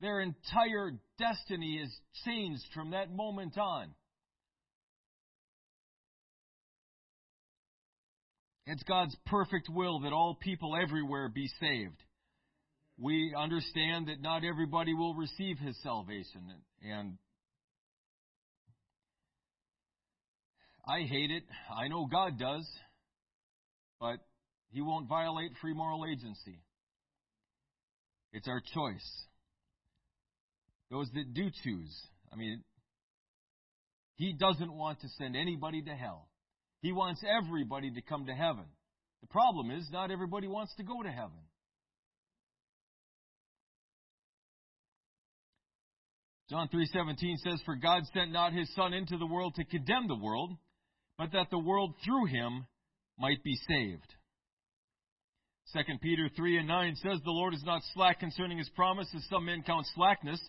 Their 0.00 0.20
entire 0.20 0.92
destiny 1.18 1.80
is 1.82 1.94
changed 2.24 2.64
from 2.74 2.90
that 2.90 3.10
moment 3.10 3.56
on. 3.56 3.94
It's 8.66 8.82
God's 8.82 9.16
perfect 9.26 9.68
will 9.70 10.00
that 10.00 10.12
all 10.12 10.36
people 10.40 10.76
everywhere 10.76 11.28
be 11.28 11.48
saved. 11.60 12.02
We 12.98 13.34
understand 13.38 14.08
that 14.08 14.20
not 14.20 14.42
everybody 14.44 14.92
will 14.92 15.14
receive 15.14 15.58
his 15.58 15.80
salvation, 15.82 16.42
and 16.82 17.16
I 20.86 21.02
hate 21.02 21.30
it. 21.30 21.44
I 21.74 21.88
know 21.88 22.06
God 22.06 22.38
does, 22.38 22.66
but 24.00 24.18
he 24.72 24.80
won't 24.80 25.08
violate 25.08 25.52
free 25.60 25.74
moral 25.74 26.04
agency. 26.06 26.58
It's 28.32 28.48
our 28.48 28.60
choice. 28.74 29.26
those 30.90 31.10
that 31.14 31.34
do 31.34 31.50
choose. 31.64 32.06
I 32.32 32.36
mean, 32.36 32.62
he 34.14 34.32
doesn't 34.32 34.72
want 34.72 35.00
to 35.00 35.08
send 35.18 35.36
anybody 35.36 35.82
to 35.82 35.94
hell. 35.94 36.28
He 36.80 36.92
wants 36.92 37.22
everybody 37.24 37.90
to 37.90 38.02
come 38.02 38.26
to 38.26 38.34
heaven. 38.34 38.64
The 39.22 39.26
problem 39.26 39.70
is, 39.70 39.88
not 39.90 40.10
everybody 40.10 40.46
wants 40.46 40.74
to 40.76 40.84
go 40.84 41.02
to 41.02 41.10
heaven. 41.10 41.40
John 46.48 46.68
3:17 46.68 47.38
says 47.38 47.60
for 47.64 47.74
God 47.74 48.04
sent 48.14 48.30
not 48.30 48.52
his 48.52 48.72
son 48.74 48.92
into 48.92 49.18
the 49.18 49.26
world 49.26 49.56
to 49.56 49.64
condemn 49.64 50.06
the 50.06 50.16
world 50.16 50.56
but 51.18 51.32
that 51.32 51.50
the 51.50 51.58
world 51.58 51.94
through 52.04 52.26
him 52.26 52.66
might 53.18 53.42
be 53.42 53.56
saved. 53.68 54.14
2 55.72 55.80
Peter 56.00 56.30
3 56.34 56.58
and 56.58 56.68
9 56.68 56.96
says 56.96 57.18
the 57.24 57.30
Lord 57.30 57.54
is 57.54 57.64
not 57.64 57.82
slack 57.94 58.20
concerning 58.20 58.58
his 58.58 58.68
promise 58.70 59.08
as 59.16 59.26
some 59.28 59.46
men 59.46 59.62
count 59.66 59.86
slackness 59.94 60.40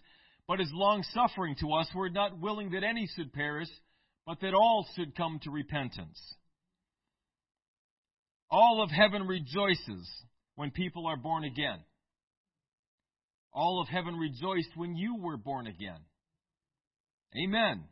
but 0.47 0.61
is 0.61 0.69
long 0.73 1.03
suffering 1.13 1.55
to 1.59 1.73
us 1.73 1.87
we're 1.93 2.09
not 2.09 2.39
willing 2.39 2.71
that 2.71 2.83
any 2.83 3.07
should 3.15 3.33
perish 3.33 3.69
but 4.27 4.41
that 4.41 4.53
all 4.53 4.85
should 4.95 5.15
come 5.15 5.39
to 5.43 5.49
repentance. 5.49 6.21
All 8.51 8.83
of 8.83 8.91
heaven 8.91 9.25
rejoices 9.25 10.07
when 10.55 10.71
people 10.71 11.07
are 11.07 11.15
born 11.15 11.45
again. 11.45 11.79
All 13.53 13.81
of 13.81 13.87
heaven 13.87 14.15
rejoiced 14.15 14.75
when 14.75 14.95
you 14.97 15.15
were 15.17 15.37
born 15.37 15.65
again. 15.65 15.99
Amen. 17.41 17.85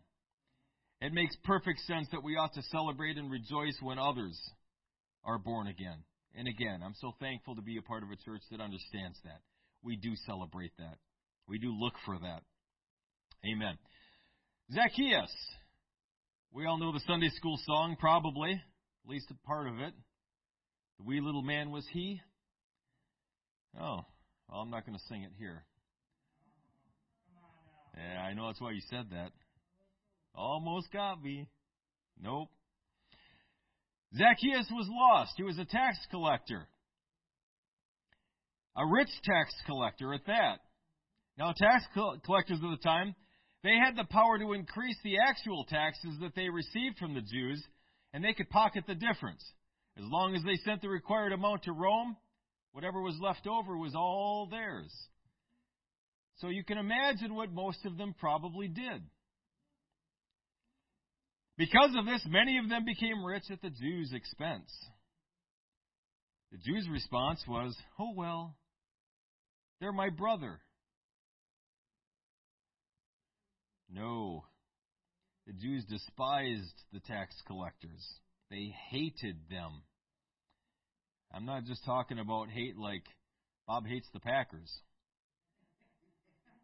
It 1.01 1.13
makes 1.13 1.35
perfect 1.45 1.79
sense 1.87 2.07
that 2.11 2.23
we 2.23 2.35
ought 2.35 2.53
to 2.53 2.61
celebrate 2.63 3.17
and 3.17 3.31
rejoice 3.31 3.77
when 3.81 3.97
others 3.97 4.37
are 5.23 5.39
born 5.39 5.67
again. 5.67 6.03
And 6.37 6.47
again, 6.47 6.81
I'm 6.83 6.95
so 6.99 7.13
thankful 7.19 7.55
to 7.55 7.61
be 7.61 7.77
a 7.77 7.81
part 7.81 8.03
of 8.03 8.09
a 8.11 8.15
church 8.17 8.41
that 8.51 8.59
understands 8.59 9.17
that. 9.23 9.39
We 9.83 9.95
do 9.95 10.11
celebrate 10.25 10.71
that. 10.77 10.97
We 11.47 11.59
do 11.59 11.71
look 11.71 11.93
for 12.05 12.17
that. 12.19 12.41
Amen. 13.49 13.77
Zacchaeus. 14.73 15.31
We 16.51 16.65
all 16.65 16.77
know 16.77 16.91
the 16.91 17.01
Sunday 17.07 17.29
school 17.35 17.57
song, 17.65 17.95
probably, 17.99 18.51
at 18.51 19.09
least 19.09 19.31
a 19.31 19.47
part 19.47 19.67
of 19.67 19.79
it. 19.79 19.93
The 20.97 21.03
wee 21.05 21.21
little 21.21 21.41
man 21.41 21.71
was 21.71 21.85
he. 21.91 22.21
Oh, 23.79 23.99
well, 24.49 24.61
I'm 24.61 24.69
not 24.69 24.85
going 24.85 24.97
to 24.97 25.03
sing 25.09 25.23
it 25.23 25.31
here. 25.37 25.63
Yeah, 27.97 28.21
I 28.21 28.33
know 28.33 28.47
that's 28.47 28.61
why 28.61 28.71
you 28.71 28.81
said 28.89 29.07
that. 29.11 29.31
Almost 30.33 30.91
got 30.91 31.21
me. 31.21 31.47
Nope. 32.21 32.49
Zacchaeus 34.13 34.67
was 34.71 34.87
lost. 34.89 35.33
He 35.37 35.43
was 35.43 35.57
a 35.57 35.65
tax 35.65 35.97
collector. 36.11 36.67
A 38.77 38.85
rich 38.85 39.09
tax 39.23 39.53
collector 39.65 40.13
at 40.13 40.25
that. 40.27 40.59
Now, 41.37 41.53
tax 41.57 41.85
collectors 42.25 42.59
of 42.63 42.71
the 42.71 42.83
time, 42.83 43.15
they 43.63 43.77
had 43.83 43.95
the 43.95 44.05
power 44.05 44.37
to 44.37 44.53
increase 44.53 44.97
the 45.03 45.17
actual 45.27 45.65
taxes 45.65 46.17
that 46.21 46.35
they 46.35 46.49
received 46.49 46.97
from 46.97 47.13
the 47.13 47.21
Jews, 47.21 47.63
and 48.13 48.23
they 48.23 48.33
could 48.33 48.49
pocket 48.49 48.83
the 48.87 48.95
difference. 48.95 49.43
As 49.97 50.03
long 50.05 50.35
as 50.35 50.43
they 50.43 50.55
sent 50.63 50.81
the 50.81 50.89
required 50.89 51.33
amount 51.33 51.63
to 51.63 51.71
Rome, 51.71 52.15
whatever 52.73 53.01
was 53.01 53.17
left 53.21 53.47
over 53.47 53.77
was 53.77 53.95
all 53.95 54.47
theirs. 54.49 54.93
So 56.37 56.49
you 56.49 56.63
can 56.63 56.77
imagine 56.77 57.33
what 57.33 57.51
most 57.51 57.85
of 57.85 57.97
them 57.97 58.13
probably 58.19 58.67
did. 58.67 59.01
Because 61.57 61.91
of 61.97 62.05
this, 62.05 62.21
many 62.27 62.57
of 62.57 62.69
them 62.69 62.83
became 62.85 63.23
rich 63.23 63.45
at 63.49 63.61
the 63.61 63.69
Jews' 63.69 64.11
expense. 64.13 64.71
The 66.51 66.57
Jews' 66.57 66.87
response 66.89 67.43
was, 67.47 67.75
Oh, 67.99 68.13
well, 68.15 68.55
they're 69.79 69.93
my 69.93 70.09
brother. 70.09 70.59
No. 73.89 74.43
The 75.47 75.53
Jews 75.53 75.85
despised 75.85 76.73
the 76.91 76.99
tax 77.01 77.35
collectors, 77.45 78.03
they 78.49 78.73
hated 78.89 79.37
them. 79.49 79.83
I'm 81.33 81.45
not 81.45 81.65
just 81.65 81.85
talking 81.85 82.19
about 82.19 82.49
hate 82.49 82.77
like 82.77 83.03
Bob 83.67 83.85
hates 83.85 84.07
the 84.13 84.19
Packers. 84.19 84.71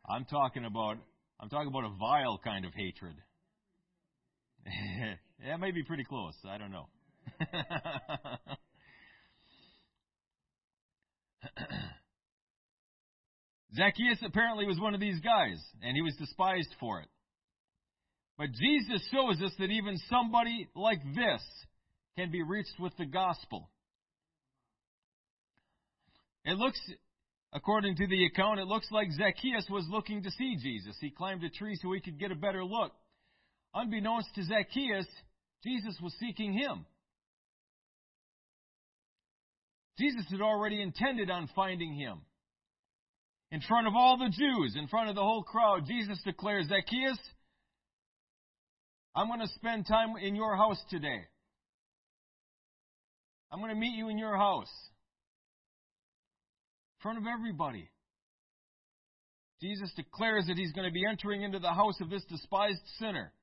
I'm 0.07 0.25
talking 0.25 0.65
about 0.65 0.97
I'm 1.39 1.49
talking 1.49 1.67
about 1.67 1.85
a 1.85 1.97
vile 1.97 2.39
kind 2.43 2.65
of 2.65 2.73
hatred. 2.73 3.15
that 5.45 5.59
may 5.59 5.71
be 5.71 5.83
pretty 5.83 6.03
close. 6.03 6.35
I 6.47 6.57
don't 6.57 6.71
know. 6.71 6.87
Zacchaeus 13.75 14.19
apparently 14.25 14.65
was 14.65 14.79
one 14.79 14.93
of 14.93 14.99
these 14.99 15.19
guys, 15.21 15.63
and 15.81 15.95
he 15.95 16.01
was 16.01 16.15
despised 16.15 16.73
for 16.79 16.99
it. 16.99 17.07
But 18.37 18.51
Jesus 18.51 19.01
shows 19.11 19.41
us 19.41 19.51
that 19.59 19.69
even 19.69 19.97
somebody 20.09 20.67
like 20.75 21.01
this 21.15 21.41
can 22.17 22.31
be 22.31 22.43
reached 22.43 22.79
with 22.79 22.95
the 22.97 23.05
gospel. 23.05 23.69
It 26.43 26.57
looks, 26.57 26.79
according 27.53 27.95
to 27.97 28.07
the 28.07 28.25
account, 28.25 28.59
it 28.59 28.67
looks 28.67 28.87
like 28.91 29.11
Zacchaeus 29.11 29.67
was 29.69 29.85
looking 29.89 30.23
to 30.23 30.31
see 30.31 30.57
Jesus. 30.61 30.97
He 30.99 31.11
climbed 31.11 31.43
a 31.43 31.49
tree 31.49 31.77
so 31.81 31.91
he 31.91 32.01
could 32.01 32.19
get 32.19 32.31
a 32.31 32.35
better 32.35 32.65
look. 32.65 32.91
Unbeknownst 33.73 34.29
to 34.35 34.43
Zacchaeus, 34.43 35.07
Jesus 35.63 35.97
was 36.01 36.13
seeking 36.19 36.53
him. 36.53 36.85
Jesus 39.97 40.25
had 40.29 40.41
already 40.41 40.81
intended 40.81 41.29
on 41.29 41.49
finding 41.55 41.93
him. 41.93 42.21
In 43.51 43.61
front 43.61 43.87
of 43.87 43.93
all 43.95 44.17
the 44.17 44.29
Jews, 44.29 44.75
in 44.77 44.87
front 44.87 45.09
of 45.09 45.15
the 45.15 45.21
whole 45.21 45.43
crowd, 45.43 45.85
Jesus 45.85 46.19
declares, 46.23 46.67
Zacchaeus, 46.67 47.19
I'm 49.13 49.27
going 49.27 49.41
to 49.41 49.53
spend 49.55 49.85
time 49.85 50.13
in 50.21 50.35
your 50.35 50.55
house 50.55 50.81
today. 50.89 51.21
I'm 53.51 53.59
going 53.59 53.73
to 53.73 53.79
meet 53.79 53.97
you 53.97 54.07
in 54.07 54.17
your 54.17 54.37
house. 54.37 54.71
In 56.97 57.03
front 57.03 57.17
of 57.17 57.25
everybody. 57.27 57.89
Jesus 59.61 59.91
declares 59.95 60.47
that 60.47 60.57
he's 60.57 60.71
going 60.71 60.87
to 60.87 60.93
be 60.93 61.03
entering 61.07 61.43
into 61.43 61.59
the 61.59 61.73
house 61.73 61.99
of 61.99 62.09
this 62.09 62.23
despised 62.29 62.81
sinner. 62.99 63.33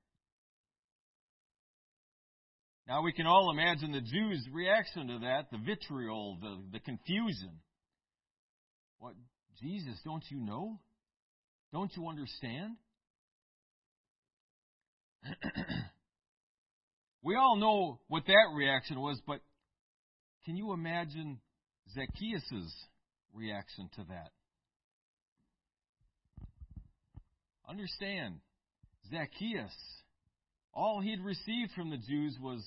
Now 2.88 3.02
we 3.02 3.12
can 3.12 3.26
all 3.26 3.50
imagine 3.50 3.92
the 3.92 4.00
Jews' 4.00 4.48
reaction 4.50 5.08
to 5.08 5.18
that, 5.18 5.50
the 5.52 5.58
vitriol, 5.58 6.38
the, 6.40 6.58
the 6.72 6.80
confusion. 6.80 7.60
What, 8.98 9.12
Jesus, 9.60 10.00
don't 10.06 10.24
you 10.30 10.40
know? 10.40 10.80
Don't 11.70 11.94
you 11.94 12.08
understand? 12.08 12.76
we 17.22 17.36
all 17.36 17.56
know 17.56 18.00
what 18.08 18.24
that 18.26 18.54
reaction 18.56 18.98
was, 18.98 19.20
but 19.26 19.40
can 20.46 20.56
you 20.56 20.72
imagine 20.72 21.40
Zacchaeus' 21.92 22.72
reaction 23.34 23.90
to 23.96 24.04
that? 24.08 24.30
Understand, 27.68 28.36
Zacchaeus, 29.10 29.74
all 30.72 31.02
he'd 31.02 31.20
received 31.20 31.72
from 31.74 31.90
the 31.90 31.98
Jews 31.98 32.38
was 32.40 32.64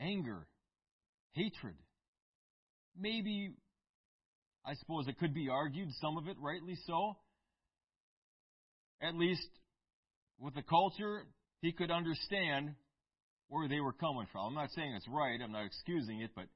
anger, 0.00 0.46
hatred. 1.32 1.74
Maybe, 2.98 3.54
I 4.64 4.74
suppose 4.74 5.06
it 5.08 5.18
could 5.18 5.34
be 5.34 5.48
argued, 5.48 5.88
some 6.00 6.16
of 6.16 6.26
it 6.26 6.36
rightly 6.40 6.76
so. 6.86 7.16
At 9.00 9.14
least 9.14 9.48
with 10.38 10.54
the 10.54 10.62
culture, 10.62 11.22
he 11.60 11.72
could 11.72 11.90
understand 11.90 12.74
where 13.48 13.68
they 13.68 13.80
were 13.80 13.92
coming 13.92 14.26
from. 14.32 14.48
I'm 14.48 14.54
not 14.54 14.70
saying 14.74 14.92
it's 14.96 15.08
right, 15.08 15.38
I'm 15.42 15.52
not 15.52 15.66
excusing 15.66 16.20
it, 16.20 16.30
but 16.34 16.46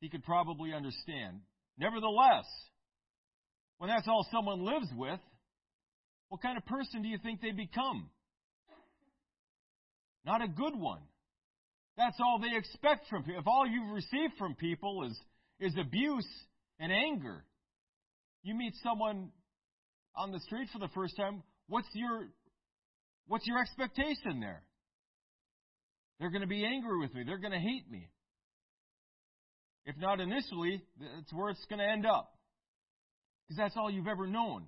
he 0.00 0.08
could 0.08 0.24
probably 0.24 0.72
understand. 0.72 1.40
Nevertheless, 1.78 2.44
when 3.78 3.90
that's 3.90 4.06
all 4.08 4.26
someone 4.30 4.64
lives 4.64 4.88
with, 4.96 5.20
what 6.28 6.40
kind 6.40 6.56
of 6.56 6.64
person 6.66 7.02
do 7.02 7.08
you 7.08 7.18
think 7.22 7.40
they 7.40 7.50
become? 7.50 8.08
Not 10.24 10.42
a 10.42 10.48
good 10.48 10.74
one. 10.74 11.00
That's 11.96 12.16
all 12.20 12.40
they 12.40 12.56
expect 12.56 13.08
from 13.08 13.22
people. 13.22 13.40
If 13.40 13.46
all 13.46 13.66
you've 13.66 13.94
received 13.94 14.34
from 14.38 14.54
people 14.54 15.04
is, 15.04 15.18
is 15.60 15.76
abuse 15.78 16.26
and 16.80 16.92
anger, 16.92 17.44
you 18.42 18.54
meet 18.54 18.74
someone 18.82 19.30
on 20.16 20.32
the 20.32 20.40
street 20.40 20.68
for 20.72 20.78
the 20.78 20.88
first 20.94 21.16
time, 21.16 21.42
what's 21.68 21.88
your 21.94 22.28
what's 23.26 23.46
your 23.46 23.58
expectation 23.58 24.40
there? 24.40 24.62
They're 26.18 26.30
going 26.30 26.42
to 26.42 26.48
be 26.48 26.64
angry 26.64 26.98
with 26.98 27.14
me. 27.14 27.22
They're 27.24 27.38
going 27.38 27.52
to 27.52 27.58
hate 27.58 27.90
me. 27.90 28.08
If 29.86 29.96
not 29.98 30.20
initially, 30.20 30.82
that's 30.98 31.32
where 31.32 31.50
it's 31.50 31.64
going 31.68 31.80
to 31.80 31.84
end 31.84 32.06
up. 32.06 32.32
Because 33.46 33.58
that's 33.58 33.76
all 33.76 33.90
you've 33.90 34.06
ever 34.06 34.26
known. 34.26 34.66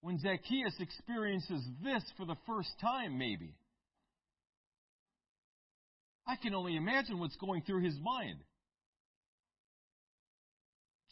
When 0.00 0.18
Zacchaeus 0.18 0.74
experiences 0.80 1.64
this 1.82 2.02
for 2.16 2.26
the 2.26 2.36
first 2.46 2.70
time, 2.80 3.16
maybe, 3.18 3.54
I 6.26 6.36
can 6.36 6.54
only 6.54 6.76
imagine 6.76 7.18
what's 7.18 7.36
going 7.36 7.62
through 7.62 7.82
his 7.82 7.98
mind. 8.00 8.38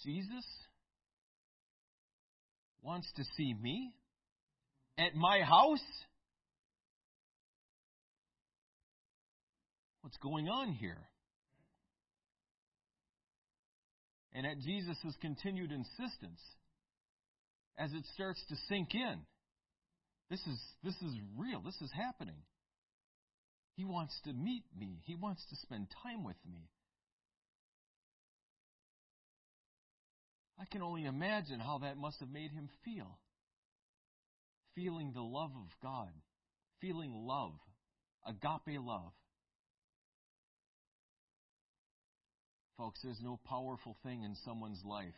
Jesus 0.04 0.44
wants 2.82 3.08
to 3.16 3.24
see 3.36 3.54
me? 3.54 3.92
at 5.00 5.14
my 5.14 5.40
house? 5.40 5.78
What's 10.02 10.16
going 10.18 10.48
on 10.48 10.72
here? 10.72 10.98
And 14.32 14.46
at 14.46 14.61
Jesus' 14.61 14.96
continued 15.20 15.72
insistence, 15.72 16.40
as 17.78 17.92
it 17.92 18.04
starts 18.14 18.42
to 18.48 18.56
sink 18.68 18.94
in, 18.94 19.20
this 20.30 20.40
is, 20.40 20.61
this 20.84 20.94
is 20.94 21.14
real. 21.36 21.61
This 21.61 21.80
is 21.82 21.90
happening. 21.92 22.36
He 23.81 23.87
wants 23.87 24.20
to 24.24 24.35
meet 24.35 24.64
me. 24.78 25.01
He 25.07 25.14
wants 25.14 25.43
to 25.49 25.57
spend 25.57 25.87
time 26.03 26.22
with 26.22 26.37
me. 26.47 26.68
I 30.59 30.66
can 30.66 30.83
only 30.83 31.07
imagine 31.07 31.61
how 31.61 31.78
that 31.78 31.97
must 31.97 32.20
have 32.20 32.28
made 32.28 32.51
him 32.51 32.68
feel. 32.85 33.18
Feeling 34.74 35.12
the 35.14 35.22
love 35.22 35.53
of 35.57 35.70
God, 35.83 36.11
feeling 36.83 37.14
love, 37.26 37.55
agape 38.26 38.78
love. 38.78 39.12
Folks, 42.76 43.01
there's 43.03 43.22
no 43.22 43.41
powerful 43.49 43.97
thing 44.03 44.24
in 44.24 44.35
someone's 44.45 44.83
life 44.85 45.16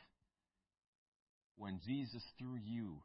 when 1.56 1.80
Jesus, 1.84 2.22
through 2.38 2.58
you, 2.64 3.02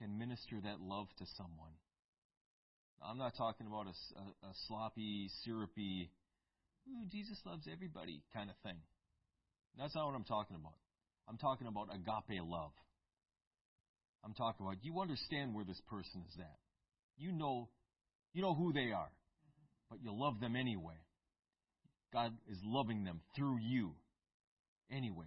can 0.00 0.18
minister 0.18 0.56
that 0.64 0.80
love 0.80 1.06
to 1.18 1.26
someone. 1.36 1.74
I'm 3.04 3.18
not 3.18 3.36
talking 3.36 3.66
about 3.66 3.86
a, 3.86 3.94
a, 4.18 4.48
a 4.50 4.52
sloppy, 4.66 5.28
syrupy, 5.44 6.10
ooh, 6.88 7.06
Jesus 7.10 7.38
loves 7.44 7.68
everybody 7.70 8.22
kind 8.32 8.50
of 8.50 8.56
thing. 8.62 8.78
That's 9.78 9.94
not 9.94 10.06
what 10.06 10.14
I'm 10.14 10.24
talking 10.24 10.56
about. 10.56 10.74
I'm 11.28 11.38
talking 11.38 11.66
about 11.66 11.88
agape 11.92 12.40
love. 12.42 12.72
I'm 14.24 14.32
talking 14.34 14.64
about 14.64 14.78
you 14.82 15.00
understand 15.00 15.54
where 15.54 15.64
this 15.64 15.80
person 15.90 16.22
is 16.28 16.38
at. 16.38 16.58
You 17.16 17.32
know 17.32 17.68
you 18.34 18.42
know 18.42 18.54
who 18.54 18.72
they 18.72 18.90
are, 18.90 19.10
but 19.88 20.00
you 20.02 20.10
love 20.12 20.40
them 20.40 20.56
anyway. 20.56 20.98
God 22.12 22.32
is 22.50 22.58
loving 22.64 23.04
them 23.04 23.20
through 23.36 23.58
you 23.60 23.92
anyway. 24.90 25.26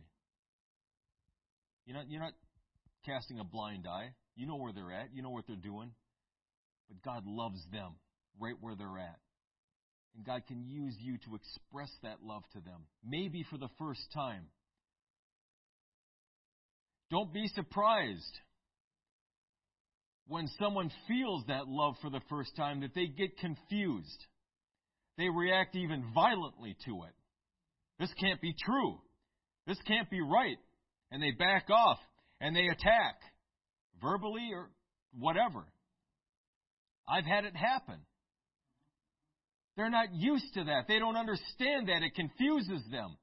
You're 1.86 1.96
not, 1.96 2.10
you're 2.10 2.22
not 2.22 2.34
casting 3.06 3.40
a 3.40 3.46
blind 3.46 3.86
eye. 3.88 4.10
You 4.36 4.46
know 4.46 4.58
where 4.58 4.74
they're 4.74 4.92
at. 4.92 5.08
You 5.14 5.24
know 5.24 5.30
what 5.30 5.46
they're 5.48 5.56
doing. 5.56 5.92
But 6.88 7.04
God 7.04 7.24
loves 7.26 7.60
them 7.72 7.94
right 8.40 8.56
where 8.60 8.76
they're 8.76 9.00
at. 9.00 9.20
And 10.16 10.26
God 10.26 10.44
can 10.48 10.66
use 10.66 10.96
you 11.00 11.18
to 11.18 11.36
express 11.36 11.92
that 12.04 12.24
love 12.24 12.44
to 12.54 12.60
them, 12.60 12.86
maybe 13.06 13.46
for 13.50 13.58
the 13.58 13.70
first 13.78 14.02
time. 14.14 14.46
Don't 17.10 17.34
be 17.34 17.48
surprised 17.56 18.40
when 20.28 20.50
someone 20.60 20.92
feels 21.08 21.46
that 21.48 21.68
love 21.68 21.96
for 22.02 22.10
the 22.10 22.22
first 22.30 22.56
time 22.56 22.82
that 22.82 22.94
they 22.94 23.08
get 23.08 23.38
confused. 23.38 24.26
They 25.18 25.30
react 25.30 25.76
even 25.76 26.04
violently 26.14 26.76
to 26.86 27.04
it. 27.04 27.14
This 28.00 28.14
can't 28.20 28.42
be 28.42 28.54
true. 28.54 29.00
This 29.66 29.78
can't 29.88 30.10
be 30.10 30.22
right. 30.22 30.58
And 31.12 31.24
they 31.24 31.32
back 31.32 31.70
off 31.70 32.00
and 32.42 32.56
they 32.56 32.68
attack, 32.68 33.22
verbally 34.02 34.50
or 34.54 34.70
whatever. 35.18 35.66
I've 37.08 37.26
had 37.26 37.46
it 37.46 37.56
happen. 37.56 38.00
They're 39.76 39.90
not 39.90 40.14
used 40.14 40.54
to 40.56 40.64
that. 40.66 40.86
They 40.88 41.00
don't 41.00 41.16
understand 41.16 41.88
that. 41.88 42.04
It 42.04 42.16
confuses 42.16 42.84
them. 42.92 43.16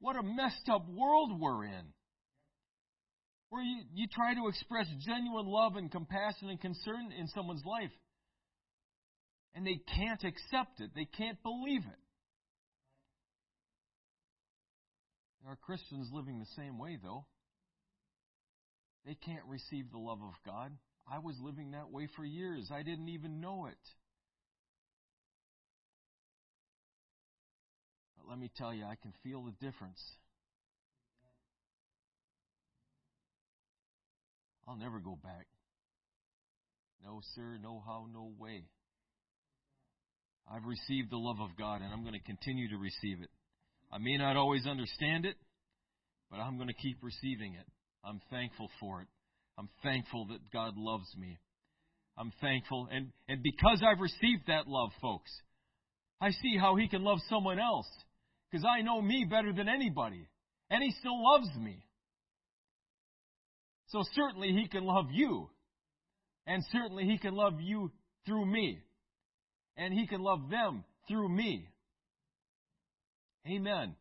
What 0.00 0.16
a 0.16 0.22
messed 0.22 0.68
up 0.70 0.86
world 0.88 1.40
we're 1.40 1.64
in 1.64 1.92
where 3.50 3.62
you, 3.62 3.82
you 3.94 4.06
try 4.08 4.34
to 4.34 4.48
express 4.48 4.86
genuine 5.06 5.46
love 5.46 5.76
and 5.76 5.90
compassion 5.90 6.50
and 6.50 6.60
concern 6.60 7.12
in 7.18 7.28
someone's 7.28 7.64
life. 7.64 7.90
And 9.54 9.66
they 9.66 9.80
can't 9.96 10.22
accept 10.22 10.80
it. 10.80 10.90
They 10.94 11.06
can't 11.06 11.42
believe 11.42 11.80
it. 11.80 12.00
There 15.42 15.52
are 15.52 15.56
Christians 15.56 16.10
living 16.12 16.38
the 16.38 16.62
same 16.62 16.78
way, 16.78 16.98
though. 17.02 17.24
They 19.06 19.14
can't 19.14 19.46
receive 19.48 19.90
the 19.90 19.98
love 19.98 20.18
of 20.22 20.34
God. 20.44 20.72
I 21.10 21.18
was 21.18 21.36
living 21.42 21.72
that 21.72 21.90
way 21.90 22.08
for 22.16 22.24
years. 22.24 22.70
I 22.72 22.82
didn't 22.82 23.08
even 23.08 23.40
know 23.40 23.66
it. 23.66 23.78
But 28.16 28.28
let 28.28 28.38
me 28.38 28.50
tell 28.56 28.74
you, 28.74 28.84
I 28.84 28.96
can 28.96 29.12
feel 29.22 29.42
the 29.42 29.52
difference 29.52 30.00
I'll 34.68 34.76
never 34.76 35.00
go 35.00 35.18
back. 35.22 35.46
No, 37.02 37.20
sir, 37.34 37.58
no 37.62 37.82
how, 37.86 38.06
no 38.12 38.32
way. 38.38 38.64
I've 40.50 40.64
received 40.64 41.10
the 41.10 41.16
love 41.16 41.40
of 41.40 41.56
God 41.56 41.80
and 41.80 41.90
I'm 41.92 42.02
going 42.02 42.14
to 42.14 42.26
continue 42.26 42.68
to 42.68 42.76
receive 42.76 43.22
it. 43.22 43.30
I 43.90 43.96
may 43.96 44.18
not 44.18 44.36
always 44.36 44.66
understand 44.66 45.24
it, 45.24 45.36
but 46.30 46.36
I'm 46.36 46.56
going 46.56 46.68
to 46.68 46.74
keep 46.74 46.98
receiving 47.02 47.54
it. 47.54 47.64
I'm 48.04 48.20
thankful 48.30 48.68
for 48.78 49.00
it. 49.00 49.08
I'm 49.58 49.68
thankful 49.82 50.26
that 50.26 50.52
God 50.52 50.74
loves 50.76 51.08
me. 51.18 51.36
I'm 52.16 52.32
thankful. 52.40 52.88
And, 52.92 53.08
and 53.28 53.42
because 53.42 53.82
I've 53.84 54.00
received 54.00 54.46
that 54.46 54.68
love, 54.68 54.90
folks, 55.02 55.30
I 56.20 56.30
see 56.30 56.56
how 56.58 56.76
He 56.76 56.88
can 56.88 57.02
love 57.02 57.18
someone 57.28 57.58
else. 57.58 57.88
Because 58.50 58.64
I 58.64 58.82
know 58.82 59.02
me 59.02 59.26
better 59.28 59.52
than 59.52 59.68
anybody. 59.68 60.28
And 60.70 60.82
He 60.82 60.92
still 61.00 61.22
loves 61.22 61.48
me. 61.58 61.82
So 63.88 64.02
certainly 64.14 64.52
He 64.52 64.68
can 64.68 64.84
love 64.84 65.06
you. 65.10 65.50
And 66.46 66.62
certainly 66.70 67.04
He 67.04 67.18
can 67.18 67.34
love 67.34 67.60
you 67.60 67.90
through 68.26 68.46
me. 68.46 68.78
And 69.76 69.92
He 69.92 70.06
can 70.06 70.20
love 70.20 70.50
them 70.50 70.84
through 71.08 71.28
me. 71.28 71.68
Amen. 73.48 73.96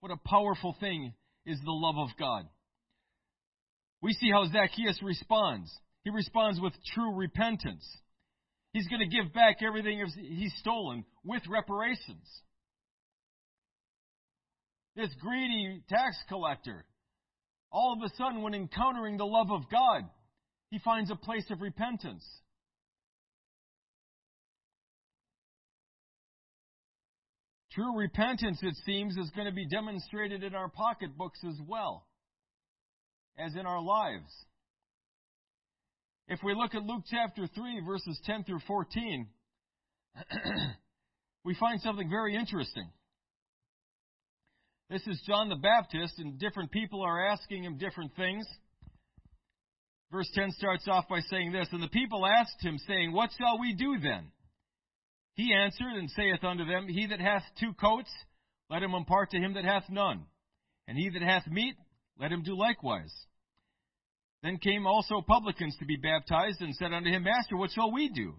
What 0.00 0.12
a 0.12 0.28
powerful 0.28 0.76
thing 0.78 1.14
is 1.46 1.58
the 1.64 1.70
love 1.70 1.96
of 1.96 2.08
God. 2.18 2.46
We 4.00 4.12
see 4.14 4.30
how 4.30 4.44
Zacchaeus 4.46 5.02
responds. 5.02 5.70
He 6.04 6.10
responds 6.10 6.60
with 6.60 6.72
true 6.94 7.14
repentance. 7.14 7.86
He's 8.72 8.86
going 8.86 9.00
to 9.00 9.16
give 9.16 9.32
back 9.32 9.56
everything 9.62 10.04
he's 10.16 10.54
stolen 10.60 11.04
with 11.24 11.42
reparations. 11.48 12.26
This 14.94 15.10
greedy 15.20 15.82
tax 15.88 16.16
collector 16.28 16.84
all 17.70 17.94
of 17.94 18.02
a 18.02 18.14
sudden, 18.16 18.42
when 18.42 18.54
encountering 18.54 19.16
the 19.16 19.26
love 19.26 19.50
of 19.50 19.68
God, 19.70 20.02
he 20.70 20.78
finds 20.78 21.10
a 21.10 21.16
place 21.16 21.44
of 21.50 21.60
repentance. 21.60 22.24
True 27.72 27.98
repentance, 27.98 28.58
it 28.62 28.74
seems, 28.86 29.16
is 29.16 29.30
going 29.30 29.46
to 29.46 29.52
be 29.52 29.68
demonstrated 29.68 30.42
in 30.42 30.54
our 30.54 30.68
pocketbooks 30.68 31.38
as 31.46 31.56
well 31.66 32.07
as 33.38 33.54
in 33.54 33.66
our 33.66 33.80
lives. 33.80 34.32
If 36.28 36.40
we 36.44 36.54
look 36.54 36.74
at 36.74 36.82
Luke 36.82 37.04
chapter 37.10 37.46
3, 37.46 37.80
verses 37.86 38.20
10 38.24 38.44
through 38.44 38.60
14, 38.66 39.26
we 41.44 41.54
find 41.54 41.80
something 41.80 42.10
very 42.10 42.34
interesting. 42.34 42.90
This 44.90 45.06
is 45.06 45.20
John 45.26 45.48
the 45.48 45.56
Baptist, 45.56 46.18
and 46.18 46.38
different 46.38 46.70
people 46.70 47.02
are 47.02 47.26
asking 47.26 47.64
him 47.64 47.78
different 47.78 48.14
things. 48.16 48.46
Verse 50.10 50.28
10 50.34 50.52
starts 50.52 50.88
off 50.88 51.06
by 51.08 51.20
saying 51.30 51.52
this 51.52 51.68
And 51.72 51.82
the 51.82 51.88
people 51.88 52.26
asked 52.26 52.60
him, 52.60 52.78
saying, 52.86 53.12
What 53.12 53.30
shall 53.38 53.58
we 53.58 53.74
do 53.74 53.98
then? 54.02 54.30
He 55.34 55.54
answered 55.54 55.94
and 55.94 56.10
saith 56.10 56.42
unto 56.42 56.64
them, 56.64 56.88
He 56.88 57.06
that 57.06 57.20
hath 57.20 57.42
two 57.60 57.72
coats, 57.74 58.10
let 58.70 58.82
him 58.82 58.94
impart 58.94 59.30
to 59.30 59.38
him 59.38 59.54
that 59.54 59.64
hath 59.64 59.84
none. 59.88 60.24
And 60.88 60.96
he 60.96 61.10
that 61.10 61.22
hath 61.22 61.46
meat, 61.46 61.74
let 62.18 62.32
him 62.32 62.42
do 62.42 62.56
likewise. 62.56 63.12
Then 64.42 64.58
came 64.58 64.86
also 64.86 65.20
publicans 65.20 65.76
to 65.78 65.86
be 65.86 65.96
baptized, 65.96 66.60
and 66.60 66.74
said 66.74 66.92
unto 66.92 67.10
him, 67.10 67.24
Master, 67.24 67.56
what 67.56 67.70
shall 67.70 67.92
we 67.92 68.08
do? 68.08 68.34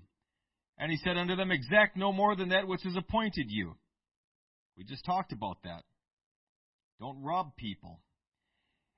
And 0.78 0.92
he 0.92 0.98
said 0.98 1.18
unto 1.18 1.36
them, 1.36 1.52
Exact 1.52 1.98
no 1.98 2.14
more 2.14 2.36
than 2.36 2.50
that 2.50 2.68
which 2.68 2.86
is 2.86 2.96
appointed 2.96 3.48
you. 3.50 3.76
We 4.78 4.86
just 4.86 5.04
talked 5.06 5.34
about 5.34 5.58
that. 5.64 5.84
Don't 7.00 7.22
rob 7.22 7.56
people. 7.58 8.00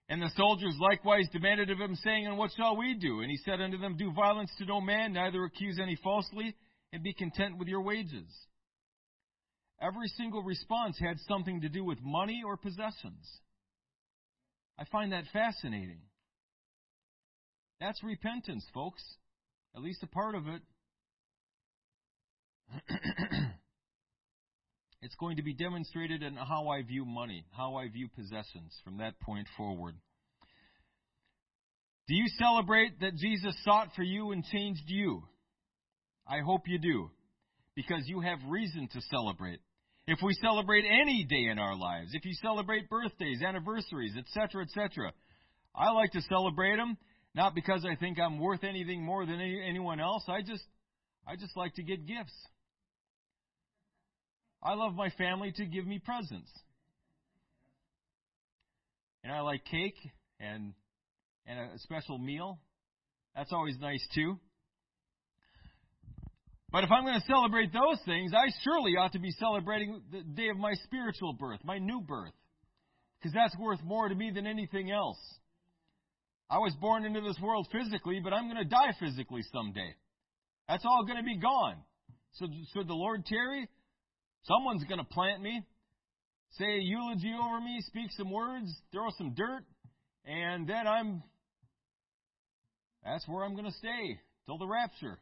And 0.09 0.21
the 0.21 0.29
soldiers 0.35 0.75
likewise 0.79 1.27
demanded 1.31 1.69
of 1.71 1.79
him, 1.79 1.95
saying, 1.95 2.27
And 2.27 2.37
what 2.37 2.51
shall 2.55 2.77
we 2.77 2.95
do? 2.95 3.21
And 3.21 3.31
he 3.31 3.37
said 3.37 3.61
unto 3.61 3.77
them, 3.77 3.97
Do 3.97 4.11
violence 4.11 4.51
to 4.59 4.65
no 4.65 4.81
man, 4.81 5.13
neither 5.13 5.43
accuse 5.43 5.79
any 5.81 5.97
falsely, 6.03 6.55
and 6.93 7.01
be 7.01 7.13
content 7.13 7.57
with 7.57 7.67
your 7.67 7.81
wages. 7.81 8.27
Every 9.81 10.07
single 10.17 10.43
response 10.43 10.99
had 10.99 11.17
something 11.27 11.61
to 11.61 11.69
do 11.69 11.83
with 11.83 11.97
money 12.03 12.43
or 12.45 12.57
possessions. 12.57 13.25
I 14.81 14.85
find 14.91 15.11
that 15.11 15.25
fascinating. 15.31 15.99
That's 17.79 18.03
repentance, 18.03 18.65
folks. 18.73 19.03
At 19.75 19.83
least 19.83 20.01
a 20.01 20.07
part 20.07 20.33
of 20.33 20.47
it. 20.47 20.61
It's 25.03 25.15
going 25.15 25.37
to 25.37 25.43
be 25.43 25.55
demonstrated 25.55 26.21
in 26.21 26.35
how 26.35 26.67
I 26.67 26.83
view 26.83 27.05
money, 27.05 27.43
how 27.57 27.75
I 27.75 27.89
view 27.89 28.07
possessions 28.15 28.71
from 28.83 28.99
that 28.99 29.19
point 29.19 29.47
forward. 29.57 29.95
Do 32.07 32.13
you 32.13 32.27
celebrate 32.37 32.99
that 32.99 33.15
Jesus 33.15 33.55
sought 33.63 33.87
for 33.95 34.03
you 34.03 34.31
and 34.31 34.45
changed 34.45 34.83
you? 34.85 35.23
I 36.27 36.41
hope 36.41 36.67
you 36.67 36.77
do, 36.77 37.09
because 37.75 38.03
you 38.05 38.21
have 38.21 38.37
reason 38.47 38.89
to 38.93 39.01
celebrate. 39.09 39.59
If 40.07 40.19
we 40.23 40.33
celebrate 40.41 40.83
any 40.85 41.25
day 41.29 41.45
in 41.51 41.59
our 41.59 41.75
lives, 41.75 42.11
if 42.13 42.25
you 42.25 42.33
celebrate 42.41 42.89
birthdays, 42.89 43.41
anniversaries, 43.41 44.13
etc., 44.17 44.63
etc., 44.63 45.13
I 45.75 45.91
like 45.91 46.11
to 46.11 46.21
celebrate 46.21 46.77
them 46.77 46.97
not 47.33 47.55
because 47.55 47.85
I 47.85 47.95
think 47.95 48.19
I'm 48.19 48.39
worth 48.39 48.63
anything 48.63 49.03
more 49.03 49.25
than 49.25 49.35
any, 49.35 49.61
anyone 49.65 49.99
else. 49.99 50.23
I 50.27 50.41
just 50.41 50.63
I 51.25 51.35
just 51.35 51.55
like 51.55 51.75
to 51.75 51.83
get 51.83 52.05
gifts. 52.05 52.33
I 54.61 54.73
love 54.73 54.93
my 54.95 55.09
family 55.11 55.51
to 55.53 55.65
give 55.65 55.87
me 55.87 55.99
presents. 55.99 56.51
And 59.23 59.31
I 59.31 59.41
like 59.41 59.63
cake 59.65 59.95
and 60.39 60.73
and 61.45 61.59
a 61.59 61.79
special 61.79 62.17
meal. 62.17 62.59
That's 63.35 63.53
always 63.53 63.77
nice 63.79 64.05
too. 64.13 64.39
But 66.71 66.85
if 66.85 66.91
I'm 66.91 67.03
going 67.03 67.19
to 67.19 67.27
celebrate 67.27 67.73
those 67.73 67.99
things, 68.05 68.31
I 68.33 68.49
surely 68.63 68.93
ought 68.93 69.11
to 69.11 69.19
be 69.19 69.31
celebrating 69.31 70.01
the 70.11 70.21
day 70.21 70.47
of 70.49 70.57
my 70.57 70.73
spiritual 70.85 71.33
birth, 71.33 71.59
my 71.63 71.77
new 71.77 72.01
birth. 72.01 72.31
Because 73.19 73.33
that's 73.33 73.55
worth 73.57 73.83
more 73.83 74.07
to 74.07 74.15
me 74.15 74.31
than 74.33 74.47
anything 74.47 74.89
else. 74.89 75.19
I 76.49 76.57
was 76.57 76.73
born 76.79 77.05
into 77.05 77.21
this 77.21 77.37
world 77.41 77.67
physically, 77.71 78.19
but 78.23 78.33
I'm 78.33 78.49
going 78.49 78.63
to 78.63 78.69
die 78.69 78.93
physically 78.99 79.41
someday. 79.53 79.95
That's 80.67 80.85
all 80.85 81.03
going 81.05 81.17
to 81.17 81.23
be 81.23 81.37
gone. 81.37 81.75
So, 82.33 82.47
should 82.73 82.87
the 82.87 82.93
Lord 82.93 83.25
tarry, 83.25 83.67
someone's 84.43 84.85
going 84.85 84.99
to 84.99 85.05
plant 85.05 85.41
me, 85.41 85.61
say 86.51 86.65
a 86.65 86.81
eulogy 86.81 87.33
over 87.33 87.59
me, 87.59 87.81
speak 87.87 88.11
some 88.17 88.31
words, 88.31 88.73
throw 88.93 89.09
some 89.17 89.33
dirt, 89.33 89.63
and 90.25 90.67
then 90.67 90.87
I'm. 90.87 91.23
That's 93.03 93.27
where 93.27 93.43
I'm 93.43 93.53
going 93.53 93.65
to 93.65 93.77
stay 93.77 94.19
till 94.45 94.57
the 94.57 94.67
rapture. 94.67 95.19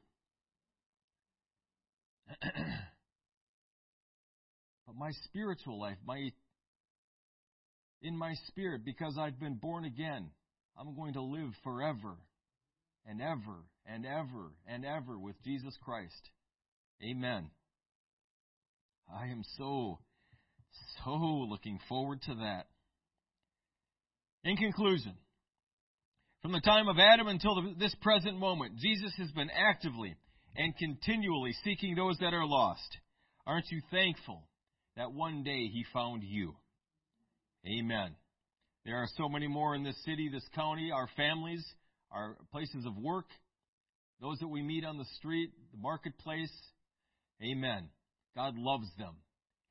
but 4.86 4.96
my 4.96 5.12
spiritual 5.26 5.80
life, 5.80 5.98
my 6.06 6.32
in 8.02 8.18
my 8.18 8.34
spirit, 8.48 8.86
because 8.86 9.18
I've 9.20 9.40
been 9.40 9.56
born 9.56 9.86
again, 9.86 10.30
I'm 10.78 10.96
going 10.96 11.14
to 11.14 11.22
live 11.22 11.52
forever 11.64 12.16
and 13.06 13.22
ever 13.22 13.58
and 13.86 14.06
ever 14.06 14.52
and 14.68 14.86
ever 14.86 15.18
with 15.18 15.36
Jesus 15.44 15.74
Christ. 15.84 16.30
Amen. 17.04 17.50
I 19.14 19.28
am 19.28 19.44
so, 19.58 20.00
so 21.04 21.12
looking 21.12 21.80
forward 21.90 22.22
to 22.24 22.36
that. 22.36 22.68
In 24.44 24.56
conclusion, 24.56 25.14
from 26.42 26.54
the 26.54 26.62
time 26.62 26.88
of 26.88 26.98
Adam 27.00 27.28
until 27.28 27.76
this 27.78 27.94
present 28.02 28.38
moment, 28.38 28.78
Jesus 28.78 29.12
has 29.18 29.32
been 29.32 29.50
actively 29.50 30.16
and 30.56 30.76
continually 30.78 31.54
seeking 31.64 31.96
those 31.96 32.18
that 32.20 32.34
are 32.34 32.46
lost. 32.46 32.98
Aren't 33.46 33.70
you 33.70 33.82
thankful 33.92 34.48
that 34.96 35.12
one 35.12 35.44
day 35.44 35.68
He 35.68 35.86
found 35.94 36.24
you? 36.24 36.56
Amen. 37.66 38.16
There 38.86 38.98
are 38.98 39.08
so 39.18 39.30
many 39.30 39.48
more 39.48 39.76
in 39.76 39.84
this 39.84 40.02
city, 40.06 40.30
this 40.32 40.48
county, 40.56 40.92
our 40.92 41.10
families, 41.16 41.66
our 42.12 42.38
places 42.52 42.86
of 42.86 42.98
work, 42.98 43.26
those 44.22 44.40
that 44.40 44.48
we 44.48 44.62
meet 44.62 44.86
on 44.86 44.98
the 44.98 45.06
street, 45.18 45.52
the 45.72 45.82
marketplace. 45.82 46.52
Amen. 47.42 47.90
God 48.36 48.56
loves 48.58 48.88
them, 48.98 49.16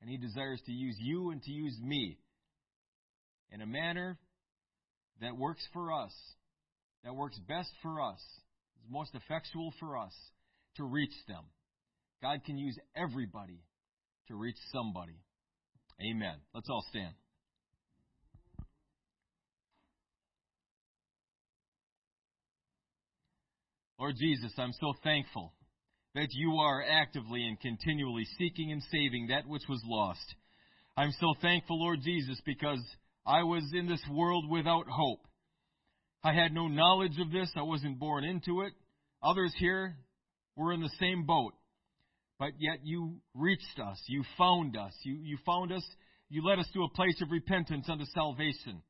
and 0.01 0.09
He 0.09 0.17
desires 0.17 0.61
to 0.65 0.71
use 0.71 0.95
you 0.99 1.31
and 1.31 1.41
to 1.43 1.51
use 1.51 1.77
me 1.81 2.17
in 3.51 3.61
a 3.61 3.65
manner 3.65 4.17
that 5.21 5.37
works 5.37 5.65
for 5.73 5.91
us, 5.91 6.13
that 7.03 7.15
works 7.15 7.37
best 7.47 7.71
for 7.81 8.01
us, 8.01 8.19
is 8.83 8.89
most 8.89 9.13
effectual 9.15 9.73
for 9.79 9.97
us 9.97 10.13
to 10.79 10.85
reach 10.85 11.13
them. 11.27 11.43
God 12.21 12.43
can 12.45 12.57
use 12.57 12.77
everybody 12.95 13.61
to 14.29 14.35
reach 14.35 14.57
somebody. 14.73 15.19
Amen. 16.01 16.35
Let's 16.53 16.69
all 16.69 16.83
stand. 16.89 17.13
Lord 23.99 24.15
Jesus, 24.17 24.53
I'm 24.57 24.71
so 24.79 24.93
thankful 25.03 25.53
that 26.15 26.29
you 26.31 26.53
are 26.53 26.81
actively 26.89 27.45
and 27.45 27.59
continually 27.59 28.25
seeking 28.37 28.71
and 28.71 28.81
saving 28.89 29.27
that 29.27 29.45
which 29.45 29.63
was 29.67 29.81
lost. 29.85 30.35
I'm 30.95 31.11
so 31.19 31.33
thankful, 31.41 31.81
Lord 31.81 31.99
Jesus, 32.01 32.39
because 32.45 32.79
I 33.25 33.43
was 33.43 33.63
in 33.73 33.87
this 33.87 34.03
world 34.09 34.49
without 34.49 34.85
hope. 34.87 35.19
I 36.23 36.33
had 36.33 36.53
no 36.53 36.67
knowledge 36.67 37.19
of 37.19 37.31
this. 37.31 37.51
I 37.57 37.63
wasn't 37.63 37.99
born 37.99 38.23
into 38.23 38.61
it. 38.61 38.71
Others 39.21 39.53
here 39.57 39.97
were 40.59 40.73
in 40.73 40.81
the 40.81 40.91
same 40.99 41.25
boat. 41.25 41.53
But 42.37 42.51
yet 42.59 42.79
you 42.83 43.15
reached 43.33 43.79
us. 43.83 43.99
You 44.07 44.23
found 44.37 44.77
us. 44.77 44.93
You, 45.03 45.17
you 45.21 45.37
found 45.45 45.71
us. 45.71 45.83
You 46.29 46.45
led 46.45 46.59
us 46.59 46.67
to 46.73 46.83
a 46.83 46.89
place 46.89 47.19
of 47.21 47.31
repentance 47.31 47.87
unto 47.89 48.05
salvation. 48.13 48.81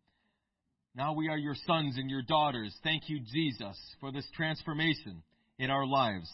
Now 0.95 1.13
we 1.13 1.29
are 1.29 1.37
your 1.37 1.55
sons 1.65 1.95
and 1.97 2.09
your 2.09 2.23
daughters. 2.23 2.75
Thank 2.83 3.03
you, 3.07 3.19
Jesus, 3.33 3.77
for 3.99 4.11
this 4.11 4.27
transformation 4.35 5.23
in 5.57 5.69
our 5.69 5.85
lives. 5.85 6.29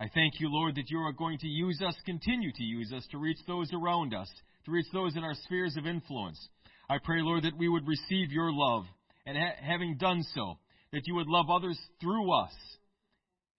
I 0.00 0.08
thank 0.12 0.40
you, 0.40 0.50
Lord, 0.50 0.76
that 0.76 0.88
you 0.90 0.98
are 0.98 1.12
going 1.12 1.38
to 1.38 1.46
use 1.46 1.80
us, 1.86 1.94
continue 2.06 2.50
to 2.52 2.64
use 2.64 2.92
us 2.92 3.06
to 3.10 3.18
reach 3.18 3.38
those 3.46 3.70
around 3.74 4.14
us, 4.14 4.30
to 4.64 4.70
reach 4.70 4.86
those 4.92 5.14
in 5.14 5.22
our 5.22 5.34
spheres 5.44 5.76
of 5.76 5.86
influence. 5.86 6.48
I 6.88 6.96
pray, 7.04 7.20
Lord, 7.20 7.44
that 7.44 7.58
we 7.58 7.68
would 7.68 7.86
receive 7.86 8.32
your 8.32 8.50
love, 8.50 8.84
and 9.26 9.36
ha- 9.36 9.62
having 9.62 9.98
done 9.98 10.24
so, 10.34 10.58
that 10.92 11.06
you 11.06 11.14
would 11.16 11.28
love 11.28 11.50
others 11.50 11.78
through 12.00 12.32
us. 12.32 12.52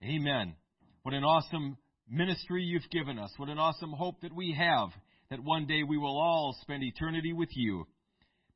Amen. 0.03 0.55
What 1.03 1.15
an 1.15 1.23
awesome 1.23 1.77
ministry 2.09 2.63
you've 2.63 2.89
given 2.91 3.17
us. 3.17 3.31
What 3.37 3.49
an 3.49 3.57
awesome 3.57 3.91
hope 3.91 4.21
that 4.21 4.35
we 4.35 4.55
have 4.57 4.89
that 5.29 5.43
one 5.43 5.65
day 5.65 5.83
we 5.83 5.97
will 5.97 6.19
all 6.19 6.55
spend 6.61 6.83
eternity 6.83 7.33
with 7.33 7.49
you. 7.53 7.87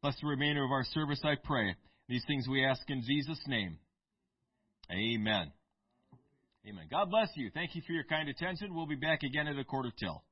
Bless 0.01 0.19
the 0.21 0.27
remainder 0.27 0.63
of 0.63 0.71
our 0.71 0.83
service, 0.83 1.21
I 1.23 1.35
pray. 1.41 1.75
These 2.07 2.23
things 2.27 2.47
we 2.47 2.65
ask 2.65 2.81
in 2.89 3.01
Jesus' 3.01 3.41
name. 3.47 3.79
Amen. 4.91 5.51
Amen. 6.67 6.85
God 6.91 7.09
bless 7.09 7.29
you. 7.35 7.49
Thank 7.53 7.75
you 7.75 7.81
for 7.87 7.93
your 7.93 8.03
kind 8.03 8.27
attention. 8.29 8.75
We'll 8.75 8.87
be 8.87 8.95
back 8.95 9.23
again 9.23 9.47
at 9.47 9.57
a 9.57 9.63
quarter 9.63 9.91
till. 9.97 10.23